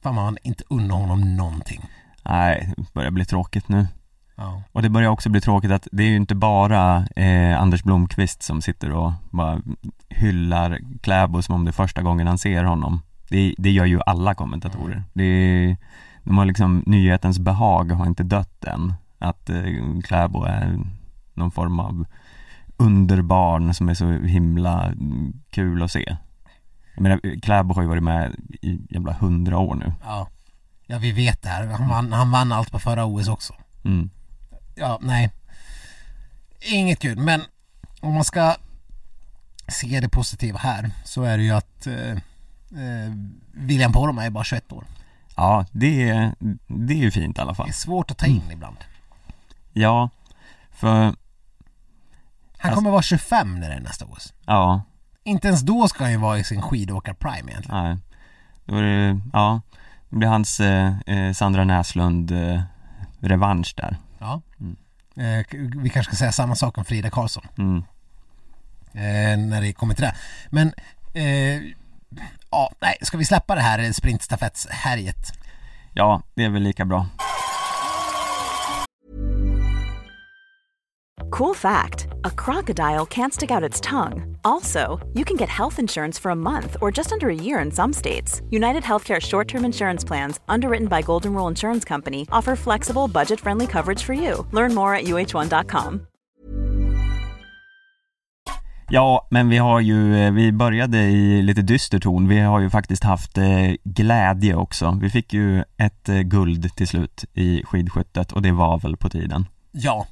Fan 0.03 0.15
man 0.15 0.39
inte 0.43 0.65
unnar 0.69 0.97
honom 0.97 1.37
någonting. 1.37 1.85
Nej, 2.25 2.75
det 2.77 2.93
börjar 2.93 3.11
bli 3.11 3.25
tråkigt 3.25 3.69
nu. 3.69 3.87
Ja. 4.41 4.63
Och 4.73 4.83
det 4.83 4.89
börjar 4.89 5.11
också 5.11 5.29
bli 5.29 5.41
tråkigt 5.41 5.71
att 5.71 5.89
det 5.93 6.03
är 6.03 6.07
ju 6.09 6.17
inte 6.17 6.35
bara 6.35 7.07
eh, 7.17 7.61
Anders 7.61 7.83
Blomqvist 7.83 8.43
som 8.43 8.63
sitter 8.63 8.93
och 8.93 9.13
bara 9.31 9.61
hyllar 10.09 10.79
Kläbo 11.01 11.43
som 11.43 11.55
om 11.55 11.65
det 11.65 11.71
är 11.71 11.73
första 11.73 12.03
gången 12.03 12.27
han 12.27 12.39
ser 12.39 12.65
honom. 12.65 13.03
Det, 13.29 13.55
det 13.59 13.71
gör 13.71 13.85
ju 13.85 14.01
alla 14.07 14.35
kommentatorer. 14.35 15.03
Det 15.13 15.25
är, 15.25 15.77
de 16.23 16.39
har 16.39 16.45
liksom, 16.45 16.83
nyhetens 16.87 17.39
behag 17.39 17.93
har 17.93 18.07
inte 18.07 18.23
dött 18.23 18.65
än. 18.65 18.95
Att 19.19 19.51
eh, 19.51 19.63
Kläbo 20.05 20.45
är 20.45 20.81
någon 21.35 21.51
form 21.51 21.81
av 21.81 22.07
underbarn 22.77 23.75
som 23.75 23.89
är 23.89 23.95
så 23.95 24.13
himla 24.13 24.87
mm, 24.87 25.33
kul 25.51 25.83
att 25.83 25.93
se. 25.93 26.17
Jag 26.95 27.03
menar, 27.03 27.41
Kläbo 27.41 27.75
har 27.75 27.83
ju 27.83 27.89
varit 27.89 28.03
med 28.03 28.35
i 28.63 28.79
jävla 28.91 29.13
hundra 29.13 29.59
år 29.59 29.75
nu. 29.75 29.93
ja. 30.05 30.29
Ja 30.87 30.99
vi 30.99 31.13
vet 31.13 31.43
det 31.43 31.49
här. 31.49 31.67
Han 31.67 31.89
vann, 31.89 32.13
han 32.13 32.31
vann 32.31 32.53
allt 32.53 32.71
på 32.71 32.79
förra 32.79 33.05
OS 33.05 33.29
också. 33.29 33.55
Mm. 33.85 34.11
Ja, 34.81 34.99
nej. 35.03 35.31
Inget 36.61 36.99
kul, 36.99 37.19
men 37.19 37.43
om 38.01 38.15
man 38.15 38.25
ska 38.25 38.57
se 39.69 40.01
det 40.01 40.09
positiva 40.09 40.59
här 40.59 40.91
så 41.05 41.23
är 41.23 41.39
det 41.39 41.45
ju 41.45 41.51
att 41.53 41.87
eh, 41.87 42.17
Eh, 42.73 43.13
William 43.53 43.93
Poromaa 43.93 44.25
är 44.25 44.31
bara 44.31 44.45
21 44.45 44.73
år. 44.73 44.85
Ja, 45.37 45.67
det 45.73 46.09
är, 46.09 46.35
det 46.67 46.95
är 46.95 46.99
ju 46.99 47.11
fint 47.11 47.39
i 47.39 47.41
alla 47.41 47.51
Det 47.53 47.57
fall. 47.57 47.69
är 47.69 47.73
svårt 47.73 48.11
att 48.11 48.19
ta 48.19 48.27
in 48.27 48.43
ibland. 48.53 48.77
Ja, 49.73 50.11
för, 50.71 50.89
Han 50.97 51.15
Alltså- 52.61 52.75
kommer 52.75 52.91
vara 52.91 53.03
25 53.03 53.61
när 53.61 53.69
det 53.69 53.75
är 53.75 53.81
nästa 53.81 54.05
OS. 54.05 54.33
ja, 54.47 54.83
Inte 55.25 55.49
ens 55.49 55.61
då 55.61 55.89
ska 55.89 56.05
han 56.05 56.11
ju 56.13 56.17
vara 56.19 56.39
i 56.39 56.45
sin 56.45 56.63
skidåkar-prime 56.63 57.51
egentligen. 57.51 57.85
nej. 57.85 57.97
Då 58.65 58.77
är 58.77 58.83
det, 58.83 59.21
ja, 59.33 59.61
det 60.09 60.17
blir 60.17 60.29
hans 60.29 60.61
eh, 60.61 60.93
eh, 61.07 61.33
Sandra 61.33 61.65
Näslund 61.65 62.31
eh, 62.31 62.63
revansch 63.21 63.75
där. 63.77 63.97
Ja. 64.21 64.41
Mm. 64.61 64.77
Eh, 65.17 65.47
vi 65.83 65.89
kanske 65.91 66.11
ska 66.13 66.19
säga 66.19 66.33
samma 66.33 66.55
sak 66.57 66.79
om 66.79 66.85
Frida 66.85 67.11
Karlsson 67.11 67.47
Mm. 67.59 67.77
eh, 68.93 69.47
när 69.49 69.61
det 69.61 69.73
kommer 69.73 69.95
till 69.95 70.05
det. 70.05 70.15
Men, 70.51 70.73
eh, 71.15 71.63
ja, 72.51 72.73
nej, 72.81 72.97
ska 73.03 73.17
vi 73.19 73.25
släppa 73.25 73.55
det 73.55 73.61
här 73.61 73.93
sprintstafettshärjet? 73.93 75.33
Ja, 75.93 76.23
det 76.35 76.45
är 76.45 76.49
väl 76.49 76.63
lika 76.63 76.85
bra. 76.85 77.07
Cool 81.31 81.55
fact 81.55 82.07
a 82.25 82.31
crocodile 82.31 83.07
can't 83.07 83.35
stick 83.35 83.51
out 83.51 83.63
its 83.65 83.81
tongue. 83.81 84.37
Also, 84.45 84.99
you 85.15 85.25
can 85.25 85.37
get 85.37 85.49
health 85.49 85.79
insurance 85.79 86.19
for 86.19 86.31
a 86.31 86.37
month 86.37 86.77
or 86.81 86.91
just 86.91 87.13
under 87.13 87.29
a 87.29 87.35
year 87.35 87.61
in 87.61 87.71
some 87.71 87.93
states. 87.93 88.43
United 88.51 88.83
Healthcare 88.83 89.21
short 89.21 89.49
term 89.49 89.65
insurance 89.65 90.05
plans, 90.05 90.41
underwritten 90.49 90.89
by 90.89 91.03
Golden 91.03 91.35
Rule 91.35 91.49
Insurance 91.49 91.85
Company, 91.85 92.27
offer 92.33 92.57
flexible, 92.57 93.09
budget 93.09 93.41
friendly 93.41 93.67
coverage 93.67 94.03
for 94.03 94.15
you. 94.15 94.47
Learn 94.53 94.75
more 94.75 94.95
at 94.95 95.05
uh1.com. 95.05 96.07
Ja, 98.93 99.27
men 99.31 99.49
vi 99.49 99.59
har 99.59 99.81
ju, 99.81 100.25
eh, 100.27 100.33
vi 100.33 100.53
började 100.53 100.99
i 100.99 101.43
lite 101.43 101.63
dyster 101.63 101.99
ton. 101.99 102.29
Vi 102.29 102.41
har 102.41 102.61
ju 102.61 102.71
faktiskt 102.71 103.05
haft 103.05 103.39
eh, 103.39 103.45
glädje 103.85 104.55
också. 104.55 104.99
Vi 105.01 105.11
fick 105.11 105.33
ju 105.33 105.61
ett 105.61 106.09
eh, 106.09 106.21
guld 106.21 106.77
till 106.77 106.89
slut 106.89 107.25
i 107.35 107.63
skidskyttet 107.65 108.33
och 108.33 108.43
det 108.43 108.53
var 108.53 108.79
väl 108.79 108.97
på 108.97 109.09
tiden. 109.09 109.47
Ja. 109.73 110.07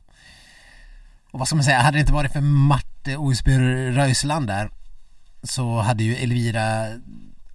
Och 1.33 1.39
vad 1.39 1.49
ska 1.49 1.57
man 1.57 1.65
säga, 1.65 1.79
hade 1.81 1.97
det 1.97 2.01
inte 2.01 2.13
varit 2.13 2.33
för 2.33 2.41
Marte 2.41 3.17
Osby 3.17 3.59
Röisland 3.97 4.47
där 4.47 4.71
så 5.43 5.81
hade 5.81 6.05
ju 6.05 6.15
Elvira 6.17 6.87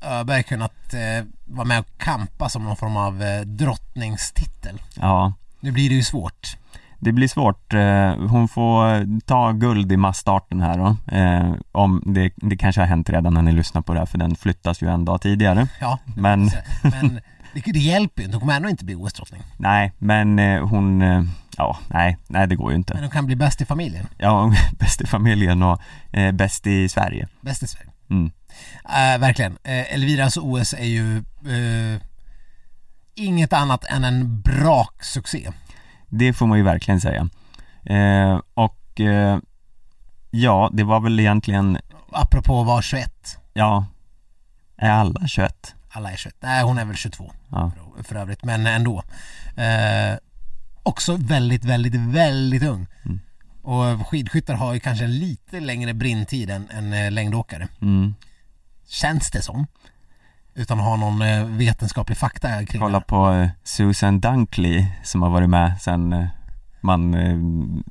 Öberg 0.01 0.43
kunnat 0.43 0.93
eh, 0.93 1.26
vara 1.45 1.65
med 1.67 1.80
och 1.80 1.88
kampa 1.97 2.49
som 2.49 2.63
någon 2.63 2.76
form 2.76 2.97
av 2.97 3.24
eh, 3.24 3.41
drottningstitel. 3.41 4.82
Ja, 4.95 5.34
Nu 5.59 5.71
blir 5.71 5.89
det 5.89 5.95
ju 5.95 6.03
svårt. 6.03 6.57
det 6.99 7.11
blir 7.11 7.28
svårt. 7.28 7.74
Eh, 7.74 8.28
hon 8.30 8.47
får 8.47 9.21
ta 9.26 9.51
guld 9.51 9.91
i 9.91 9.97
massstarten 9.97 10.61
här 10.61 10.78
då. 10.78 11.15
Eh, 11.17 11.53
om 11.71 12.03
det, 12.05 12.32
det 12.36 12.57
kanske 12.57 12.82
har 12.82 12.86
hänt 12.88 13.09
redan 13.09 13.34
när 13.34 13.41
ni 13.41 13.51
lyssnar 13.51 13.82
på 13.82 13.93
det 13.93 13.99
här 13.99 14.05
för 14.05 14.17
den 14.17 14.36
flyttas 14.36 14.82
ju 14.84 14.89
en 14.89 15.05
dag 15.05 15.21
tidigare. 15.21 15.67
Ja, 15.82 15.99
Men, 16.15 16.49
men 16.84 17.19
det, 17.54 17.72
det 17.72 17.80
hjälper 17.80 18.22
ju 18.22 18.26
inte, 18.26 18.36
hon 18.36 18.39
kommer 18.39 18.56
ändå 18.56 18.70
inte 18.70 18.86
bli 18.86 18.95
OS-drottning. 18.95 19.41
nej, 19.58 19.91
men 19.97 20.39
eh, 20.39 20.68
hon, 20.68 21.01
eh, 21.01 21.24
ja, 21.58 21.78
nej, 21.88 22.18
nej 22.28 22.47
det 22.47 22.56
går 22.56 22.72
ju 22.72 22.78
inte. 22.78 22.93
Men 22.93 23.04
hon 23.04 23.12
kan 23.12 23.26
bli 23.26 23.36
bäst 23.36 23.62
i 23.62 23.66
familjen, 23.66 24.08
Ja, 24.18 24.54
bäst 24.80 25.01
i 25.01 25.08
familjen 25.08 25.64
och 25.64 25.82
eh, 26.12 26.32
bäst 26.32 26.68
i 26.68 26.89
Sverige. 26.89 27.28
bäst 27.41 27.64
i 27.64 27.68
Sverige. 27.68 27.89
Mm. 28.10 28.32
Eh, 28.86 29.20
verkligen. 29.20 29.51
Uh, 29.51 29.93
Elviras 29.93 30.38
OS 30.38 30.74
är 30.74 30.86
ju 30.86 31.18
eh, 31.18 32.01
inget 33.16 33.54
annat 33.54 33.84
än 33.86 34.04
en 34.04 34.41
braksuccé. 34.41 35.49
Det 36.10 36.34
får 36.34 36.47
man 36.47 36.58
ju 36.58 36.64
verkligen 36.64 37.01
säga. 37.01 37.30
Och 38.54 39.01
ja, 40.32 40.70
det 40.74 40.84
var 40.84 40.99
väl 40.99 41.20
egentligen, 41.20 41.78
Apropå 42.12 42.62
att 42.62 42.68
vara 42.68 42.82
21. 42.82 43.38
ja, 43.54 43.86
är 44.78 44.89
alla 44.89 45.28
21? 45.28 45.76
Alla 45.95 46.11
är 46.11 46.15
21. 46.17 46.35
Nej, 46.39 46.63
hon 46.63 46.77
är 46.77 46.85
väl 46.85 46.95
22 46.95 47.31
Ja, 47.49 47.71
för, 47.95 48.03
för 48.03 48.15
övrigt, 48.15 48.43
men 48.43 48.67
ändå. 48.67 49.03
Eh, 49.55 50.17
också 50.83 51.15
väldigt, 51.19 51.65
väldigt, 51.65 51.95
väldigt 51.95 52.63
ung. 52.63 52.87
Mm. 53.05 53.19
Och 53.61 54.07
skidskyttar 54.07 54.53
har 54.53 54.73
ju 54.73 54.79
kanske 54.79 55.05
en 55.05 55.17
lite 55.19 55.59
längre 55.59 55.93
brintid 55.93 56.49
än, 56.49 56.69
än 56.69 56.93
eh, 56.93 57.11
längdåkare. 57.11 57.67
mm. 57.81 58.15
Känns 58.87 59.31
det 59.31 59.41
som. 59.41 59.67
Utan 60.55 60.79
att 60.79 60.85
ha 60.85 60.95
någon 60.95 61.21
eh, 61.21 61.45
vetenskaplig 61.45 62.17
fakta 62.17 62.65
kring 62.65 62.81
Kolla 62.81 62.99
det. 62.99 63.05
på 63.05 63.31
eh, 63.31 63.49
Susan 63.63 64.19
Dunkley 64.19 64.85
som 65.03 65.21
har 65.21 65.29
varit 65.29 65.49
med 65.49 65.81
sen 65.81 66.27
man 66.81 67.15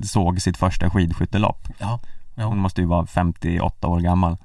såg 0.02 0.40
sitt 0.42 0.56
första 0.56 0.90
skidskyttelopp. 0.90 1.68
Ja, 1.78 2.00
Hon 2.36 2.58
måste 2.58 2.80
ju 2.80 2.86
vara 2.86 3.06
58 3.06 3.88
år 3.88 4.00
gammal. 4.00 4.36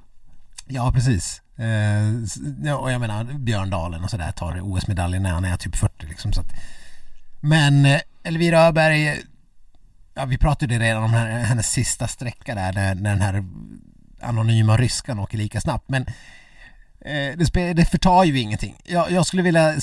ja 0.66 0.92
precis. 0.92 1.42
Eh, 1.58 2.72
och 2.74 2.92
jag 2.92 3.00
menar 3.00 3.24
Björndalen 3.24 4.04
och 4.04 4.10
sådär 4.10 4.32
tar 4.32 4.60
OS-medaljen 4.62 5.22
när 5.22 5.30
han 5.30 5.44
är 5.44 5.56
typ 5.56 5.76
40 5.76 6.06
liksom. 6.06 6.32
Så 6.32 6.40
att. 6.40 6.52
Men 7.40 7.86
eh, 7.86 8.00
Elvira 8.22 8.60
Öberg, 8.60 9.22
ja 10.14 10.24
vi 10.24 10.38
pratade 10.38 10.78
redan 10.78 11.02
om 11.02 11.12
hennes 11.14 11.70
sista 11.70 12.08
sträcka 12.08 12.54
där 12.54 12.72
när, 12.72 12.94
när 12.94 13.10
den 13.10 13.20
här 13.22 13.44
anonyma 14.22 14.76
ryskan 14.76 15.18
åker 15.18 15.38
lika 15.38 15.60
snabbt. 15.60 15.88
Men 15.88 16.02
eh, 17.00 17.36
det, 17.52 17.72
det 17.72 17.84
förtar 17.84 18.24
ju 18.24 18.38
ingenting. 18.40 18.74
Jag, 18.84 19.10
jag 19.10 19.26
skulle 19.26 19.42
vilja 19.42 19.74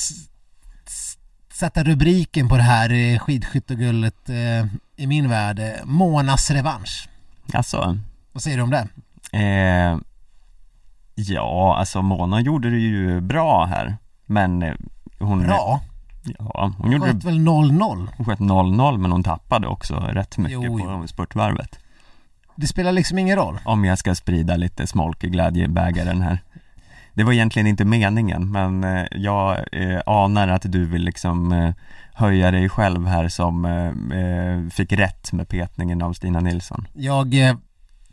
sätta 1.54 1.84
rubriken 1.84 2.50
på 2.50 2.58
det 2.58 2.64
här 2.64 2.92
eh, 2.92 3.20
skidskyttegullet 3.20 4.30
eh, 4.30 4.66
i 4.96 5.08
min 5.08 5.30
värld, 5.30 5.60
eh, 5.60 5.86
Monas 5.86 6.52
revansch. 6.52 7.10
Alltså, 7.54 7.98
Vad 8.32 8.44
säger 8.44 8.58
du 8.58 8.64
om 8.64 8.70
det? 8.70 8.88
eh, 9.38 9.98
ja, 11.16 11.76
alltså 11.80 12.02
Mona 12.02 12.42
gjorde 12.42 12.70
det 12.70 12.78
ju 12.80 13.22
bra 13.22 13.66
här. 13.66 13.98
Men 14.26 14.64
eh, 14.64 14.74
hon, 15.20 15.44
Bra. 15.44 15.82
ja, 16.40 16.74
hon 16.78 16.92
gjorde 16.92 17.06
Sköt 17.06 17.24
väl 17.24 17.40
0-0? 17.40 18.08
Hon 18.18 18.26
sköt 18.26 18.40
0-0 18.40 18.98
men 18.98 19.12
hon 19.12 19.24
tappade 19.24 19.68
också 19.68 19.96
rätt 19.96 20.38
mycket 20.38 20.60
Jo, 20.64 20.80
på 21.02 21.08
spurtvarvet. 21.08 21.80
Det 22.56 22.68
spelar 22.68 22.92
liksom 22.92 23.18
ingen 23.18 23.36
roll. 23.36 23.60
Om 23.66 23.86
jag 23.86 23.98
ska 23.98 24.16
sprida 24.16 24.56
lite 24.56 24.88
smolk 24.88 25.24
i 25.24 25.30
glädjebägaren 25.30 26.22
här. 26.22 26.40
Det 27.14 27.24
var 27.24 27.34
egentligen 27.34 27.68
inte 27.68 27.86
meningen 27.86 28.52
men 28.52 28.84
eh, 28.84 29.06
jag 29.12 29.58
eh, 29.72 30.02
anar 30.06 30.48
att 30.48 30.72
du 30.72 30.86
vill 30.86 31.02
liksom 31.04 31.52
eh, 31.52 31.74
höja 32.14 32.52
dig 32.52 32.70
själv 32.70 33.08
här 33.08 33.28
som 33.28 33.66
eh, 33.66 34.70
fick 34.72 34.92
rätt 34.92 35.32
med 35.32 35.48
petningen 35.50 36.02
av 36.02 36.14
Stina 36.14 36.40
Nilsson. 36.40 36.88
Jag 36.94 37.36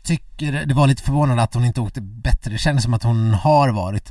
tycker 0.03 0.65
det 0.65 0.73
var 0.73 0.87
lite 0.87 1.03
förvånande 1.03 1.43
att 1.43 1.53
hon 1.53 1.65
inte 1.65 1.81
åkte 1.81 2.01
bättre. 2.01 2.51
Det 2.51 2.57
kändes 2.57 2.83
som 2.83 2.93
att 2.93 3.03
hon 3.03 3.33
har 3.33 3.69
varit 3.69 4.09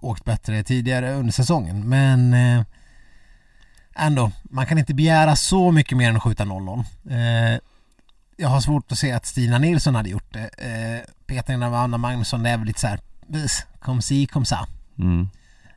åkt 0.00 0.24
bättre 0.24 0.62
tidigare 0.62 1.14
under 1.14 1.32
säsongen. 1.32 1.88
Men 1.88 2.34
eh, 2.34 2.64
ändå, 3.96 4.30
man 4.42 4.66
kan 4.66 4.78
inte 4.78 4.94
begära 4.94 5.36
så 5.36 5.72
mycket 5.72 5.98
mer 5.98 6.10
än 6.10 6.16
att 6.16 6.22
skjuta 6.22 6.44
0-0. 6.44 6.84
Eh, 7.10 7.60
jag 8.36 8.48
har 8.48 8.60
svårt 8.60 8.92
att 8.92 8.98
se 8.98 9.12
att 9.12 9.26
Stina 9.26 9.58
Nilsson 9.58 9.94
hade 9.94 10.08
gjort 10.08 10.32
det. 10.32 10.48
Eh, 10.58 11.12
petningen 11.26 11.62
av 11.62 11.74
Anna 11.74 11.98
Magnusson, 11.98 12.42
det 12.42 12.50
är 12.50 12.56
väl 12.56 12.66
lite 12.66 12.80
så 12.80 12.86
här, 12.86 13.00
vis, 13.26 13.66
kom 13.80 14.02
si, 14.02 14.26
kom 14.26 14.44
sa. 14.44 14.66
Mm. 14.98 15.28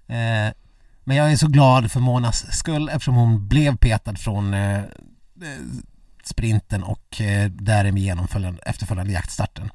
Eh, 0.08 0.54
men 1.04 1.18
jag 1.18 1.32
är 1.32 1.38
så 1.38 1.48
glad 1.48 1.92
för 1.92 2.00
Monas 2.00 2.58
skull 2.58 2.90
eftersom 2.90 3.16
hon 3.16 3.48
blev 3.48 3.78
petad 3.78 4.16
från 4.16 4.54
eh, 4.54 4.78
eh, 4.78 4.84
sprinten 6.32 6.84
och 6.84 7.22
eh, 7.22 7.52
följande, 8.30 8.62
efterföljande 8.66 9.14
jaktstarten. 9.14 9.70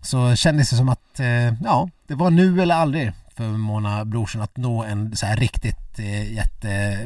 Så 0.00 0.36
kändes 0.36 0.70
det 0.70 0.76
som 0.76 0.88
att, 0.88 1.20
eh, 1.20 1.54
ja, 1.64 1.88
det 2.06 2.14
var 2.14 2.30
nu 2.30 2.62
eller 2.62 2.74
aldrig 2.74 3.12
för 3.36 3.48
Mona 3.48 4.04
Brorsson 4.04 4.42
att 4.42 4.56
nå 4.56 4.84
en 4.84 5.16
så 5.16 5.26
här 5.26 5.36
riktigt 5.36 5.98
eh, 5.98 6.32
jätte, 6.32 6.98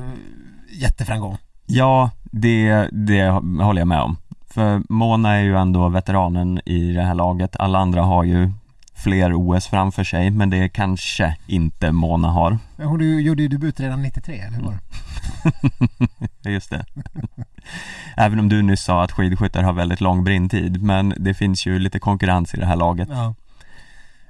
jätteframgång. 0.72 1.38
Ja, 1.66 2.11
det, 2.22 2.88
det 2.92 3.28
håller 3.62 3.80
jag 3.80 3.88
med 3.88 4.00
om. 4.00 4.16
För 4.46 4.82
Mona 4.88 5.32
är 5.34 5.42
ju 5.42 5.57
ändå 5.57 5.88
veteranen 5.88 6.61
i 6.64 6.92
det 6.92 7.02
här 7.02 7.14
laget. 7.14 7.57
Alla 7.57 7.78
andra 7.78 8.02
har 8.02 8.24
ju 8.24 8.52
fler 8.94 9.32
OS 9.34 9.66
framför 9.66 10.04
sig 10.04 10.30
men 10.30 10.50
det 10.50 10.68
kanske 10.68 11.36
inte 11.46 11.92
Mona 11.92 12.28
har. 12.28 12.59
Hon 12.76 13.22
gjorde 13.22 13.42
ju 13.42 13.48
debut 13.48 13.80
redan 13.80 14.02
93, 14.02 14.38
eller 14.38 14.57
hur 14.57 14.64
var 14.64 14.78
det? 16.42 16.50
Just 16.50 16.70
det. 16.70 16.84
Även 18.16 18.38
om 18.38 18.48
du 18.48 18.62
nyss 18.62 18.82
sa 18.82 19.02
att 19.02 19.12
skidskyttar 19.12 19.62
har 19.62 19.72
väldigt 19.72 20.00
lång 20.00 20.24
brintid 20.24 20.82
men 20.82 21.14
det 21.16 21.34
finns 21.34 21.66
ju 21.66 21.78
lite 21.78 21.98
konkurrens 21.98 22.54
i 22.54 22.56
det 22.56 22.66
här 22.66 22.76
laget. 22.76 23.08
Ja. 23.10 23.34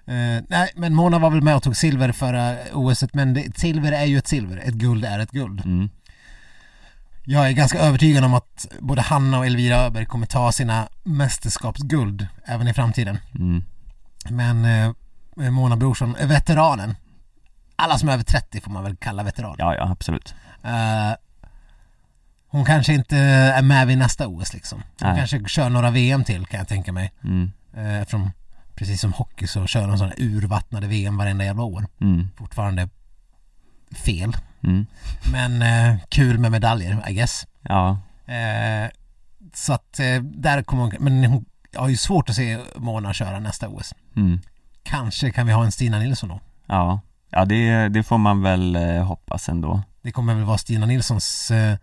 Eh, 0.07 0.43
nej, 0.49 0.70
men 0.74 0.95
Mona 0.95 1.18
var 1.18 1.30
väl 1.30 1.43
med 1.43 1.57
och 1.57 1.62
tog 1.62 1.76
silver 1.76 2.12
förra 2.12 2.57
OSet, 2.72 3.14
men 3.14 3.34
det, 3.34 3.41
ett 3.41 3.59
silver 3.59 3.93
är 3.93 4.05
ju 4.05 4.18
ett 4.18 4.28
silver. 4.28 4.57
Ett 4.57 4.74
guld 4.74 5.05
är 5.05 5.18
ett 5.18 5.30
guld. 5.30 5.62
Mm. 5.64 5.89
Jag 7.24 7.49
är 7.49 7.53
ganska 7.53 7.78
övertygad 7.78 8.24
om 8.24 8.34
att 8.34 8.66
både 8.80 9.03
Hanna 9.03 9.39
och 9.39 9.47
Elvira 9.47 9.76
Öberg 9.76 10.07
kommer 10.07 10.26
ta 10.26 10.53
sina 10.53 10.89
mästerskapsguld 11.03 12.26
även 12.45 12.68
i 12.68 12.74
framtiden. 12.74 13.18
Mm. 13.34 13.64
Men 14.30 14.64
eh, 14.64 15.51
Mona 15.51 15.76
Brorsson, 15.76 16.16
veteranen. 16.22 16.95
Alla 17.76 17.99
som 17.99 18.09
är 18.09 18.12
över 18.12 18.24
30 18.24 18.61
får 18.61 18.70
man 18.70 18.84
väl 18.84 18.97
kalla 18.97 19.22
veteran. 19.22 19.55
Ja, 19.59 19.74
ja 19.74 19.91
absolut. 19.91 20.34
Eh, 20.64 21.12
hon 22.57 22.65
kanske 22.65 22.95
inte 22.95 23.17
är 23.19 23.63
med 23.63 23.87
vid 23.87 23.99
nästa 23.99 24.29
OS 24.29 24.55
liksom. 24.55 24.83
Hon 25.01 25.09
Nej. 25.09 25.19
kanske 25.19 25.49
kör 25.49 25.71
några 25.71 25.91
VM 25.91 26.25
till 26.25 26.47
kan 26.47 26.59
jag 26.59 26.69
tänka 26.69 26.93
mig. 26.93 27.13
Mm. 27.25 27.53
Eh, 27.77 28.01
eftersom 28.01 28.31
precis 28.75 29.01
som 29.01 29.13
hockey 29.13 29.47
så 29.47 29.67
kör 29.67 29.89
de 29.89 29.99
sådana 29.99 30.15
urvattnade 30.19 30.87
VM 30.87 31.17
varenda 31.17 31.45
jävla 31.45 31.63
år. 31.63 31.87
Mm. 32.01 32.29
Fortfarande 32.37 32.89
fel. 34.05 34.37
Mm. 34.63 34.87
Men 35.33 35.63
eh, 35.63 35.99
kul 36.09 36.39
med 36.39 36.51
medaljer, 36.53 37.05
I 37.09 37.15
guess. 37.15 37.47
Ja, 37.63 37.99
Eh, 38.27 38.91
så 39.55 39.73
att 39.73 40.01
eh, 40.01 40.23
där 40.23 40.63
kommer 40.63 40.83
hon, 40.83 40.93
men 41.01 41.25
hon 41.25 41.45
har 41.75 41.89
ju 41.89 41.97
svårt 41.97 42.29
att 42.31 42.37
se 42.37 42.59
Mona 42.77 43.13
köra 43.13 43.41
nästa 43.41 43.69
OS. 43.69 43.95
mm. 44.17 44.41
Kanske 44.83 45.31
kan 45.31 45.47
vi 45.47 45.53
ha 45.53 45.65
en 45.65 45.73
Stina 45.73 45.99
Nilsson 45.99 46.29
då. 46.29 46.41
ja. 46.67 47.01
Ja, 47.31 47.45
det, 47.45 47.89
det 47.89 48.03
får 48.03 48.19
man 48.19 48.43
väl 48.43 48.77
eh, 48.77 49.05
hoppas 49.05 49.49
ändå. 49.49 49.83
Det 50.03 50.13
kommer 50.13 50.35
väl 50.35 50.45
vara 50.45 50.59
Stina 50.59 50.87
Nilssons 50.87 51.51
eh, 51.51 51.77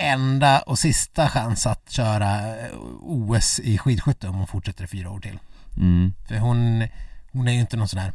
enda 0.00 0.58
och 0.60 0.78
sista 0.78 1.28
chans 1.28 1.66
att 1.66 1.90
köra 1.90 2.56
eh, 2.56 2.70
OS 3.00 3.60
i 3.60 3.78
skidskytte 3.78 4.28
om 4.28 4.34
hon 4.34 4.46
fortsätter 4.46 4.84
i 4.84 4.86
fyra 4.86 5.10
år 5.10 5.20
till. 5.20 5.38
Mm. 5.76 6.12
För 6.28 6.38
hon, 6.38 6.84
hon 7.32 7.48
är 7.48 7.52
ju 7.52 7.60
inte 7.60 7.76
någon 7.76 7.88
sån 7.88 8.00
här 8.00 8.12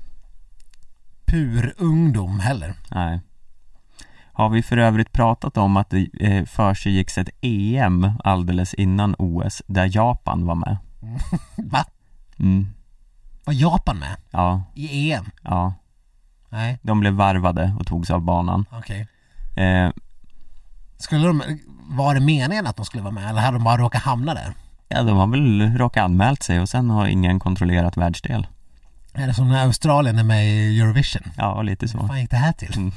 pur 1.25 1.73
ungdom 1.77 2.39
heller. 2.39 2.73
Nej. 2.91 3.19
Har 4.33 4.49
vi 4.49 4.63
för 4.63 4.77
övrigt 4.77 5.11
pratat 5.11 5.57
om 5.57 5.77
att 5.77 5.89
det 5.89 6.07
eh, 6.19 6.45
försiggicks 6.45 7.17
ett 7.17 7.29
EM 7.41 8.11
alldeles 8.23 8.73
innan 8.73 9.15
OS 9.19 9.61
där 9.67 9.89
Japan 9.95 10.45
var 10.45 10.55
med? 10.55 10.77
Va? 11.57 11.85
Mm. 12.39 12.67
Var 13.45 13.53
Japan 13.53 13.99
med? 13.99 14.15
Ja, 14.31 14.63
I 14.75 15.11
EM? 15.11 15.25
ja. 15.43 15.73
Nej, 16.49 16.79
De 16.81 16.99
blev 16.99 17.13
varvade 17.13 17.75
och 17.79 17.87
togs 17.87 18.09
av 18.11 18.21
banan. 18.21 18.65
okej. 18.71 19.07
Eh, 19.55 19.89
Skulle 20.97 21.27
de, 21.27 21.43
var 21.87 22.13
det 22.13 22.19
meningen 22.19 22.67
att 22.67 22.75
de 22.75 22.85
skulle 22.85 23.03
vara 23.03 23.13
med 23.13 23.29
eller 23.29 23.41
hade 23.41 23.57
de 23.57 23.63
bara 23.63 23.77
råkat 23.77 24.01
hamna 24.01 24.33
där? 24.33 24.53
ja, 24.87 25.03
de 25.03 25.17
har 25.17 25.27
väl 25.27 25.77
råkat 25.77 26.03
anmält 26.03 26.43
sig 26.43 26.59
och 26.59 26.69
sen 26.69 26.89
har 26.89 27.07
ingen 27.07 27.39
kontrollerat 27.39 27.97
världsdel. 27.97 28.47
Är 29.13 29.27
det 29.27 29.33
som 29.33 29.49
när 29.49 29.63
Australien 29.63 30.19
är 30.19 30.23
med 30.23 30.45
i 30.47 30.81
Eurovision? 30.81 31.21
Ja, 31.37 31.61
lite 31.61 31.85
Hur 31.85 31.87
så. 31.91 32.07
fan 32.07 32.19
gick 32.21 32.29
det 32.31 32.37
här 32.37 32.51
till? 32.51 32.77
Mm. 32.77 32.91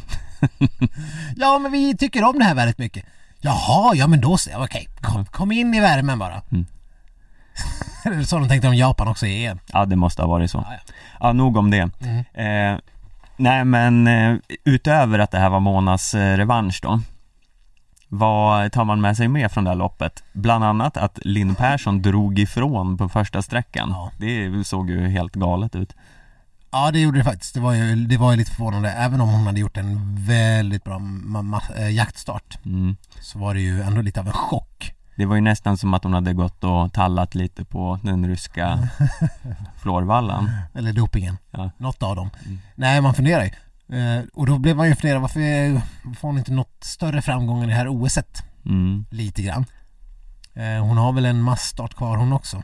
ja 1.37 1.59
men 1.59 1.73
vi 1.73 1.97
tycker 1.97 2.25
om 2.25 2.39
det 2.39 2.45
här 2.45 2.55
väldigt 2.55 2.79
mycket. 2.79 3.05
Jaha, 3.41 3.95
ja 3.95 4.07
men 4.07 4.21
då 4.21 4.39
så, 4.39 4.51
okej, 4.65 4.89
kom, 5.01 5.27
kom 5.27 5.53
in 5.53 5.75
i 5.75 5.81
värmen 5.81 6.19
bara. 6.19 6.43
Mm. 6.51 6.67
det 8.05 8.09
är 8.09 8.23
så 8.23 8.39
de 8.39 8.49
tänkte 8.49 8.69
om 8.69 8.77
Japan 8.77 9.09
också 9.09 9.27
i 9.27 9.47
EM. 9.47 9.59
Ja, 9.73 9.85
det 9.85 9.97
måste 9.97 10.23
ha 10.23 10.29
varit 10.29 10.51
så. 10.51 10.59
Ja, 10.59 10.73
ja. 10.73 10.93
Ja, 11.21 11.33
nog 11.33 11.57
om 11.57 11.71
det. 11.71 11.91
Mm. 12.01 12.75
Eh, 12.75 12.81
nej, 13.37 13.65
men 13.65 14.07
eh, 14.07 14.37
utöver 14.65 15.19
att 15.19 15.31
det 15.31 15.39
här 15.39 15.51
var 15.51 15.61
Monas 15.61 16.15
eh, 16.15 16.37
revansch 16.37 16.81
då. 16.83 17.01
Vad 18.09 18.73
tar 18.73 18.85
man 18.85 19.01
med 19.01 19.17
sig 19.17 19.29
mer 19.29 19.49
från 19.49 19.65
det 19.65 19.71
här 19.71 19.77
loppet? 19.77 20.23
Bland 20.33 20.65
annat 20.65 20.97
att 20.97 21.19
Linn 21.23 21.55
Persson 21.55 22.03
drog 22.03 22.39
ifrån 22.39 22.97
på 22.99 23.09
första 23.09 23.43
sträckan. 23.43 23.89
Ja. 23.91 24.11
Det 24.19 24.67
såg 24.67 24.91
ju 24.91 25.09
helt 25.09 25.35
galet 25.35 25.75
ut. 25.77 25.95
Ja 26.71 26.91
det 26.91 27.01
gjorde 27.01 27.19
det 27.19 27.25
faktiskt. 27.25 27.55
Det 27.55 27.61
var 27.61 27.73
ju, 27.73 27.95
det 28.07 28.17
var 28.17 28.31
ju 28.31 28.37
lite 28.37 28.51
förvånande. 28.51 28.91
Även 28.91 29.21
om 29.21 29.29
hon 29.29 29.47
hade 29.47 29.61
gjort 29.61 29.77
en 29.77 30.17
väldigt 30.27 30.85
bra 30.85 31.01
äh, 31.79 31.91
jaktstart 31.91 32.59
Mm. 32.65 32.97
så 33.21 33.39
var 33.39 33.55
det 33.55 33.61
ju 33.61 33.83
ändå 33.83 34.03
lite 34.03 34.21
av 34.21 34.27
en 34.27 34.33
chock. 34.33 34.95
Det 35.17 35.27
var 35.27 35.35
ju 35.35 35.41
nästan 35.41 35.77
som 35.77 35.95
att 35.95 36.05
hon 36.05 36.13
hade 36.13 36.33
gått 36.33 36.65
och 36.65 36.93
tallat 36.93 37.35
lite 37.35 37.65
på 37.65 37.99
den 38.03 38.27
ryska 38.29 38.89
florvallan. 39.83 40.51
Eller 40.75 40.93
dopingen. 40.93 41.37
Ja. 41.51 41.71
Något 41.77 42.03
av 42.03 42.17
dem. 42.17 42.31
Mm. 42.47 42.59
Nej 42.75 43.01
man 43.01 43.15
funderar 43.15 43.45
ju. 43.45 43.51
Eh, 43.89 44.25
och 44.35 44.47
då 44.47 44.59
blev 44.59 44.77
man 44.77 44.89
ju 44.89 44.95
fundera 44.95 45.19
varför 45.19 45.41
får 46.15 46.29
hon 46.29 46.39
inte 46.39 46.53
något 46.53 46.85
större 46.85 47.23
framgång 47.23 47.65
i 47.65 47.67
det 47.67 47.75
här 47.75 47.89
OSet? 47.89 48.43
Mm. 48.67 49.05
Lite 49.11 49.43
grann. 49.43 49.65
Eh, 50.55 50.85
hon 50.85 50.97
har 50.97 51.13
väl 51.13 51.25
en 51.25 51.43
massstart 51.43 51.95
kvar 51.95 52.17
hon 52.17 52.33
också. 52.33 52.63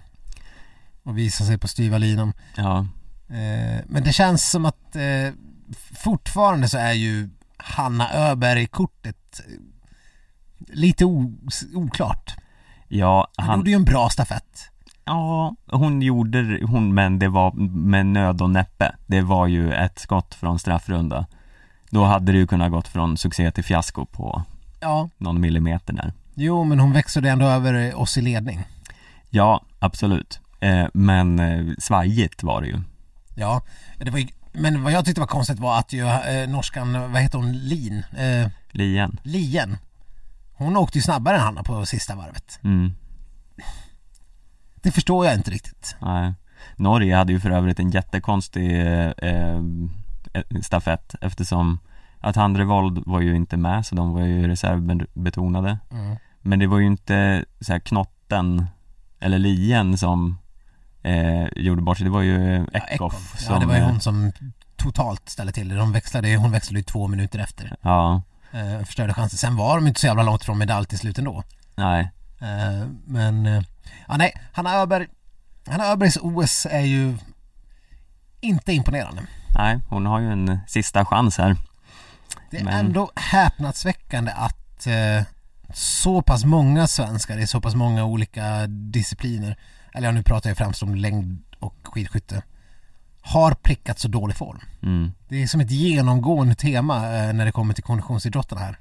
Och 1.02 1.18
visar 1.18 1.44
sig 1.44 1.58
på 1.58 1.68
styva 1.68 1.98
linan. 1.98 2.32
Ja, 2.56 2.86
Eh, 3.28 3.80
men 3.86 4.02
det 4.04 4.12
känns 4.12 4.50
som 4.50 4.64
att 4.64 4.96
fortfarande 5.94 6.68
så 6.68 6.78
är 6.78 6.92
ju 6.92 7.30
Hanna 7.56 8.12
Öberg-kortet 8.12 9.40
lite 10.58 11.04
oklart. 11.74 12.36
ja, 12.88 13.28
Hon 13.36 13.46
han, 13.46 13.58
gjorde 13.58 13.70
ju 13.70 13.76
en 13.76 13.84
bra 13.84 14.10
stafett. 14.10 14.70
Ja, 15.04 15.54
hon 15.66 16.02
gjorde, 16.02 16.60
hon, 16.66 16.94
men 16.94 17.18
det 17.18 17.28
var 17.28 17.52
med 17.86 18.06
nöd 18.06 18.42
och 18.42 18.50
näppe. 18.50 18.94
Det 19.06 19.20
var 19.20 19.46
ju 19.46 19.72
ett 19.72 19.98
skott 19.98 20.34
från 20.34 20.58
straffrunda. 20.58 21.26
Då 21.90 22.04
hade 22.04 22.32
det 22.32 22.38
ju 22.38 22.46
kunnat 22.46 22.70
gått 22.70 22.88
från 22.88 23.16
succé 23.16 23.50
till 23.50 23.64
fiasko 23.64 24.04
på 24.06 24.42
Ja, 24.80 25.08
någon 25.18 25.40
millimeter 25.40 25.92
där. 25.92 26.12
jo 26.34 26.64
men 26.64 26.80
hon 26.80 26.92
växlade 26.92 27.30
ändå 27.30 27.46
över 27.46 27.94
oss 27.94 28.18
i 28.18 28.20
ledning. 28.22 28.60
Ja, 29.30 29.60
absolut. 29.78 30.40
Eh, 30.60 30.86
men 30.94 31.38
eh, 31.38 31.74
svajigt 31.78 32.42
var 32.42 32.60
det 32.60 32.66
ju. 32.66 32.80
Ja, 33.34 33.62
det 33.98 34.10
var 34.10 34.18
ju, 34.18 34.26
men 34.52 34.82
vad 34.82 34.92
jag 34.92 35.04
tyckte 35.04 35.20
var 35.20 35.26
konstigt 35.28 35.58
var 35.58 35.78
att 35.78 35.92
ju 35.92 36.06
eh, 36.06 36.48
norskan, 36.48 37.12
vad 37.12 37.22
heter 37.22 37.38
hon, 37.38 37.52
Lin? 37.52 38.02
Eh, 38.16 38.48
Lien. 38.70 39.20
Lien. 39.22 39.76
Hon 40.54 40.76
åkte 40.76 40.98
ju 40.98 41.02
snabbare 41.02 41.36
än 41.36 41.42
Hanna 41.42 41.62
på 41.62 41.86
sista 41.86 42.14
varvet. 42.14 42.58
Mm, 42.64 42.92
Det 44.84 44.90
förstår 44.92 45.26
jag 45.26 45.34
inte 45.34 45.50
riktigt. 45.50 45.96
nej. 46.00 46.32
Norge 46.76 47.16
hade 47.16 47.32
ju 47.32 47.40
för 47.40 47.50
övrigt 47.50 47.78
en 47.80 47.90
jättekonstig 47.90 48.80
eh, 48.80 49.10
eh, 49.10 49.62
stafett 50.62 51.14
eftersom 51.20 51.78
att 52.20 52.36
Handrevold 52.36 53.02
var 53.06 53.20
ju 53.20 53.36
inte 53.36 53.56
med 53.56 53.86
så 53.86 53.94
de 53.94 54.12
var 54.12 54.20
ju 54.20 54.48
reservbetonade. 54.48 55.78
Mm. 55.90 56.16
Men 56.40 56.58
det 56.58 56.66
var 56.66 56.78
ju 56.78 56.86
inte 56.86 57.44
så 57.60 57.72
här 57.72 57.80
knotten 57.80 58.66
eller 59.20 59.38
lien 59.38 59.98
som 59.98 60.38
eh, 61.02 61.46
gjorde 61.56 61.82
bort 61.82 61.98
sig, 61.98 62.04
det 62.04 62.10
var 62.10 62.22
ju 62.22 62.66
Ja, 62.72 62.80
Eckhoff 62.80 63.44
Ja, 63.48 63.58
det 63.58 63.66
var 63.66 63.74
ju 63.74 63.80
eh, 63.80 63.86
hon 63.86 64.00
som 64.00 64.32
totalt 64.76 65.28
ställde 65.28 65.52
till 65.52 65.68
det. 65.68 65.74
De 65.76 65.92
växlade, 65.92 66.36
hon 66.36 66.50
växlade 66.50 66.78
ju 66.78 66.84
två 66.84 67.08
minuter 67.08 67.38
efter. 67.38 67.76
Ja, 67.82 68.22
Eh, 68.54 68.84
förstörde 68.84 69.14
chansen. 69.14 69.38
Sen 69.38 69.56
var 69.56 69.76
de 69.76 69.86
inte 69.86 70.00
så 70.00 70.06
jävla 70.06 70.22
långt 70.22 70.44
från 70.44 70.58
medalj 70.58 70.86
till 70.86 70.98
slut 70.98 71.18
ändå. 71.18 71.42
nej, 71.74 72.10
Eh, 72.40 72.88
men, 73.06 73.46
eh, 73.46 73.62
ja 74.08 74.16
nej, 74.16 74.32
Hanna 74.52 74.74
Öberg, 74.74 75.06
Hanna 75.66 75.84
Öbergs 75.86 76.18
OS 76.22 76.66
är 76.70 76.80
ju 76.80 77.16
inte 78.40 78.72
imponerande. 78.72 79.22
nej, 79.58 79.80
hon 79.88 80.06
har 80.06 80.20
ju 80.20 80.32
en 80.32 80.58
sista 80.66 81.04
chans 81.04 81.38
här. 81.38 81.56
Det 82.50 82.58
är 82.58 82.64
Men- 82.64 82.74
ändå 82.86 83.10
häpnadsväckande 83.16 84.32
att 84.32 84.86
eh, 84.86 85.22
så 85.74 86.22
pass 86.22 86.44
många 86.44 86.86
svenskar 86.86 87.38
i 87.38 87.46
så 87.46 87.60
pass 87.60 87.74
många 87.74 88.04
olika 88.04 88.66
discipliner, 88.66 89.56
eller 89.94 90.08
ja, 90.08 90.12
nu 90.12 90.22
pratar 90.22 90.50
jag 90.50 90.56
främst 90.56 90.82
om 90.82 90.94
längd 90.94 91.42
och 91.58 91.74
skidskytte, 91.82 92.42
har 93.20 93.52
prickat 93.54 93.98
så 93.98 94.08
dålig 94.08 94.36
form. 94.36 94.60
Mm, 94.82 95.12
Det 95.28 95.42
är 95.42 95.46
som 95.46 95.60
ett 95.60 95.70
genomgående 95.70 96.54
tema 96.54 96.96
eh, 97.16 97.32
när 97.32 97.44
det 97.44 97.52
kommer 97.52 97.74
till 97.74 97.84
konditionsidrotterna 97.84 98.60
här. 98.60 98.78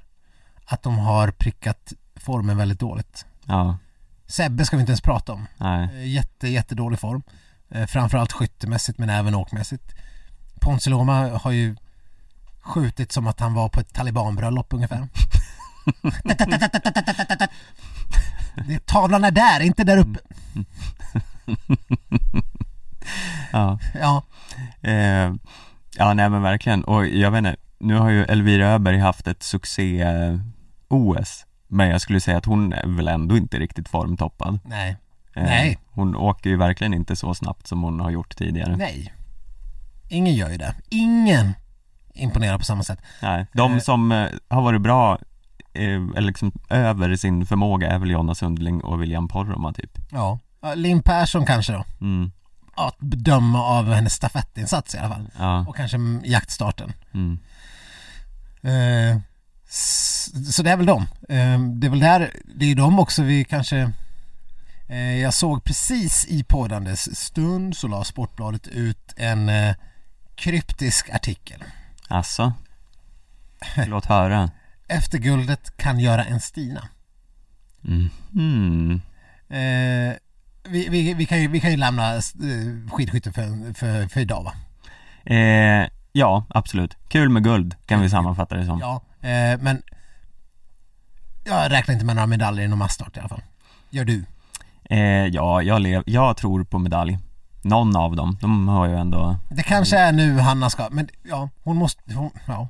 Att 0.66 0.82
de 0.82 0.98
har 0.98 1.30
prickat 1.30 1.92
formen 2.16 2.56
väldigt 2.56 2.80
dåligt. 2.80 3.26
ja, 3.44 3.78
Sebbe 4.36 4.64
ska 4.64 4.76
vi 4.76 4.80
inte 4.80 4.90
ens 4.90 5.00
prata 5.00 5.32
om. 5.32 5.46
nej, 5.58 5.88
Eh, 5.94 6.06
Jätte, 6.08 6.48
jättedålig 6.48 6.98
form. 6.98 7.22
Eh, 7.70 7.86
Framförallt 7.86 8.32
skyttemässigt 8.32 8.98
men 8.98 9.10
även 9.10 9.34
åkmässigt. 9.34 9.94
Ponce 10.60 10.90
Loma 10.90 11.28
har 11.38 11.50
ju 11.50 11.76
skjutit 12.60 13.12
som 13.12 13.26
att 13.26 13.40
han 13.40 13.54
var 13.54 13.68
på 13.68 13.80
ett 13.80 13.92
talibanbröllop 13.94 14.72
ungefär. 14.72 15.08
Det, 18.68 18.86
tavlan 18.86 19.24
är 19.24 19.30
där, 19.30 19.60
inte 19.60 19.84
där 19.84 19.96
uppe. 19.98 20.18
ja. 23.52 23.78
Ja, 23.94 24.22
Eh, 24.82 25.32
ja, 25.96 26.14
nej 26.14 26.28
men 26.30 26.42
verkligen. 26.42 26.84
Och 26.84 27.06
jag 27.06 27.30
vet 27.30 27.38
inte, 27.38 27.56
nu 27.78 27.94
har 27.96 28.10
ju 28.10 28.24
Elvira 28.24 28.68
Öberg 28.68 28.98
haft 28.98 29.26
ett 29.28 29.42
succé-OS. 29.42 31.46
Men 31.68 31.88
jag 31.88 32.00
skulle 32.00 32.20
säga 32.20 32.38
att 32.38 32.44
hon 32.44 32.72
är 32.72 32.86
väl 32.96 33.08
ändå 33.08 33.36
inte 33.36 33.58
riktigt 33.58 33.88
formtoppad. 33.88 34.58
nej, 34.64 34.96
Eh, 35.36 35.42
Nej. 35.42 35.78
Hon 35.90 36.16
åker 36.16 36.50
ju 36.50 36.56
verkligen 36.56 36.94
inte 36.94 37.16
så 37.16 37.34
snabbt 37.34 37.66
som 37.66 37.82
hon 37.82 38.00
har 38.00 38.10
gjort 38.10 38.36
tidigare. 38.36 38.76
nej. 38.76 39.14
Ingen 40.08 40.34
gör 40.34 40.50
ju 40.50 40.56
det. 40.56 40.74
Ingen 40.88 41.52
imponerar 42.14 42.58
på 42.58 42.64
samma 42.64 42.82
sätt. 42.82 42.98
Nej, 43.22 43.46
de 43.52 43.74
Eh. 43.74 43.78
som 43.80 44.12
eh, 44.12 44.28
har 44.48 44.62
varit 44.62 44.80
bra, 44.80 45.18
eh, 45.72 46.20
liksom 46.22 46.52
över 46.70 47.16
sin 47.16 47.46
förmåga 47.46 47.90
är 47.90 47.98
väl 47.98 48.10
Jonna 48.10 48.34
Sundling 48.34 48.80
och 48.84 49.02
William 49.02 49.28
Poromaa 49.28 49.72
typ. 49.72 49.98
Ja. 50.10 50.38
Linn 50.74 51.02
Persson 51.02 51.46
kanske 51.46 51.72
då. 51.72 51.84
Mm, 52.00 52.30
Att 52.76 52.98
bedöma 52.98 53.62
av 53.62 53.92
hennes 53.92 54.12
stafettinsats 54.14 54.94
i 54.94 54.98
alla 54.98 55.14
fall. 55.14 55.30
ja, 55.38 55.64
Och 55.68 55.76
kanske 55.76 55.98
jaktstarten. 56.24 56.92
mm, 57.14 57.38
Eh, 58.62 59.18
så 60.52 60.62
det 60.62 60.70
är 60.70 60.76
väl 60.76 60.86
dem. 60.86 61.06
Eh, 61.28 61.60
det 61.60 61.86
är 61.86 61.90
väl 61.90 62.00
där, 62.00 62.30
det 62.44 62.70
är 62.70 62.74
dem 62.74 62.98
också 62.98 63.22
vi 63.22 63.44
kanske 63.44 63.92
eh, 64.88 65.16
Jag 65.16 65.34
såg 65.34 65.64
precis 65.64 66.26
i 66.26 66.44
poddandes 66.44 67.16
stund 67.16 67.76
så 67.76 67.88
la 67.88 68.04
Sportbladet 68.04 68.68
ut 68.68 69.14
en 69.16 69.48
eh, 69.48 69.74
kryptisk 70.34 71.10
artikel. 71.10 71.64
alltså. 72.08 72.52
Låt 73.86 74.06
höra. 74.06 74.50
Efter 74.88 75.18
guldet 75.18 75.76
kan 75.76 76.00
göra 76.00 76.24
en 76.24 76.40
Stina. 76.40 76.88
Mm. 77.84 78.10
Mm. 78.34 79.00
Eh, 79.48 80.16
vi, 80.68 80.88
vi, 80.88 81.14
vi, 81.14 81.26
kan 81.26 81.40
ju, 81.40 81.48
vi 81.48 81.60
kan 81.60 81.70
ju 81.70 81.76
lämna 81.76 82.20
skidskytte 82.92 83.32
för, 83.32 83.74
för, 83.74 84.08
för 84.08 84.20
idag 84.20 84.42
va? 84.42 84.52
Eh, 85.34 85.88
ja, 86.12 86.44
absolut. 86.48 86.96
Kul 87.08 87.28
med 87.28 87.44
guld 87.44 87.76
kan 87.86 88.00
vi 88.00 88.10
sammanfatta 88.10 88.54
det 88.54 88.66
som. 88.66 88.78
Ja, 88.78 89.02
eh, 89.24 89.60
men 89.60 89.82
jag 91.44 91.70
räknar 91.72 91.92
inte 91.92 92.04
med 92.04 92.16
några 92.16 92.26
medaljer 92.26 92.64
inom 92.64 92.78
massstart 92.78 93.16
i 93.16 93.20
alla 93.20 93.28
fall. 93.28 93.42
Gör 93.90 94.04
du? 94.04 94.24
Eh, 94.84 95.26
ja, 95.26 95.62
jag, 95.62 95.80
lev, 95.80 96.02
jag 96.06 96.36
tror 96.36 96.64
på 96.64 96.78
medalj. 96.78 97.18
Någon 97.62 97.96
av 97.96 98.16
dem, 98.16 98.38
de 98.40 98.68
har 98.68 98.86
ju 98.86 98.96
ändå 98.96 99.36
Det 99.48 99.62
kanske 99.62 99.98
är 99.98 100.12
nu 100.12 100.38
Hanna 100.38 100.70
ska, 100.70 100.88
men 100.90 101.08
ja, 101.22 101.48
hon 101.62 101.76
måste, 101.76 102.14
hon, 102.14 102.30
ja. 102.46 102.68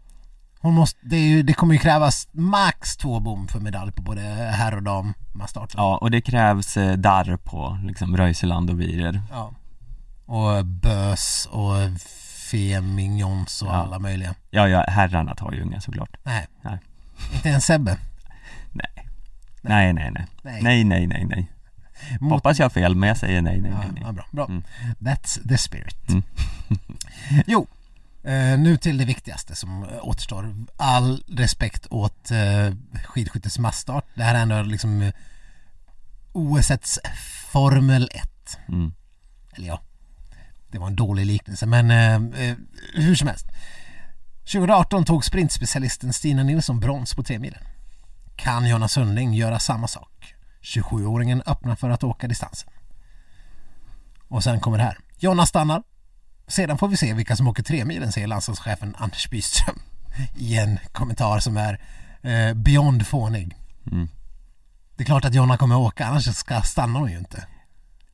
Hon 0.60 0.74
måste, 0.74 0.98
det, 1.02 1.18
ju, 1.18 1.42
det 1.42 1.52
kommer 1.52 1.74
ju 1.74 1.80
krävas 1.80 2.28
max 2.32 2.96
två 2.96 3.20
bom 3.20 3.48
för 3.48 3.60
medalj 3.60 3.92
på 3.92 4.02
både 4.02 4.20
herr 4.20 4.76
och 4.76 4.82
dam 4.82 5.14
massstart. 5.32 5.74
Ja, 5.76 5.96
och 5.96 6.10
det 6.10 6.20
krävs 6.20 6.76
eh, 6.76 6.92
darr 6.92 7.36
på 7.36 7.78
liksom 7.84 8.16
Röiseland 8.16 8.70
och 8.70 8.80
Wierer. 8.80 9.22
Ja. 9.30 9.52
Och 10.26 10.64
Bös 10.64 11.48
och 11.50 11.74
Femignons 12.54 13.62
och 13.62 13.68
Ja. 13.68 13.72
alla 13.72 13.98
möjliga. 13.98 14.34
Ja, 14.50 14.68
ja, 14.68 14.84
herrarna 14.88 15.34
tar 15.34 15.52
ju 15.52 15.62
inga 15.62 15.80
såklart. 15.80 16.16
Nej. 16.22 16.46
Nej. 16.62 16.78
Inte 17.34 17.48
ens 17.48 17.64
Sebbe. 17.64 17.98
Nej. 18.72 18.86
Nej, 19.62 19.92
nej, 19.92 20.10
nej. 20.10 20.26
Nej. 20.42 20.62
Nej, 20.62 20.84
nej, 20.84 21.06
nej, 21.06 21.24
nej. 21.24 21.50
Mot- 22.20 22.32
Hoppas 22.32 22.58
jag 22.58 22.64
har 22.64 22.70
fel, 22.70 22.94
men 22.94 23.08
jag 23.08 23.16
säger 23.18 23.42
nej, 23.42 23.60
nej, 23.60 23.70
Ja, 23.70 23.78
nej, 23.78 23.90
nej. 23.94 24.02
ja, 24.06 24.12
bra. 24.12 24.24
bra. 24.30 24.44
Mm. 24.46 24.62
That's 24.98 25.48
the 25.48 25.58
spirit. 25.58 26.08
Mm. 26.08 26.22
jo, 27.46 27.66
eh, 28.24 28.58
nu 28.58 28.76
till 28.76 28.98
det 28.98 29.04
viktigaste 29.04 29.54
som 29.54 29.86
återstår. 30.02 30.54
All 30.76 31.22
respekt 31.28 31.86
åt 31.90 32.30
eh, 32.30 32.74
skidskyttets 33.04 33.58
massstart. 33.58 34.04
Det 34.14 34.22
här 34.22 34.34
är 34.34 34.42
ändå 34.42 34.62
liksom 34.62 35.02
eh, 35.02 35.12
OSets 36.32 36.98
Formel 37.52 38.10
1. 38.14 38.58
Mm. 38.68 38.92
Eller 39.56 39.68
ja, 39.68 39.80
det 40.74 40.80
var 40.80 40.86
en 40.86 40.96
dålig 40.96 41.26
liknelse 41.26 41.66
men 41.66 41.90
eh, 41.90 42.44
eh, 42.44 42.56
hur 42.94 43.14
som 43.14 43.28
helst. 43.28 43.46
2018 44.52 45.04
tog 45.04 45.24
sprintspecialisten 45.24 46.12
Stina 46.12 46.42
Nilsson 46.42 46.80
brons 46.80 47.14
på 47.14 47.22
tremilen. 47.22 47.60
Kan 48.36 48.68
Jonna 48.68 48.88
Sundling 48.88 49.34
göra 49.34 49.58
samma 49.58 49.88
sak? 49.88 50.34
27-åringen 50.62 51.42
öppnar 51.46 51.76
för 51.76 51.90
att 51.90 52.04
åka 52.04 52.28
distansen. 52.28 52.70
Och 54.28 54.44
sen 54.44 54.60
kommer 54.60 54.78
det 54.78 54.84
här. 54.84 54.98
Jonna 55.18 55.46
stannar. 55.46 55.82
Sedan 56.46 56.78
får 56.78 56.88
vi 56.88 56.96
se 56.96 57.14
vilka 57.14 57.36
som 57.36 57.48
åker 57.48 57.62
tremilen 57.62 58.12
säger 58.12 58.26
landslagschefen 58.26 58.94
Anders 58.98 59.30
Byström 59.30 59.78
i 60.36 60.58
en 60.58 60.78
kommentar 60.92 61.38
som 61.38 61.56
är 61.56 61.80
eh, 62.22 62.54
beyond 62.54 63.06
fånig. 63.06 63.56
Mm. 63.92 64.08
Det 64.96 65.02
är 65.02 65.06
klart 65.06 65.24
att 65.24 65.34
Jonna 65.34 65.56
kommer 65.56 65.76
åka 65.76 66.06
annars 66.06 66.36
ska 66.36 66.62
stannar 66.62 67.00
hon 67.00 67.10
ju 67.10 67.18
inte. 67.18 67.46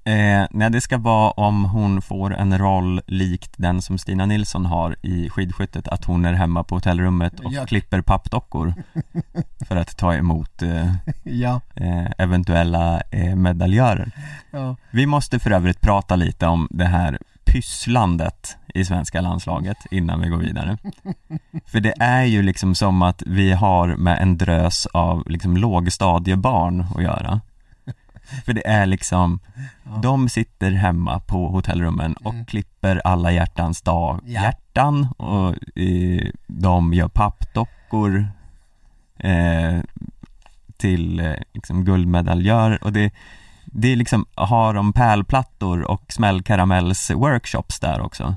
Eh, 0.05 0.47
nej, 0.51 0.71
det 0.71 0.81
ska 0.81 0.99
vara 0.99 1.31
om 1.31 1.65
hon 1.65 2.03
får 2.03 2.35
en 2.35 2.59
roll 2.59 3.01
likt 3.07 3.53
den 3.57 3.83
som 3.83 3.99
Stina 3.99 4.27
Nilsson 4.27 4.67
har 4.67 4.97
i 5.03 5.31
skidskyttet, 5.31 5.89
att 5.89 6.05
hon 6.05 6.25
är 6.25 6.33
hemma 6.33 6.65
på 6.65 6.75
hotellrummet 6.75 7.41
och 7.41 7.53
Ja. 7.53 7.67
klipper 7.67 8.01
pappdockor 8.01 8.75
för 9.69 9.77
att 9.77 9.97
ta 9.97 10.15
emot 10.15 10.63
eh, 10.63 10.93
Ja. 11.23 11.61
eh, 11.75 12.07
eventuella 12.19 13.01
eh, 13.11 13.37
medaljörer. 13.37 14.11
ja. 14.51 14.77
Vi 14.91 15.07
måste 15.07 15.39
för 15.39 15.51
övrigt 15.51 15.81
prata 15.81 16.17
lite 16.17 16.47
om 16.47 16.69
det 16.71 16.85
här 16.87 17.19
pysslandet 17.45 18.57
i 18.75 18.85
svenska 18.85 19.21
landslaget 19.21 19.77
innan 19.91 20.21
vi 20.21 20.29
går 20.29 20.37
vidare. 20.39 20.77
För 21.67 21.81
det 21.81 21.95
är 22.01 22.23
ju 22.25 22.43
liksom 22.43 22.75
som 22.75 23.03
att 23.03 23.23
vi 23.27 23.53
har 23.53 23.89
med 23.97 24.23
en 24.23 24.39
drös 24.39 24.87
av 24.87 25.29
liksom 25.31 25.57
lågstadiebarn 25.57 26.85
att 26.97 27.03
göra. 27.03 27.41
För 28.45 28.53
det 28.53 28.67
är 28.67 28.87
liksom, 28.87 29.41
Ja. 29.85 29.91
de 30.03 30.29
sitter 30.29 30.71
hemma 30.71 31.21
på 31.21 31.49
hotellrummen 31.49 32.13
och 32.15 32.35
Mm. 32.35 32.47
klipper 32.47 33.01
alla 33.05 33.33
hjärtans 33.33 33.83
dag, 33.83 34.21
Ja. 34.25 34.43
hjärtan 34.43 35.09
och 35.17 35.49
eh, 35.79 36.31
de 36.47 36.95
gör 36.95 37.09
pappdockor 37.09 38.29
eh, 39.19 39.81
till 40.77 41.21
eh, 41.21 41.33
liksom 41.53 41.85
guldmedaljör 41.85 42.85
och 42.85 42.93
det 42.93 43.13
det 43.73 43.89
är 43.93 43.97
liksom, 43.97 44.27
har 44.35 44.75
de 44.75 44.93
pärlplattor 44.93 45.83
och 45.83 46.03
smällkaramells-workshops 46.09 47.81
där 47.81 48.01
också? 48.01 48.37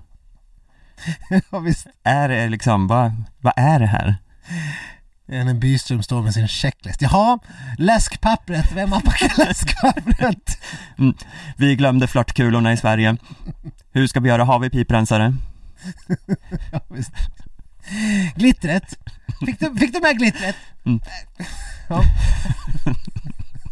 ja 1.52 1.60
visst. 1.60 1.88
Är 2.04 2.30
det 2.30 2.50
liksom, 2.50 2.88
vad, 2.88 3.14
vad 3.42 3.54
är 3.56 3.80
det 3.80 3.86
här? 3.86 4.16
När 5.26 5.54
Byström 5.54 6.04
står 6.04 6.22
med 6.22 6.34
sin 6.34 6.48
checklist. 6.48 7.02
Jaha, 7.02 7.40
läskpappret, 7.78 8.72
vem 8.76 8.92
har 8.92 9.00
packat 9.00 9.38
läskpappret? 9.38 10.62
Vi 11.58 11.76
glömde 11.76 12.08
flörtkulorna 12.08 12.74
i 12.74 12.78
Sverige 12.78 13.18
Hur 13.92 14.08
ska 14.08 14.20
vi 14.20 14.30
göra? 14.30 14.44
Har 14.44 14.60
vi 14.60 14.70
piprensare? 14.70 15.34
Ja, 16.72 16.82
visst. 16.90 17.12
Glittret. 18.36 18.98
Fick 19.46 19.60
du, 19.60 19.76
fick 19.76 19.94
du 19.94 20.00
med 20.00 20.18
glittret? 20.18 20.56
Mm. 20.86 21.00
Ja. 21.90 22.04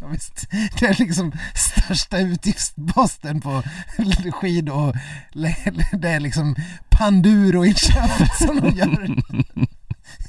ja 0.02 0.08
visst. 0.08 0.48
Det 0.80 0.86
är 0.86 1.00
liksom 1.00 1.32
största 1.56 2.20
utgiftsposten 2.20 3.42
på 3.42 3.64
skid 4.32 4.70
och 4.70 4.96
det 5.92 6.10
är 6.10 6.20
liksom 6.20 6.56
Panduro-inköpet 6.90 8.36
som 8.38 8.62
de 8.62 8.76
gör. 8.76 9.16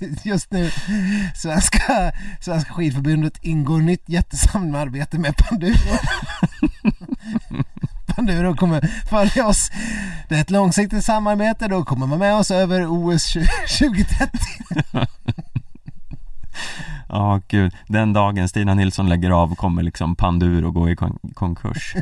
Just 0.23 0.51
nu, 0.53 0.71
Svenska, 1.35 2.13
Svenska 2.41 2.73
skidförbundet 2.73 3.39
ingår 3.43 3.81
nytt 3.81 4.09
jättesamarbete 4.09 5.19
med 5.19 5.37
Panduro. 5.37 5.75
Panduro 8.07 8.57
kommer 8.57 8.89
följa 9.11 9.47
oss. 9.47 9.71
Det 10.29 10.35
är 10.37 10.41
ett 10.41 10.51
långsiktigt 10.51 11.05
samarbete, 11.05 11.69
då 11.69 11.85
kommer 11.85 12.07
man 12.07 12.19
med 12.19 12.35
oss 12.35 12.51
över 12.51 12.87
OS 12.89 13.33
2030. 13.79 14.29
Ja, 17.09 17.41
gud. 17.49 17.75
Den 17.87 18.13
dagen 18.13 18.49
Stina 18.49 18.75
Nilsson 18.75 19.09
lägger 19.09 19.31
av 19.31 19.55
kommer 19.55 19.83
liksom 19.83 20.17
Panduro 20.17 20.71
gå 20.71 20.91
i 20.91 20.97
kon- 20.97 21.19
konkurs 21.35 21.95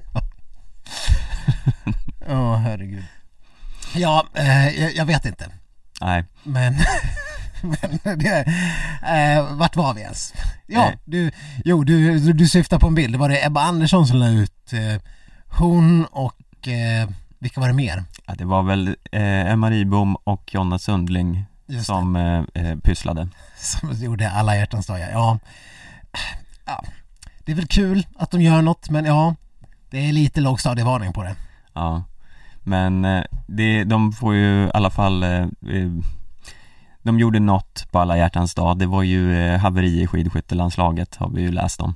Ja, 2.29 2.57
herregud. 2.57 3.05
Ja, 3.95 4.27
eh, 4.35 4.69
jag, 4.69 4.95
jag 4.95 5.05
vet 5.05 5.25
inte. 5.27 5.49
Nej, 6.01 6.25
Men, 6.43 6.75
men 7.63 8.19
det, 8.19 8.45
eh, 9.03 9.55
vart 9.57 9.77
var 9.77 9.95
vi 9.95 10.01
ens? 10.01 10.35
Ja, 10.67 10.81
Nej. 10.81 10.99
du, 11.05 11.31
jo, 11.65 11.85
du, 11.85 12.19
du, 12.19 12.33
du 12.33 12.49
syftar 12.49 12.79
på 12.79 12.87
en 12.87 12.95
bild. 12.95 13.15
Det 13.15 13.19
var 13.19 13.29
det 13.29 13.47
Ebba 13.47 13.61
Andersson 13.61 14.07
som 14.07 14.17
la 14.19 14.29
ut 14.29 14.73
eh, 14.73 15.03
hon 15.59 16.05
och 16.05 16.69
eh, 16.69 17.09
vilka 17.39 17.61
var 17.61 17.69
det 17.69 17.75
mer? 17.75 18.05
ja, 18.27 18.35
det 18.35 18.45
var 18.45 18.63
väl 18.63 18.89
eh, 19.13 19.53
Emma 19.53 19.71
Ribom 19.71 20.17
och 20.17 20.55
Jonna 20.55 20.79
Sundling 20.79 21.45
som 21.85 22.17
eh, 22.17 22.43
eh, 22.55 22.79
pysslade 22.79 23.29
som 23.57 23.93
gjorde 23.93 24.31
alla 24.31 24.57
hjärtans 24.57 24.87
dag. 24.87 25.01
Ja. 25.13 25.39
ja, 26.65 26.85
det 27.45 27.53
är 27.53 27.57
väl 27.57 27.67
kul 27.67 28.07
att 28.17 28.31
de 28.31 28.41
gör 28.43 28.63
något, 28.63 28.91
men 28.91 29.05
ja, 29.05 29.35
det 29.91 30.09
är 30.09 30.13
lite 30.13 30.41
lågstadievarning 30.41 31.13
på 31.13 31.23
det. 31.23 31.35
Ja, 31.73 32.03
men 32.63 33.05
eh, 33.05 33.23
det, 33.47 33.85
de 33.85 34.13
får 34.13 34.35
ju 34.35 34.67
i 34.67 34.71
alla 34.75 34.91
fall 34.91 35.23
eh, 35.23 35.31
eh, 35.31 35.91
De 37.03 37.19
gjorde 37.19 37.41
något 37.41 37.87
på 37.91 37.99
alla 37.99 38.17
hjärtans 38.19 38.55
dag. 38.55 38.79
Det 38.79 38.87
var 38.87 39.03
ju 39.03 39.37
eh, 39.37 39.59
haveri 39.61 40.03
i 40.03 40.07
skidskyttelandslaget 40.07 41.17
har 41.17 41.29
vi 41.31 41.41
ju 41.43 41.53
läst 41.53 41.81
om. 41.81 41.95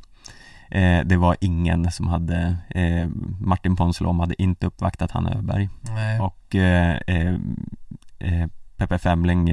Eh, 0.71 1.01
Det 1.05 1.17
var 1.17 1.37
ingen 1.41 1.91
som 1.91 2.09
hade 2.09 2.57
eh, 2.71 3.09
Martin 3.41 3.77
Ponsiluom 3.77 4.21
hade 4.21 4.43
inte 4.43 4.67
uppvaktat 4.67 5.11
Hanna 5.11 5.33
Öberg. 5.35 5.69
Nej. 5.83 6.21
och 6.21 6.55
eh, 6.55 6.97
eh, 7.07 7.35
eh, 8.19 8.47
Peppe 8.77 8.99
Femling 8.99 9.51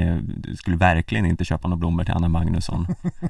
skulle 0.55 0.77
verkligen 0.77 1.25
inte 1.25 1.45
köpa 1.45 1.67
några 1.67 1.79
blommor 1.79 2.03
till 2.03 2.13
Anna 2.13 2.27
Magnusson. 2.27 2.87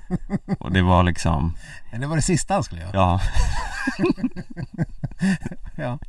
Och 0.60 0.72
det 0.72 0.82
var 0.82 1.04
liksom, 1.04 1.54
det 2.00 2.08
var 2.08 2.16
det 2.16 2.22
sista 2.22 2.54
han 2.54 2.64
skulle 2.64 2.82
göra. 2.82 2.92
ja 2.94 3.20
Ja. 5.76 6.00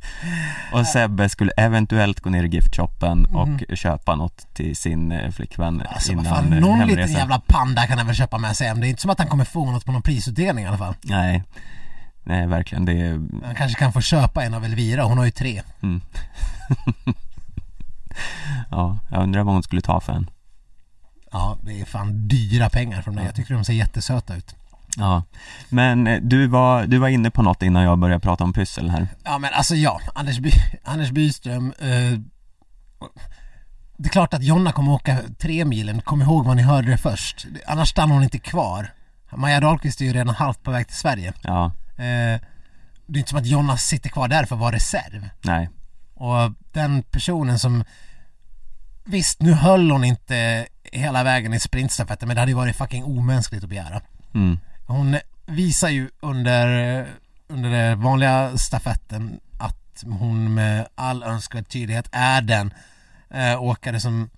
Och 0.73 0.87
Sebbe 0.87 1.29
skulle 1.29 1.51
eventuellt 1.57 2.19
gå 2.19 2.29
ner 2.29 2.43
i 2.43 2.47
giftshoppen 2.47 3.25
och 3.25 3.47
Mhm. 3.47 3.59
köpa 3.75 4.15
något 4.15 4.53
till 4.53 4.75
sin 4.75 5.11
eh, 5.11 5.31
flickvän 5.31 5.83
Alltså 5.89 6.11
innan 6.11 6.25
fan, 6.25 6.45
någon 6.49 6.79
liten 6.79 6.89
hemresan. 6.89 7.15
jävla 7.19 7.39
panda 7.39 7.87
kan 7.87 7.97
han 7.97 8.07
väl 8.07 8.15
köpa 8.15 8.37
med 8.37 8.55
sig 8.57 8.67
hem. 8.67 8.79
Det 8.81 8.87
är 8.87 8.89
inte 8.89 9.01
som 9.01 9.11
att 9.11 9.19
han 9.19 9.27
kommer 9.27 9.45
få 9.45 9.71
något 9.71 9.85
på 9.85 9.91
någon 9.91 10.01
prisutdelning 10.01 10.65
i 10.65 10.67
alla 10.67 10.77
fall. 10.77 10.95
Nej, 11.01 11.43
nej 12.23 12.47
verkligen 12.47 12.85
det 12.85 12.93
är, 12.93 13.11
Han 13.45 13.55
kanske 13.55 13.79
kan 13.79 13.93
få 13.93 14.01
köpa 14.01 14.43
en 14.43 14.53
av 14.53 14.65
Elvira, 14.65 15.03
hon 15.03 15.17
har 15.17 15.25
ju 15.25 15.31
tre. 15.31 15.61
mm. 15.83 16.01
Ja, 18.71 18.99
jag 19.11 19.23
undrar 19.23 19.43
vad 19.43 19.53
hon 19.53 19.63
skulle 19.63 19.81
ta 19.81 19.99
för 19.99 20.13
en 20.13 20.29
Ja, 21.31 21.57
det 21.61 21.81
är 21.81 21.85
fan 21.85 22.27
dyra 22.27 22.69
pengar 22.69 23.01
från 23.01 23.15
mig. 23.15 23.25
Jag 23.25 23.35
tycker 23.35 23.53
de 23.53 23.65
ser 23.65 23.73
jättesöta 23.73 24.35
ut. 24.35 24.55
Ja, 24.97 25.23
men 25.69 26.07
eh, 26.07 26.21
du 26.21 26.47
var, 26.47 26.85
du 26.85 26.97
var 26.97 27.07
inne 27.07 27.31
på 27.31 27.41
något 27.41 27.63
innan 27.63 27.83
jag 27.83 27.97
började 27.99 28.19
prata 28.19 28.43
om 28.43 28.53
pyssel 28.53 28.89
här 28.89 29.07
Ja 29.23 29.37
men 29.37 29.53
alltså 29.53 29.75
ja, 29.75 30.01
Anders, 30.15 30.39
By 30.39 30.51
Anders 30.83 31.11
Byström 31.11 31.73
eh, 31.79 32.19
Det 33.97 34.07
är 34.07 34.11
klart 34.11 34.33
att 34.33 34.43
Jonna 34.43 34.71
kommer 34.71 34.91
åka 34.91 35.17
tre 35.39 35.65
milen, 35.65 36.01
kom 36.01 36.21
ihåg 36.21 36.45
vad 36.45 36.55
ni 36.55 36.61
hörde 36.63 36.91
det 36.91 36.97
först. 36.97 37.45
Annars 37.67 37.89
stannar 37.89 38.13
hon 38.13 38.23
inte 38.23 38.39
kvar. 38.39 38.93
Maja 39.35 39.59
Dahlqvist 39.59 40.01
är 40.01 40.05
ju 40.05 40.13
redan 40.13 40.35
halvt 40.35 40.63
på 40.63 40.71
väg 40.71 40.87
till 40.87 40.97
Sverige. 40.97 41.33
Ja, 41.41 41.71
Eh, 41.97 42.39
det 43.05 43.17
är 43.17 43.19
inte 43.19 43.29
som 43.29 43.39
att 43.39 43.45
Jonas 43.45 43.83
sitter 43.83 44.09
kvar 44.09 44.27
där 44.27 44.45
för 44.45 44.55
att 44.55 44.61
vara 44.61 44.75
reserv. 44.75 45.29
Nej, 45.41 45.69
Och 46.13 46.51
den 46.71 47.03
personen 47.03 47.59
som 47.59 47.83
Visst, 49.05 49.41
nu 49.41 49.53
höll 49.53 49.91
hon 49.91 50.03
inte 50.03 50.65
hela 50.83 51.23
vägen 51.23 51.53
i 51.53 51.59
sprintstafetten 51.59 52.27
men 52.27 52.35
det 52.35 52.41
hade 52.41 52.51
ju 52.51 52.55
varit 52.55 52.75
fucking 52.75 53.03
omänskligt 53.03 53.63
att 53.63 53.69
begära. 53.69 54.01
mm, 54.33 54.59
Hon 54.85 55.17
visar 55.45 55.89
ju 55.89 56.09
under, 56.19 57.07
under 57.47 57.69
den 57.69 58.01
vanliga 58.01 58.57
stafetten 58.57 59.39
att 59.59 60.03
hon 60.03 60.53
med 60.53 60.87
all 60.95 61.23
önskvärd 61.23 61.67
tydlighet 61.67 62.09
är 62.11 62.41
den 62.41 62.73
eh, 63.29 63.63
åkare 63.63 63.99
som 63.99 64.29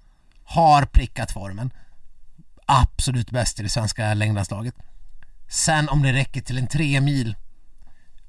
har 0.43 0.85
prickat 0.85 1.31
formen. 1.31 1.73
Absolut 2.65 3.31
bäst 3.31 3.59
i 3.59 3.63
det 3.63 3.69
svenska 3.69 4.13
längdlandslaget. 4.13 4.75
Sen 5.47 5.89
om 5.89 6.01
det 6.01 6.13
räcker 6.13 6.41
till 6.41 6.57
en 6.57 6.67
tre 6.67 7.01
mil 7.01 7.35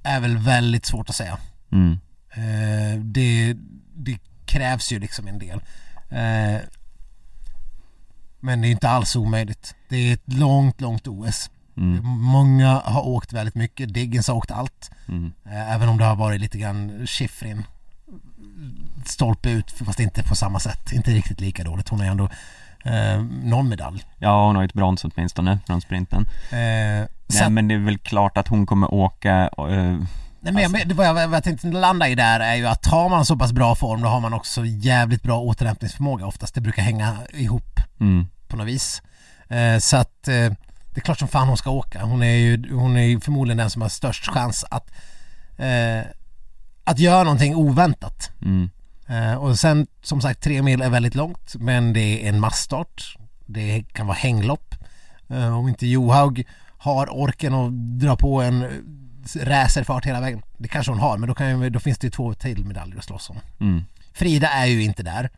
är 0.03 0.21
väl 0.21 0.37
väldigt 0.39 0.87
svårt 0.87 1.11
att 1.11 1.17
säga. 1.17 1.39
mm, 1.73 1.99
Eh, 2.37 2.99
det, 3.01 3.57
det 3.95 4.19
krävs 4.47 4.93
ju 4.93 4.99
liksom 4.99 5.29
en 5.29 5.39
del. 5.39 5.61
Eh, 6.11 6.61
men 8.41 8.61
det 8.61 8.69
är 8.69 8.71
inte 8.71 8.89
alls 8.89 9.17
omöjligt. 9.17 9.75
Det 9.89 9.97
är 9.97 10.14
ett 10.14 10.33
långt, 10.33 10.81
långt 10.81 11.07
OS. 11.07 11.51
Mm, 11.77 12.07
Många 12.09 12.81
har 12.85 13.07
åkt 13.07 13.33
väldigt 13.33 13.55
mycket. 13.55 13.95
Diggins 13.95 14.29
har 14.29 14.35
åkt 14.35 14.51
allt. 14.51 14.91
mm, 15.09 15.33
Eh, 15.47 15.74
även 15.74 15.89
om 15.89 15.99
det 15.99 16.05
har 16.05 16.16
varit 16.16 16.41
lite 16.41 16.59
grann 16.59 17.07
Schifrin 17.07 17.64
stolpe 19.05 19.51
ut 19.51 19.70
fast 19.70 20.01
inte 20.01 20.22
på 20.22 20.35
samma 20.37 20.61
sätt. 20.61 20.93
Inte 20.93 21.11
riktigt 21.11 21.41
lika 21.41 21.64
dåligt. 21.64 21.89
Hon 21.89 21.99
har 21.99 22.07
ju 22.07 22.11
ändå 22.11 22.29
eh, 22.85 23.22
någon 23.45 23.68
medalj. 23.68 24.05
Ja, 24.18 24.47
hon 24.47 24.55
har 24.57 24.62
ju 24.62 24.66
ett 24.66 24.72
brons 24.74 25.05
åtminstone 25.05 25.59
från 25.66 25.81
sprinten 25.81 26.27
Eh, 26.51 26.57
Nej 26.59 27.09
sen- 27.29 27.55
men 27.55 27.68
det 27.68 27.74
är 27.74 27.79
väl 27.79 27.99
klart 27.99 28.37
att 28.37 28.49
hon 28.49 28.66
kommer 28.66 28.95
åka 28.95 29.49
och, 29.49 29.72
eh, 29.72 29.99
Nej, 30.41 30.53
men 30.53 30.62
jag, 30.62 30.89
det 30.89 30.95
vad 30.95 31.07
jag, 31.07 31.14
vad 31.14 31.33
jag 31.37 31.45
tänkte 31.45 31.66
landa 31.66 32.09
i 32.09 32.14
där 32.14 32.41
är 32.41 32.55
ju 32.55 32.66
att 32.66 32.87
har 32.87 33.09
man 33.09 33.24
så 33.24 33.37
pass 33.37 33.53
bra 33.53 33.74
form 33.74 34.03
då 34.03 34.09
har 34.09 34.20
man 34.20 34.33
också 34.35 34.64
jävligt 34.66 35.22
bra 35.22 35.39
återhämtningsförmåga 35.41 36.27
oftast. 36.27 36.55
Det 36.55 36.61
brukar 36.61 36.83
hänga 36.83 37.16
ihop 37.35 37.81
mm, 38.01 38.27
på 38.49 38.57
något 38.57 38.66
vis. 38.66 39.03
Eh, 39.49 39.79
så 39.79 39.97
att 39.97 40.29
eh, 40.29 40.53
det 40.97 41.01
är 41.01 41.05
klart 41.05 41.19
som 41.19 41.29
fan 41.29 41.49
hon 41.49 41.57
ska 41.57 41.71
åka. 41.71 42.05
Hon 42.05 42.23
är 42.23 42.35
ju 42.35 42.75
hon 42.75 42.97
är 42.97 43.21
förmodligen 43.21 43.57
den 43.57 43.71
som 43.71 43.83
har 43.83 43.89
störst 43.89 44.27
chans 44.27 44.65
att 44.71 44.91
eh, 45.57 46.01
att 46.85 46.99
göra 46.99 47.23
någonting 47.23 47.55
oväntat. 47.57 48.31
mm, 48.43 48.71
Eh, 49.09 49.35
och 49.35 49.59
sen 49.59 49.87
som 50.03 50.21
sagt 50.21 50.43
tre 50.43 50.63
mil 50.63 50.83
är 50.83 50.91
väldigt 50.91 51.15
långt 51.15 51.55
men 51.59 51.93
det 51.93 52.01
är 52.01 52.29
en 52.29 52.41
massstart. 52.41 53.17
Det 53.47 53.85
kan 53.93 54.07
vara 54.07 54.17
hänglopp. 54.17 54.75
Eh, 55.29 55.59
om 55.59 55.69
inte 55.69 55.87
Johaug 55.87 56.47
har 56.79 57.07
orken 57.11 57.55
att 57.55 57.73
dra 57.73 58.17
på 58.17 58.43
en 58.43 58.63
eh, 58.63 58.69
racerfart 59.41 60.07
hela 60.07 60.21
vägen. 60.21 60.43
Det 60.59 60.69
kanske 60.69 60.93
hon 60.93 61.01
har 61.01 61.19
men 61.19 61.29
då, 61.29 61.35
kan 61.35 61.73
då 61.73 61.81
finns 61.81 61.99
det 61.99 62.07
ju 62.07 62.11
två 62.11 62.35
till 62.35 62.65
medaljer 62.65 62.99
att 62.99 63.05
slåss 63.05 63.31
om. 63.31 63.37
mm, 63.61 63.85
Frida 64.13 64.49
är 64.49 64.67
ju 64.67 64.83
inte 64.83 65.03
där. 65.03 65.31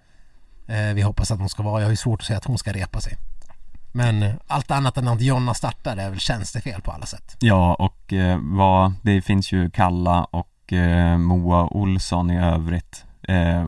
Eh, 0.67 0.95
vi 0.95 1.03
hoppas 1.03 1.31
att 1.31 1.39
hon 1.39 1.49
ska 1.49 1.63
vara. 1.63 1.81
Jag 1.81 1.87
har 1.87 1.91
ju 1.91 1.97
svårt 1.97 2.21
att 2.21 2.27
säga 2.27 2.37
att 2.37 2.45
hon 2.45 2.59
ska 2.59 2.73
repa 2.73 3.01
sig. 3.01 3.17
Men 3.93 4.39
allt 4.47 4.71
annat 4.71 4.97
än 4.97 5.09
att 5.09 5.21
Jonna 5.21 5.55
startar 5.55 5.97
är 5.97 6.11
väl 6.11 6.19
tjänstefel 6.19 6.81
på 6.81 6.93
alla 6.93 7.07
sätt. 7.07 7.37
Ja 7.39 7.75
och 7.75 8.13
eh, 8.13 8.39
vad, 8.43 8.93
det 9.03 9.23
finns 9.23 9.53
ju 9.53 9.71
Kalla 9.71 10.25
och 10.25 10.73
eh, 10.73 11.19
Moa 11.19 11.67
Olsson 11.67 12.31
i 12.31 12.39
övrigt 12.39 13.05
eh, 13.23 13.67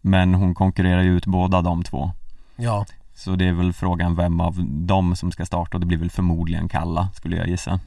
Men 0.00 0.34
hon 0.34 0.54
konkurrerar 0.54 1.02
ju 1.02 1.16
ut 1.16 1.26
båda 1.26 1.62
de 1.62 1.82
två 1.82 2.12
Ja, 2.56 2.86
Så 3.14 3.36
det 3.36 3.44
är 3.44 3.52
väl 3.52 3.72
frågan 3.72 4.16
vem 4.16 4.40
av 4.40 4.66
dem 4.68 5.16
som 5.16 5.32
ska 5.32 5.46
starta 5.46 5.76
och 5.76 5.80
det 5.80 5.86
blir 5.86 5.98
väl 5.98 6.10
förmodligen 6.10 6.68
Kalla 6.68 7.08
skulle 7.14 7.36
jag 7.36 7.48
gissa 7.48 7.80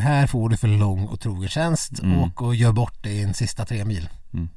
här 0.00 0.26
får 0.26 0.48
du 0.48 0.56
för 0.56 0.68
lång 0.68 1.06
och 1.06 1.20
trogen 1.20 1.48
tjänst. 1.48 2.00
Mm. 2.02 2.18
Åk 2.18 2.42
och 2.42 2.54
gör 2.54 2.72
bort 2.72 3.02
det 3.02 3.10
i 3.10 3.22
en 3.22 3.34
sista 3.34 3.64
tre 3.64 3.84
mil. 3.84 4.08
Mm. 4.32 4.48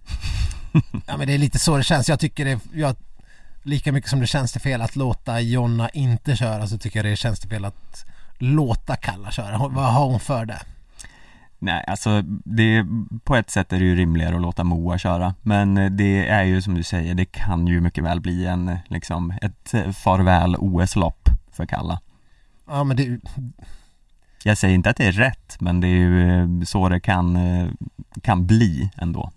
ja 1.07 1.17
men 1.17 1.27
det 1.27 1.33
är 1.33 1.37
lite 1.37 1.59
så 1.59 1.77
det 1.77 1.83
känns. 1.83 2.09
Jag 2.09 2.19
tycker 2.19 2.45
det, 2.45 2.59
jag, 2.73 2.95
lika 3.63 3.91
mycket 3.91 4.09
som 4.09 4.19
det 4.19 4.27
känns 4.27 4.53
det 4.53 4.59
fel 4.59 4.81
att 4.81 4.95
låta 4.95 5.39
Jonna 5.39 5.89
inte 5.89 6.35
köra 6.35 6.67
så 6.67 6.77
tycker 6.77 6.99
jag 6.99 7.05
det 7.05 7.15
känns 7.15 7.39
det 7.39 7.47
fel 7.47 7.65
att 7.65 8.05
låta 8.37 8.95
Kalla 8.95 9.31
köra. 9.31 9.57
Vad 9.57 9.93
har 9.93 10.05
hon 10.05 10.19
för 10.19 10.45
det? 10.45 10.59
Nej 11.59 11.83
alltså 11.87 12.21
det, 12.45 12.85
på 13.23 13.35
ett 13.35 13.49
sätt 13.49 13.73
är 13.73 13.79
det 13.79 13.85
ju 13.85 13.95
rimligare 13.95 14.35
att 14.35 14.41
låta 14.41 14.63
Moa 14.63 14.97
köra 14.97 15.35
Men 15.41 15.77
eh, 15.77 15.91
det 15.91 16.27
är 16.27 16.43
ju 16.43 16.61
som 16.61 16.75
du 16.75 16.83
säger, 16.83 17.15
det 17.15 17.25
kan 17.25 17.67
ju 17.67 17.81
mycket 17.81 18.03
väl 18.03 18.21
bli 18.21 18.45
en 18.45 18.69
eh, 18.69 18.77
liksom 18.87 19.33
ett 19.41 19.73
eh, 19.73 19.91
farväl 19.91 20.55
OS-lopp 20.55 21.29
för 21.51 21.65
Kalla 21.65 21.99
Ja 22.67 22.83
men 22.83 22.97
det, 22.97 23.19
Jag 24.43 24.57
säger 24.57 24.75
inte 24.75 24.89
att 24.89 24.97
det 24.97 25.05
är 25.05 25.11
rätt 25.11 25.55
men 25.59 25.81
det 25.81 25.87
är 25.87 25.91
ju 25.91 26.65
så 26.65 26.89
det 26.89 26.99
kan, 26.99 27.37
kan 28.21 28.47
bli 28.47 28.91
ändå 28.97 29.31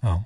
ja. 0.00 0.24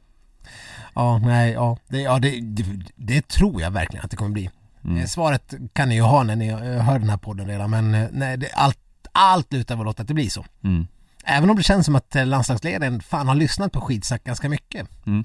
Ja, 0.97 1.19
nej, 1.19 1.53
ja. 1.53 1.77
Det, 1.89 2.01
ja 2.01 2.19
det, 2.19 2.41
det, 2.41 2.65
det 2.97 3.29
tror 3.29 3.63
jag 3.63 3.71
verkligen 3.71 4.05
att 4.05 4.11
det 4.11 4.17
kommer 4.17 4.31
bli. 4.31 4.51
mm. 4.85 4.97
Eh, 4.97 5.07
Svaret 5.07 5.55
kan 5.73 5.89
ni 5.89 5.95
ju 5.95 6.03
ha 6.03 6.23
när 6.23 6.37
ni 6.37 6.49
eh, 6.49 6.59
hör 6.59 6.99
den 6.99 7.11
här 7.11 7.17
podden 7.17 7.47
redan 7.47 7.71
men 7.71 7.95
eh, 7.95 8.09
nej, 8.13 8.37
det, 8.37 8.49
allt, 8.55 8.79
allt 9.13 9.53
lutar 9.53 9.77
väl 9.77 9.87
åt 9.89 10.01
att 10.01 10.09
det 10.09 10.15
blir 10.15 10.31
så. 10.31 10.45
Mm. 10.65 10.87
Även 11.25 11.51
om 11.51 11.57
det 11.57 11.63
känns 11.63 11.87
som 11.87 11.97
att 11.97 12.15
landslagsledaren 12.25 13.01
fan 13.01 13.29
har 13.29 13.35
lyssnat 13.35 13.73
på 13.73 13.81
skitsnack 13.81 14.25
ganska 14.25 14.49
mycket. 14.49 14.89
Mm. 15.07 15.25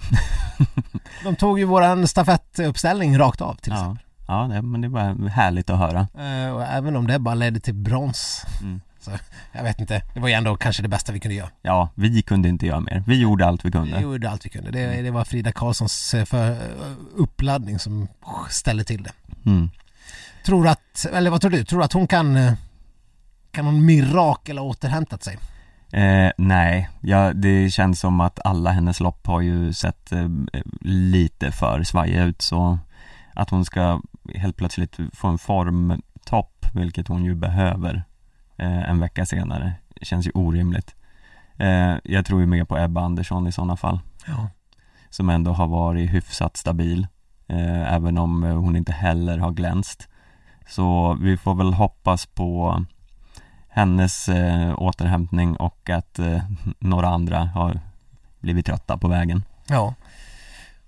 De 1.24 1.36
tog 1.36 1.60
ju 1.60 1.66
våran 1.66 2.08
stafettuppställning 2.08 3.18
rakt 3.18 3.42
av 3.42 3.56
till 3.56 3.72
Ja, 3.72 3.78
exempel. 3.80 4.04
ja 4.28 4.34
det, 4.54 4.62
men 4.62 4.82
det 4.82 4.88
var 4.88 5.30
härligt 5.30 5.70
att 5.70 5.80
höra 5.80 6.08
och 6.54 6.64
även 6.64 6.96
om 6.96 7.08
det 7.08 7.20
bara 7.20 7.36
ledde 7.36 7.60
till 7.60 7.74
brons. 7.76 8.46
Mm. 8.62 8.82
Så 9.02 9.12
jag 9.52 9.64
vet 9.64 9.80
inte, 9.80 10.02
det 10.14 10.20
var 10.20 10.28
ju 10.28 10.34
ändå 10.34 10.56
kanske 10.56 10.82
det 10.82 10.88
bästa 10.88 11.12
vi 11.12 11.20
kunde 11.20 11.36
göra. 11.36 11.50
Ja, 11.62 11.90
vi 11.96 12.22
kunde 12.22 12.50
inte 12.50 12.66
göra 12.66 12.80
mer, 12.80 13.04
vi 13.08 13.20
gjorde 13.22 13.46
allt 13.48 13.66
vi 13.66 13.72
kunde 13.72 13.98
Vi 13.98 14.04
gjorde 14.04 14.30
allt 14.30 14.46
vi 14.46 14.50
kunde. 14.50 14.72
Det, 14.72 15.02
det 15.02 15.12
var 15.12 15.24
Frida 15.24 15.52
Karlssons 15.52 16.14
eh, 16.14 16.26
för, 16.26 16.52
eh, 16.52 16.58
uppladdning 17.16 17.80
som 17.80 18.08
ställde 18.50 18.84
till 18.84 19.04
det. 19.04 19.12
mm. 19.46 19.70
Tror 20.46 20.68
att, 20.68 21.06
eller 21.14 21.30
vad 21.30 21.42
tror 21.42 21.52
du? 21.52 21.64
Tror 21.66 21.80
du 21.80 21.86
att 21.86 21.94
hon 21.94 22.08
kan 22.08 22.36
eh, 22.36 22.54
kan 23.52 23.66
hon 23.66 23.86
mirakel 23.86 24.58
ha 24.58 24.66
återhämtat 24.66 25.24
sig? 25.24 25.38
eh, 25.92 26.32
Nej, 26.38 26.90
ja, 27.02 27.34
det 27.34 27.70
känns 27.70 28.00
som 28.00 28.22
att 28.22 28.40
alla 28.46 28.72
hennes 28.72 29.00
lopp 29.00 29.28
har 29.28 29.42
ju 29.42 29.74
sett 29.74 30.12
eh, 30.12 30.28
lite 30.82 31.52
för 31.52 31.84
svajiga 31.84 32.24
ut 32.24 32.42
så 32.42 32.80
att 33.34 33.50
hon 33.50 33.66
ska 33.66 34.02
helt 34.36 34.56
plötsligt 34.58 34.98
få 35.14 35.28
en 35.28 35.38
formtopp, 35.38 36.66
vilket 36.74 37.08
hon 37.08 37.26
ju 37.26 37.36
behöver 37.36 37.96
eh, 37.96 38.02
en 38.66 39.00
vecka 39.00 39.26
senare, 39.26 39.74
känns 40.02 40.28
ju 40.28 40.32
orimligt 40.34 40.96
eh, 41.58 41.96
Jag 42.04 42.26
tror 42.26 42.40
ju 42.40 42.46
mer 42.46 42.64
på 42.66 42.78
Ebba 42.78 43.02
Andersson 43.02 43.48
i 43.48 43.52
sådana 43.52 43.78
fall 43.78 44.00
Ja. 44.28 44.48
som 45.10 45.30
ändå 45.30 45.52
har 45.54 45.68
varit 45.68 46.10
hyfsat 46.14 46.58
stabil 46.58 47.08
eh, 47.48 47.94
även 47.94 48.18
om 48.18 48.44
eh, 48.44 48.56
hon 48.56 48.76
inte 48.76 48.92
heller 48.92 49.38
har 49.38 49.52
glänst 49.52 50.08
så 50.68 51.14
vi 51.22 51.38
får 51.38 51.56
väl 51.56 51.74
hoppas 51.74 52.26
på 52.26 52.86
hennes 53.70 54.30
eh, 54.30 54.74
återhämtning 54.82 55.56
och 55.56 55.90
att 55.90 56.20
eh, 56.20 56.42
några 56.80 57.08
andra 57.10 57.40
har 57.46 57.80
blivit 58.40 58.66
trötta 58.66 58.98
på 58.98 59.08
vägen 59.08 59.44
Ja. 59.68 59.94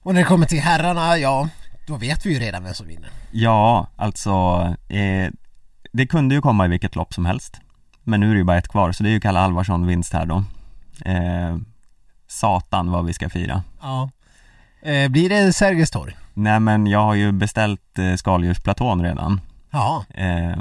Och 0.01 0.13
när 0.13 0.21
det 0.21 0.28
kommer 0.28 0.45
till 0.45 0.59
herrarna, 0.61 1.17
ja, 1.17 1.49
då 1.88 1.95
vet 1.97 2.26
vi 2.26 2.34
ju 2.34 2.39
redan 2.39 2.63
vem 2.63 2.74
som 2.74 2.88
vinner. 2.88 3.09
Ja, 3.32 3.88
alltså 3.95 4.32
eh, 4.89 5.32
det 5.94 6.08
kunde 6.08 6.36
ju 6.36 6.41
komma 6.41 6.66
i 6.66 6.70
vilket 6.70 6.96
lopp 6.96 7.14
som 7.14 7.26
helst 7.26 7.60
men 8.04 8.20
nu 8.20 8.28
är 8.30 8.32
det 8.34 8.38
ju 8.38 8.44
bara 8.44 8.58
ett 8.58 8.68
kvar 8.68 8.91
så 8.91 9.04
det 9.04 9.10
är 9.10 9.14
ju 9.14 9.20
Kalle 9.20 9.39
Alvarsson 9.39 9.88
vinst 9.88 10.14
här 10.14 10.26
då 10.26 10.44
eh, 11.06 11.58
Satan 12.28 12.91
vad 12.91 13.06
vi 13.06 13.14
ska 13.14 13.30
fira 13.30 13.64
Ja. 13.82 14.10
Eh, 14.82 15.10
blir 15.10 15.30
det 15.30 15.54
Sergels 15.54 15.91
torg? 15.91 16.16
Nej 16.34 16.60
men 16.60 16.88
jag 16.88 17.00
har 17.04 17.14
ju 17.14 17.32
beställt 17.32 18.00
eh, 18.00 18.16
skaldjursplatån 18.16 19.02
redan 19.04 19.41
Ja. 19.72 20.06
eh, 20.14 20.58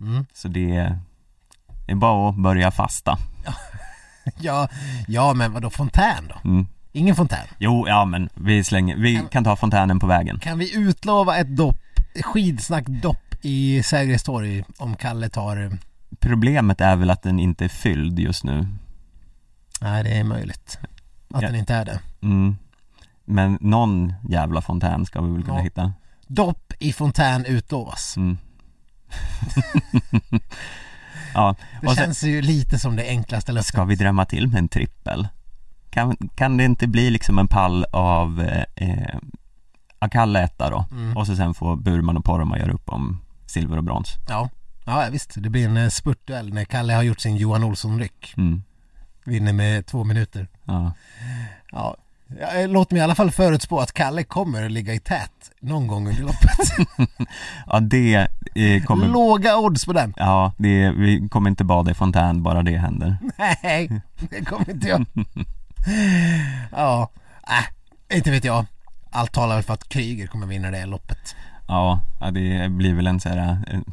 Mm. 0.00 0.26
Så 0.34 0.48
det 0.48 0.76
är 1.86 1.94
bara 1.94 2.28
att 2.30 2.36
börja 2.36 2.70
fasta 2.70 3.18
Ja, 4.38 4.68
ja 5.08 5.34
men 5.34 5.52
vadå 5.52 5.70
fontän 5.70 6.28
då? 6.28 6.48
mm. 6.50 6.66
Ingen 6.92 7.16
fontän? 7.16 7.46
Jo, 7.58 7.88
ja 7.88 8.04
men 8.04 8.28
vi 8.34 8.64
slänger, 8.64 8.96
vi 8.96 9.22
kan 9.30 9.44
ta 9.44 9.56
fontänen 9.56 9.98
på 10.00 10.06
vägen 10.06 10.38
Kan 10.38 10.58
vi 10.58 10.74
utlova 10.76 11.36
ett 11.36 11.56
dopp, 11.56 11.78
skidsnack-dopp 12.22 13.25
i 13.42 13.82
Sergels 13.82 14.22
torg 14.22 14.64
om 14.78 14.96
Kalle 14.96 15.28
tar... 15.28 15.56
eh, 15.56 15.70
Problemet 16.20 16.80
är 16.80 16.96
väl 16.96 17.10
att 17.10 17.22
den 17.22 17.38
inte 17.38 17.64
är 17.64 17.68
fylld 17.68 18.18
just 18.18 18.44
nu 18.44 18.66
Nej, 19.80 20.04
det 20.04 20.10
är 20.18 20.24
möjligt. 20.24 20.78
Att 21.34 21.42
Ja. 21.42 21.48
den 21.48 21.56
inte 21.56 21.74
är 21.74 21.84
det. 21.84 22.00
mm. 22.22 22.56
Men 23.24 23.58
någon 23.60 24.12
jävla 24.28 24.62
fontän 24.62 25.06
ska 25.06 25.20
vi 25.20 25.32
väl 25.32 25.42
kunna 25.44 25.58
Ja. 25.58 25.62
hitta 25.62 25.92
Dopp 26.26 26.72
i 26.78 26.92
fontän 26.92 27.44
utlovas. 27.44 28.16
mm. 28.16 28.38
Ja, 31.34 31.54
Det 31.82 31.86
sen, 31.86 31.96
känns 31.96 32.22
ju 32.22 32.42
lite 32.42 32.78
som 32.78 32.96
det 32.96 33.08
enklaste 33.08 33.52
löftet. 33.52 33.68
ska 33.68 33.84
vi 33.84 33.94
drämma 33.96 34.24
till 34.24 34.48
med 34.48 34.58
en 34.58 34.68
trippel? 34.68 35.28
Kan, 35.90 36.16
kan 36.34 36.56
det 36.56 36.64
inte 36.64 36.86
bli 36.88 37.10
liksom 37.10 37.38
en 37.38 37.48
pall 37.48 37.84
av 37.92 38.40
eh, 38.40 38.64
eh, 38.90 39.16
Akalle 39.98 40.42
etta 40.44 40.70
då? 40.70 40.84
Mm. 40.90 41.16
Och 41.16 41.26
så 41.26 41.36
sen 41.36 41.54
får 41.54 41.76
Burman 41.76 42.16
och 42.16 42.24
Poromaa 42.24 42.58
göra 42.58 42.72
upp 42.72 42.88
om 42.88 43.20
silver 43.46 43.76
och 43.76 43.84
brons 43.84 44.14
Ja. 44.28 44.48
ja, 44.84 45.08
visst. 45.12 45.34
Det 45.36 45.50
blir 45.50 45.64
en 45.64 45.76
eh, 45.76 45.88
spurtduell 45.88 46.54
när 46.54 46.64
Kalle 46.64 46.92
har 46.92 47.02
gjort 47.02 47.20
sin 47.20 47.36
Johan 47.36 47.64
Olsson-ryck. 47.64 48.34
mm. 48.36 48.62
vinner 49.24 49.52
med 49.52 49.86
två 49.86 50.04
minuter. 50.04 50.48
Ja. 50.64 50.92
Ja, 51.72 51.96
Ja, 52.40 52.66
låt 52.66 52.90
mig 52.90 53.00
i 53.00 53.02
alla 53.04 53.14
fall 53.14 53.30
förutspå 53.30 53.80
att 53.80 53.92
Kalle 53.92 54.24
kommer 54.24 54.64
att 54.64 54.72
ligga 54.72 54.94
i 54.94 55.00
tät 55.00 55.50
någon 55.60 55.86
gång 55.86 56.08
under 56.08 56.22
loppet. 56.22 56.88
ja, 57.66 57.80
det 57.80 58.28
eh, 58.54 58.82
kommer... 58.84 59.08
Låga 59.08 59.56
odds 59.58 59.86
på 59.86 59.92
den. 59.92 60.14
Ja, 60.16 60.52
det, 60.58 60.90
vi 60.90 61.28
kommer 61.28 61.50
inte 61.50 61.64
bada 61.64 61.90
i 61.90 61.94
fontän 61.94 62.42
bara 62.42 62.62
det 62.62 62.76
händer. 62.78 63.16
Nej, 63.36 64.00
det 64.30 64.44
kommer 64.44 64.70
inte 64.70 64.88
jag. 64.88 65.06
Ja, 66.72 67.10
äh, 68.10 68.16
inte 68.16 68.30
vet 68.30 68.44
jag. 68.44 68.66
Allt 69.10 69.32
talar 69.32 69.54
väl 69.54 69.64
för 69.64 69.74
att 69.74 69.88
Kryger 69.88 70.26
kommer 70.26 70.46
vinna 70.46 70.70
det 70.70 70.86
loppet. 70.86 71.36
Ja, 71.68 72.00
det 72.32 72.68
blir 72.70 72.94
väl 72.94 73.06
en 73.06 73.20
sån 73.20 73.32
här 73.32 73.58
en 73.66 73.84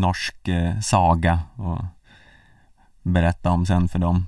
norsk 0.00 0.48
eh, 0.48 0.80
saga 0.80 1.40
och 1.56 1.84
berätta 3.02 3.50
om 3.50 3.66
sen 3.66 3.88
för 3.88 3.98
dem. 3.98 4.26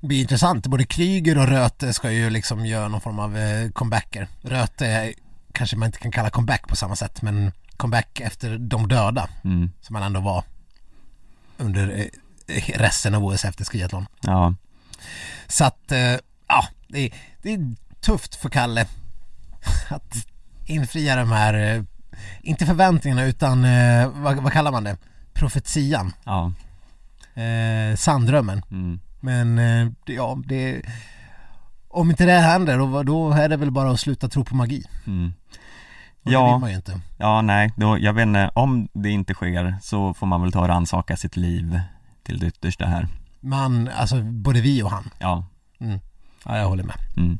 Det 0.00 0.06
blir 0.06 0.20
intressant. 0.20 0.66
Både 0.66 0.84
Kryger 0.84 1.38
och 1.38 1.46
Röte 1.48 1.92
ska 1.92 2.10
ju 2.10 2.30
liksom 2.30 2.66
göra 2.66 2.88
någon 2.88 3.00
form 3.00 3.18
av 3.18 3.36
eh, 3.38 3.70
comebacker. 3.70 4.28
Röte 4.42 5.12
kanske 5.52 5.76
man 5.76 5.86
inte 5.86 5.98
kan 5.98 6.12
kalla 6.12 6.30
comeback 6.30 6.68
på 6.68 6.76
samma 6.76 6.96
sätt 6.96 7.22
men 7.22 7.52
comeback 7.76 8.20
efter 8.20 8.58
de 8.58 8.88
döda 8.88 9.28
Mm. 9.44 9.70
som 9.80 9.92
man 9.94 10.02
ändå 10.02 10.20
var 10.20 10.44
under 11.56 11.98
eh, 12.46 12.62
resten 12.78 13.14
av 13.14 13.24
OS 13.24 13.44
efter 13.44 13.64
skiathlon. 13.64 14.06
Ja, 14.20 14.54
Så 15.48 15.64
att, 15.64 15.92
eh, 15.92 16.16
ja, 16.48 16.64
det 16.88 16.98
är, 16.98 17.12
det 17.42 17.52
är 17.54 17.74
tufft 18.00 18.34
för 18.34 18.48
Kalle 18.48 18.86
att 19.88 20.14
infria 20.66 21.16
de 21.16 21.32
här, 21.32 21.54
eh, 21.76 21.82
inte 22.42 22.66
förväntningarna 22.66 23.24
utan, 23.24 23.64
eh, 23.64 24.08
vad, 24.08 24.36
vad 24.36 24.52
kallar 24.52 24.72
man 24.72 24.84
det? 24.84 24.96
Profetian, 25.32 26.12
ja, 26.24 26.52
eh, 27.42 27.96
sanddrömmen. 27.96 28.62
mm. 28.70 29.00
Men 29.20 29.58
eh, 29.58 29.92
ja, 30.06 30.38
det 30.46 30.82
om 31.88 32.10
inte 32.10 32.26
det 32.26 32.32
händer 32.32 32.78
då, 32.78 33.02
då 33.02 33.32
är 33.32 33.48
det 33.48 33.56
väl 33.56 33.70
bara 33.70 33.90
att 33.90 34.00
sluta 34.00 34.28
tro 34.28 34.44
på 34.44 34.56
magi. 34.56 34.84
Mm. 35.06 35.32
Ja. 36.22 36.40
det 36.46 36.52
vill 36.52 36.60
man 36.60 36.70
ju 36.70 36.76
inte. 36.76 37.00
Ja, 37.18 37.42
nej, 37.42 37.72
då, 37.76 37.98
jag 37.98 38.12
vet 38.12 38.22
inte, 38.22 38.50
om 38.54 38.88
det 38.92 39.10
inte 39.10 39.34
sker 39.34 39.76
så 39.82 40.14
får 40.14 40.26
man 40.26 40.42
väl 40.42 40.52
ta 40.52 40.60
och 40.60 40.68
rannsaka 40.68 41.16
sitt 41.16 41.36
liv 41.36 41.80
till 42.22 42.38
det 42.38 42.46
yttersta 42.46 42.86
här. 42.86 43.08
Man, 43.40 43.88
alltså 43.96 44.22
både 44.22 44.60
vi 44.60 44.82
och 44.82 44.90
han. 44.90 45.10
Ja, 45.18 45.44
Ja, 46.44 46.58
jag 46.58 46.68
håller 46.68 46.84
med. 46.84 46.96
mm. 47.16 47.38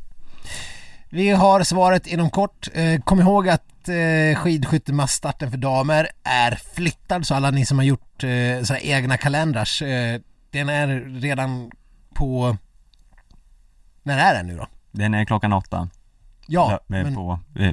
Vi 1.10 1.30
har 1.30 1.62
svaret 1.62 2.06
inom 2.06 2.30
kort. 2.30 2.68
Eh, 2.74 3.00
kom 3.00 3.20
ihåg 3.20 3.48
att 3.48 3.64
eh, 3.88 4.36
skidskyttemasstarten 4.36 5.50
för 5.50 5.58
damer 5.58 6.08
är 6.24 6.58
flyttad 6.74 7.26
så 7.26 7.34
alla 7.34 7.50
ni 7.50 7.66
som 7.66 7.78
har 7.78 7.84
gjort 7.84 8.24
eh, 8.24 8.62
såna 8.64 8.80
egna 8.80 9.16
kalendrar, 9.16 9.82
eh, 9.82 10.20
den 10.50 10.68
är 10.68 11.20
redan 11.20 11.70
på... 12.14 12.56
När 14.02 14.18
är 14.18 14.34
den 14.34 14.46
nu 14.46 14.56
då? 14.56 14.66
Den 14.92 15.14
är 15.14 15.24
klockan 15.24 15.52
åtta 15.52 15.88
Ja, 16.46 16.70
Ja, 16.70 16.80
men 16.86 17.14
på 17.14 17.38
eh, 17.58 17.72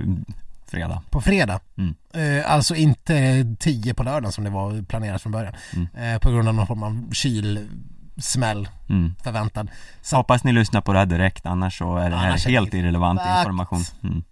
fredag. 0.68 1.02
på 1.10 1.22
fredag. 1.22 1.60
Mm. 1.78 1.96
Eh, 2.14 2.52
alltså 2.52 2.76
inte 2.76 3.46
10 3.60 3.94
på 3.94 4.04
lördagen 4.04 4.32
som 4.32 4.44
det 4.44 4.50
var 4.50 4.82
planerat 4.82 5.22
från 5.22 5.32
början. 5.32 5.54
Mm. 5.76 6.14
Eh, 6.14 6.20
på 6.20 6.32
grund 6.32 6.48
av 6.48 6.54
någon 6.56 6.68
form 6.68 6.84
av 6.84 7.14
kylsmäll 7.14 8.70
Mm. 8.90 9.16
förväntad. 9.24 9.70
Så 10.02 10.16
hoppas 10.18 10.44
ni 10.44 10.52
lyssnar 10.52 10.82
på 10.82 10.94
det 10.94 11.00
här 11.00 11.06
direkt, 11.06 11.46
annars 11.46 11.78
så 11.78 11.98
är 11.98 12.10
det 12.10 12.16
här 12.16 12.38
helt 12.50 12.74
irrelevant 12.74 13.22
information. 13.40 13.84
Mm. 14.04 14.24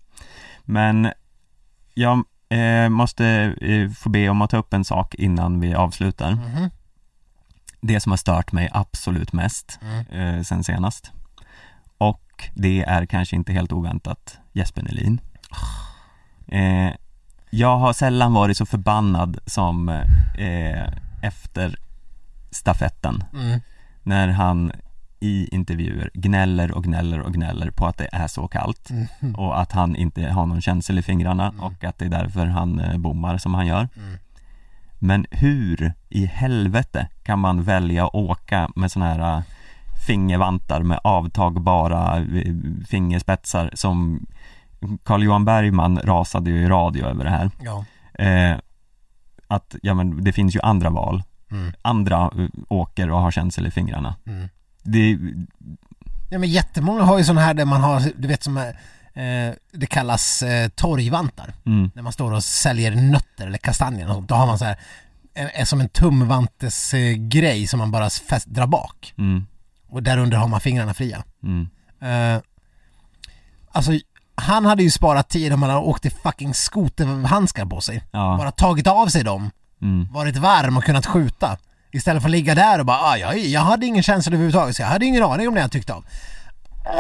Men 0.66 1.12
jag 1.94 2.24
eh, 2.50 2.90
måste 2.90 3.26
eh, 3.62 3.90
få 3.92 4.10
be 4.10 4.30
om 4.30 4.42
att 4.42 4.50
ta 4.50 4.58
upp 4.58 4.74
en 4.74 4.86
sak 4.86 5.16
innan 5.16 5.60
vi 5.60 5.74
avslutar. 5.74 6.32
Mhm. 6.32 6.70
Det 7.82 8.00
som 8.00 8.12
har 8.12 8.18
stört 8.18 8.52
mig 8.52 8.70
absolut 8.74 9.34
mest 9.34 9.80
Mm. 9.82 10.38
eh, 10.38 10.44
sen 10.44 10.64
senast. 10.64 11.12
Och 11.98 12.50
det 12.54 12.84
är 12.84 13.06
kanske 13.06 13.36
inte 13.36 13.54
helt 13.54 13.72
oväntat 13.72 14.38
Jesper 14.54 14.82
Nelin. 14.82 15.22
Eh, 16.48 16.94
jag 17.50 17.78
har 17.78 17.94
sällan 17.94 18.34
varit 18.34 18.58
så 18.58 18.66
förbannad 18.66 19.38
som 19.46 19.90
eh, 20.38 20.88
efter 21.22 21.76
stafetten 22.52 23.24
Mm. 23.34 23.60
när 24.04 24.28
han 24.28 24.72
i 25.24 25.50
intervjuer 25.52 26.10
gnäller 26.14 26.72
och 26.72 26.84
gnäller 26.84 27.20
och 27.22 27.34
gnäller 27.34 27.72
på 27.72 27.86
att 27.88 27.98
det 27.98 28.10
är 28.12 28.28
så 28.28 28.48
kallt 28.48 28.90
Mm. 29.22 29.36
och 29.36 29.60
att 29.62 29.72
han 29.72 29.96
inte 29.96 30.26
har 30.28 30.46
någon 30.46 30.62
känsel 30.62 31.00
i 31.00 31.02
fingrarna 31.02 31.48
Mm. 31.50 31.60
och 31.64 31.84
att 31.84 31.98
det 31.98 32.06
är 32.06 32.10
därför 32.10 32.46
han 32.46 32.80
eh, 32.80 32.98
bommar 32.98 33.38
som 33.38 33.54
han 33.54 33.68
gör. 33.68 33.90
Mm. 33.98 34.18
Men 35.00 35.26
hur 35.32 35.94
i 36.10 36.26
helvete 36.26 37.08
kan 37.24 37.40
man 37.40 37.64
välja 37.64 38.06
att 38.06 38.16
åka 38.16 38.70
med 38.76 38.92
såna 38.92 39.06
här 39.14 39.38
eh, 39.38 39.44
fingervantar 40.08 40.84
med 40.84 41.00
avtagbara 41.04 42.18
eh, 42.18 42.54
fingerspetsar 42.88 43.70
som 43.74 44.26
Carl-Johan 45.04 45.46
Bergman 45.46 46.00
rasade 46.04 46.50
ju 46.50 46.58
i 46.64 46.68
radio 46.68 47.06
över 47.06 47.24
det 47.24 47.30
här. 47.30 47.52
Ja. 47.62 47.86
Eh, 48.26 48.58
att, 49.48 49.76
ja 49.82 49.94
men 49.94 50.24
det 50.24 50.32
finns 50.34 50.56
ju 50.56 50.60
andra 50.64 50.90
val. 50.90 51.24
Mm. 51.52 51.72
Andra 51.82 52.32
åker 52.70 53.12
och 53.12 53.20
har 53.22 53.32
känsel 53.32 53.68
i 53.68 53.72
fingrarna. 53.72 54.16
Det, 54.84 55.18
Ja 56.30 56.40
men 56.40 56.50
jättemånga 56.50 57.04
har 57.04 57.18
ju 57.18 57.24
sådana 57.24 57.42
här 57.42 57.54
där 57.54 57.66
man 57.66 57.82
har, 57.82 58.04
du 58.18 58.28
vet 58.28 58.44
som 58.44 58.58
är, 58.58 58.70
eh, 59.14 59.54
det 59.72 59.86
kallas 59.86 60.44
eh, 60.44 60.70
torgvantar. 60.70 61.54
mm, 61.66 61.92
När 61.96 62.02
man 62.04 62.14
står 62.14 62.32
och 62.32 62.44
säljer 62.44 62.96
nötter 62.96 63.48
eller 63.48 63.58
kastanjer 63.58 64.08
och 64.10 64.16
sånt. 64.16 64.30
Då 64.30 64.36
har 64.36 64.48
man 64.48 64.60
så 64.60 64.66
här, 64.66 64.76
en, 65.34 65.50
en, 65.54 65.66
som 65.66 65.82
en 65.82 65.90
tumvantes 65.90 66.94
eh, 66.94 67.14
grej 67.14 67.68
som 67.68 67.80
man 67.80 67.92
bara 67.92 68.10
fäst, 68.10 68.48
drar 68.48 68.68
bak. 68.68 69.14
mm, 69.18 69.46
Och 69.90 70.04
där 70.04 70.18
under 70.18 70.38
har 70.38 70.48
man 70.48 70.60
fingrarna 70.62 70.94
fria. 70.94 71.24
mm, 71.44 71.68
Eh, 72.02 72.42
alltså 73.72 73.92
han 74.36 74.66
hade 74.66 74.84
ju 74.84 74.92
sparat 74.92 75.30
tid 75.30 75.54
om 75.54 75.62
han 75.64 75.72
hade 75.72 75.82
åkt 75.86 76.06
i 76.06 76.10
fucking 76.10 76.54
skoterhandskar 76.54 77.66
på 77.66 77.82
sig. 77.82 78.04
ja, 78.12 78.36
Bara 78.38 78.52
tagit 78.52 78.88
av 78.88 79.08
sig 79.08 79.24
dem, 79.24 79.52
mm, 79.82 80.08
varit 80.12 80.38
varm 80.38 80.78
och 80.78 80.84
kunnat 80.84 81.06
skjuta. 81.06 81.58
Istället 81.94 82.22
för 82.22 82.30
att 82.30 82.32
ligga 82.32 82.56
där 82.56 82.80
och 82.80 82.86
bara 82.86 82.98
ah, 82.98 83.18
jag, 83.18 83.40
jag 83.40 83.62
hade 83.62 83.86
ingen 83.86 84.04
känsla 84.04 84.30
överhuvudtaget 84.30 84.76
så 84.76 84.82
jag 84.82 84.88
hade 84.88 85.06
ingen 85.06 85.24
aning 85.24 85.48
om 85.48 85.54
det 85.54 85.62
jag 85.62 85.72
tyckte. 85.72 85.94
Åh, 85.94 86.04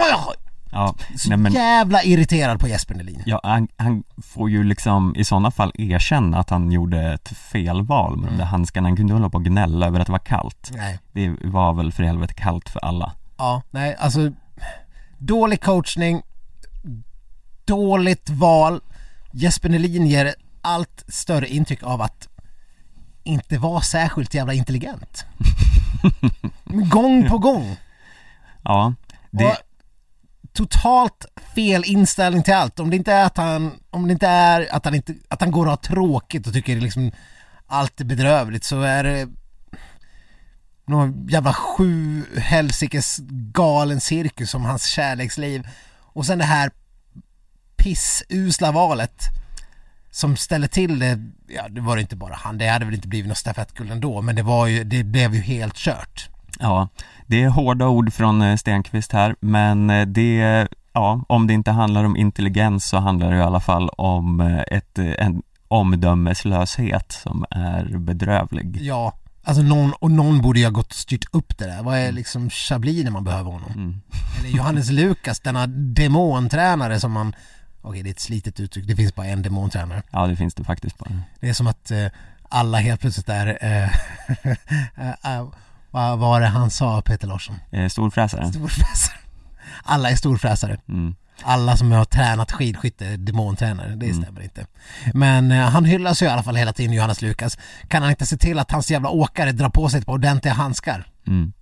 jag 0.09 0.35
ja, 0.73 0.95
så 1.17 1.29
nej 1.29 1.37
men 1.37 1.53
jävla 1.53 2.03
irriterad 2.03 2.59
på 2.59 2.67
Jesper 2.67 2.95
Nelin. 2.95 3.23
Ja, 3.25 3.39
han, 3.43 3.67
han 3.77 4.03
får 4.23 4.49
ju 4.49 4.63
liksom 4.63 5.15
i 5.15 5.23
sådana 5.23 5.51
fall 5.51 5.71
erkänna 5.75 6.39
att 6.39 6.49
han 6.49 6.71
gjorde 6.71 7.13
ett 7.13 7.27
felval 7.27 8.17
med 8.17 8.31
de 8.31 8.37
där 8.37 8.45
handskarna. 8.45 8.87
Han 8.87 8.97
kunde 8.97 9.13
hålla 9.13 9.29
på 9.29 9.37
och 9.37 9.45
gnälla 9.45 9.87
över 9.87 9.99
att 9.99 10.05
det 10.05 10.11
var 10.11 10.19
kallt. 10.19 10.71
Nej. 10.73 10.99
Det 11.11 11.35
var 11.41 11.73
väl 11.73 11.91
för 11.91 12.03
helvete 12.03 12.33
kallt 12.33 12.69
för 12.69 12.79
alla. 12.79 13.13
Ja, 13.37 13.61
nej 13.71 13.95
alltså 13.99 14.31
dålig 15.17 15.61
coachning, 15.61 16.21
dåligt 17.65 18.29
val. 18.29 18.81
Jesper 19.31 19.69
Nelin 19.69 20.07
ger 20.07 20.35
allt 20.61 21.03
större 21.07 21.47
intryck 21.47 21.83
av 21.83 22.01
att 22.01 22.27
inte 23.23 23.57
vara 23.57 23.81
särskilt 23.81 24.33
jävla 24.33 24.53
intelligent. 24.53 25.25
gång 26.65 27.29
på 27.29 27.37
gång. 27.37 27.77
Ja, 28.63 28.93
det, 29.31 29.45
Och 29.45 29.55
totalt 30.53 31.25
fel 31.55 31.83
inställning 31.85 32.43
till 32.43 32.53
allt. 32.53 32.79
Om 32.79 32.89
det 32.89 32.95
inte 32.95 33.13
är 33.13 33.25
att 33.25 33.37
han, 33.37 33.71
om 33.89 34.07
det 34.07 34.11
inte 34.11 34.27
är 34.27 34.75
att 34.75 34.85
han 34.85 34.95
inte, 34.95 35.15
att 35.27 35.41
han 35.41 35.51
går 35.51 35.65
och 35.65 35.71
har 35.71 35.77
tråkigt 35.77 36.47
och 36.47 36.53
tycker 36.53 36.75
liksom 36.75 37.11
allt 37.67 38.01
är 38.01 38.05
bedrövligt 38.05 38.63
så 38.63 38.81
är 38.81 39.03
det 39.03 39.27
någon 40.85 41.27
jävla 41.27 41.53
sju 41.53 42.25
helsikes 42.37 43.17
galen 43.29 44.01
cirkus 44.01 44.51
som 44.51 44.65
hans 44.65 44.85
kärleksliv 44.85 45.67
och 45.99 46.25
sen 46.25 46.37
det 46.37 46.45
här 46.45 46.71
pissusla 47.75 48.71
valet 48.71 49.23
som 50.13 50.35
ställer 50.35 50.67
till 50.67 50.99
det, 50.99 51.19
ja 51.47 51.69
det 51.69 51.81
var 51.81 51.95
det 51.95 52.01
inte 52.01 52.15
bara 52.15 52.33
han, 52.33 52.57
det 52.57 52.67
hade 52.67 52.85
väl 52.85 52.93
inte 52.93 53.07
blivit 53.07 53.27
något 53.27 53.37
stafettguld 53.37 53.91
ändå 53.91 54.21
men 54.21 54.35
det 54.35 54.43
var 54.43 54.67
ju, 54.67 54.83
det 54.83 55.03
blev 55.03 55.35
ju 55.35 55.41
helt 55.41 55.75
kört. 55.75 56.29
ja, 56.59 56.87
det 57.27 57.43
är 57.43 57.49
hårda 57.49 57.87
ord 57.87 58.13
från 58.13 58.41
eh, 58.41 58.55
Stenqvist 58.55 59.11
här, 59.11 59.35
men 59.39 59.89
eh, 59.89 60.05
det, 60.05 60.67
ja, 60.93 61.23
om 61.27 61.47
det 61.47 61.53
inte 61.53 61.71
handlar 61.71 62.03
om 62.03 62.17
intelligens 62.17 62.85
så 62.85 62.97
handlar 62.97 63.31
det 63.31 63.37
i 63.37 63.41
alla 63.41 63.59
fall 63.59 63.89
om 63.89 64.41
eh, 64.41 64.77
ett, 64.77 64.99
en 64.99 65.41
omdömeslöshet 65.67 67.11
som 67.11 67.45
är 67.49 67.97
bedrövlig. 67.97 68.77
Ja, 68.81 69.13
alltså 69.43 69.63
någon, 69.63 69.93
och 69.93 70.11
någon 70.11 70.41
borde 70.41 70.59
ju 70.59 70.65
ha 70.65 70.71
gått 70.71 70.87
och 70.87 70.93
styrt 70.93 71.25
upp 71.31 71.57
det 71.57 71.65
där. 71.65 71.83
Vad 71.83 71.97
är 71.97 72.11
liksom 72.11 72.49
Chablis 72.49 73.03
när 73.03 73.11
man 73.11 73.23
behöver 73.23 73.51
honom? 73.51 73.71
Mm. 73.75 74.01
Eller 74.39 74.49
Johannes 74.57 74.89
Lukas, 74.89 75.39
denna 75.39 75.67
demontränare 75.67 76.99
som 76.99 77.11
man 77.11 77.35
Okej, 77.85 78.03
det 78.03 78.09
är 78.09 78.11
ett 78.11 78.19
slitet 78.19 78.59
uttryck, 78.59 78.87
det 78.87 78.95
finns 78.95 79.15
bara 79.15 79.27
en 79.27 79.41
demontränare. 79.41 80.03
Ja, 80.11 80.27
det 80.27 80.35
finns 80.35 80.53
det 80.53 80.63
faktiskt 80.63 80.97
bara. 80.97 81.09
Det 81.39 81.49
är 81.49 81.53
som 81.53 81.67
att 81.67 81.91
eh, 81.91 82.05
alla 82.49 82.77
helt 82.77 83.01
plötsligt 83.01 83.29
är, 83.29 83.57
eh, 83.61 83.89
eh, 85.37 85.47
vad 85.91 86.19
var 86.19 86.41
det 86.41 86.47
han 86.47 86.69
sa, 86.71 87.01
Peter 87.01 87.27
Larsson? 87.27 87.55
Eh, 87.71 87.87
storfräsare. 87.89 88.49
Storfräsare. 88.51 89.17
Alla 89.83 90.09
är 90.09 90.15
storfräsare. 90.15 90.77
Mm. 90.89 91.15
Alla 91.43 91.77
som 91.77 91.91
har 91.91 92.05
tränat 92.05 92.51
skidskytte 92.51 93.05
är 93.07 93.17
demontränare, 93.17 93.95
det 93.95 94.05
Mm. 94.05 94.21
stämmer 94.23 94.41
inte. 94.41 94.65
Men 95.13 95.51
eh, 95.51 95.69
han 95.69 95.85
hyllas 95.85 96.21
ju 96.21 96.25
i 96.25 96.29
alla 96.29 96.43
fall 96.43 96.55
hela 96.55 96.73
tiden, 96.73 96.93
Johannes 96.93 97.21
Lukas. 97.21 97.57
Kan 97.87 98.01
han 98.01 98.11
inte 98.11 98.25
se 98.25 98.37
till 98.37 98.59
att 98.59 98.71
hans 98.71 98.91
jävla 98.91 99.09
åkare 99.09 99.51
drar 99.51 99.69
på 99.69 99.89
sig 99.89 99.99
ett 99.99 100.05
par 100.05 100.13
ordentliga 100.13 100.53
handskar? 100.53 101.05
Mm. 101.27 101.53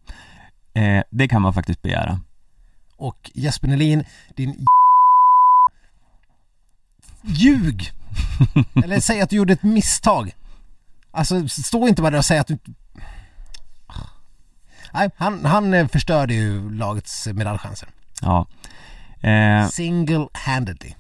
Eh, 0.74 1.03
det 1.09 1.28
kan 1.28 1.41
man 1.41 1.53
faktiskt 1.53 1.82
begära. 1.82 2.19
Och 2.97 3.32
Jesper 3.34 3.67
Nelin, 3.67 4.03
din 4.36 4.65
Ljug! 7.22 7.91
Eller 8.84 8.99
säg 8.99 9.22
att 9.22 9.30
du 9.30 9.36
gjorde 9.36 9.53
ett 9.53 9.63
misstag. 9.63 10.32
Alltså 11.11 11.47
stå 11.47 11.88
inte 11.88 12.01
bara 12.01 12.11
där 12.11 12.17
och 12.17 12.26
säg 12.26 12.38
att 12.39 12.47
du. 12.47 12.57
Nej, 14.93 15.09
han, 15.17 15.45
han 15.45 15.74
eh, 15.74 15.88
förstörde 15.88 16.34
ju 16.34 16.72
lagets 16.72 17.28
medaljchanser. 17.28 17.89
Ja. 18.22 18.47
Eh, 19.22 19.67
Single-handedly. 19.69 20.93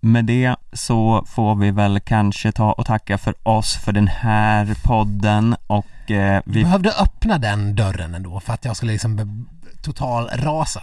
med 0.00 0.24
det 0.24 0.56
så 0.72 1.24
får 1.28 1.54
vi 1.54 1.70
väl 1.70 2.00
kanske 2.00 2.52
ta 2.52 2.72
och 2.72 2.86
tacka 2.86 3.18
för 3.18 3.34
oss 3.48 3.76
för 3.76 3.92
den 3.92 4.08
här 4.08 4.76
podden 4.82 5.56
och 5.66 6.10
eh, 6.10 6.42
Vi 6.44 6.52
vi, 6.52 6.62
behövde 6.64 6.92
öppna 6.92 7.38
den 7.38 7.74
dörren 7.74 8.14
ändå 8.14 8.40
för 8.40 8.52
att 8.52 8.64
jag 8.64 8.76
skulle 8.76 8.92
liksom 8.92 9.46
total 9.84 10.28
rasa. 10.32 10.82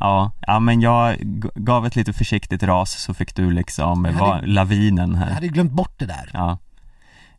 ja, 0.00 0.30
ja 0.46 0.58
men 0.58 0.80
jag 0.80 1.16
gav 1.54 1.86
ett 1.86 1.96
lite 1.96 2.12
försiktigt 2.12 2.62
ras 2.62 2.90
så 3.02 3.14
fick 3.14 3.34
du 3.34 3.50
liksom 3.50 4.04
hade- 4.04 4.18
vara 4.18 4.40
lavinen 4.44 5.10
Jag 5.10 5.18
här. 5.18 5.30
hade 5.34 5.46
ju 5.46 5.52
glömt 5.52 5.72
bort 5.72 5.94
det 5.98 6.06
där. 6.06 6.30
Ja. 6.32 6.58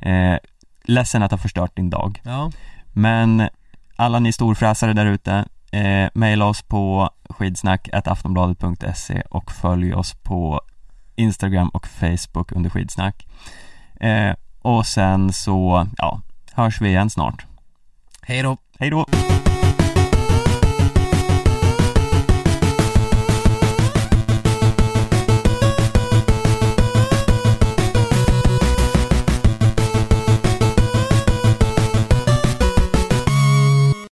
Eh, 0.09 0.38
ledsen 0.84 1.24
att 1.24 1.32
ha 1.32 1.38
förstört 1.38 1.76
din 1.76 1.89
dag. 1.89 2.22
Ja. 2.24 2.51
Men 2.93 3.49
alla 3.95 4.20
ni 4.20 4.32
storfräsare 4.32 4.93
där 4.93 5.05
ute, 5.05 5.45
eh, 5.72 6.09
mejla 6.14 6.45
oss 6.45 6.61
på 6.61 7.09
skidsnack.aftonbladet.se 7.30 9.22
och 9.30 9.51
följ 9.51 9.93
oss 9.93 10.14
på 10.14 10.61
Instagram 11.16 11.70
och 11.70 11.88
Facebook 11.88 12.51
under 12.51 12.70
skidsnack. 12.70 13.28
Eh, 13.99 14.34
och 14.61 14.86
sen 14.86 15.34
så, 15.34 15.88
ja, 15.97 16.22
hörs 16.53 16.82
vi 16.82 16.88
igen 16.89 17.09
snart. 17.09 17.45
Hej 18.22 18.41
då. 18.41 18.57
Hej 18.80 18.89
då! 18.89 19.05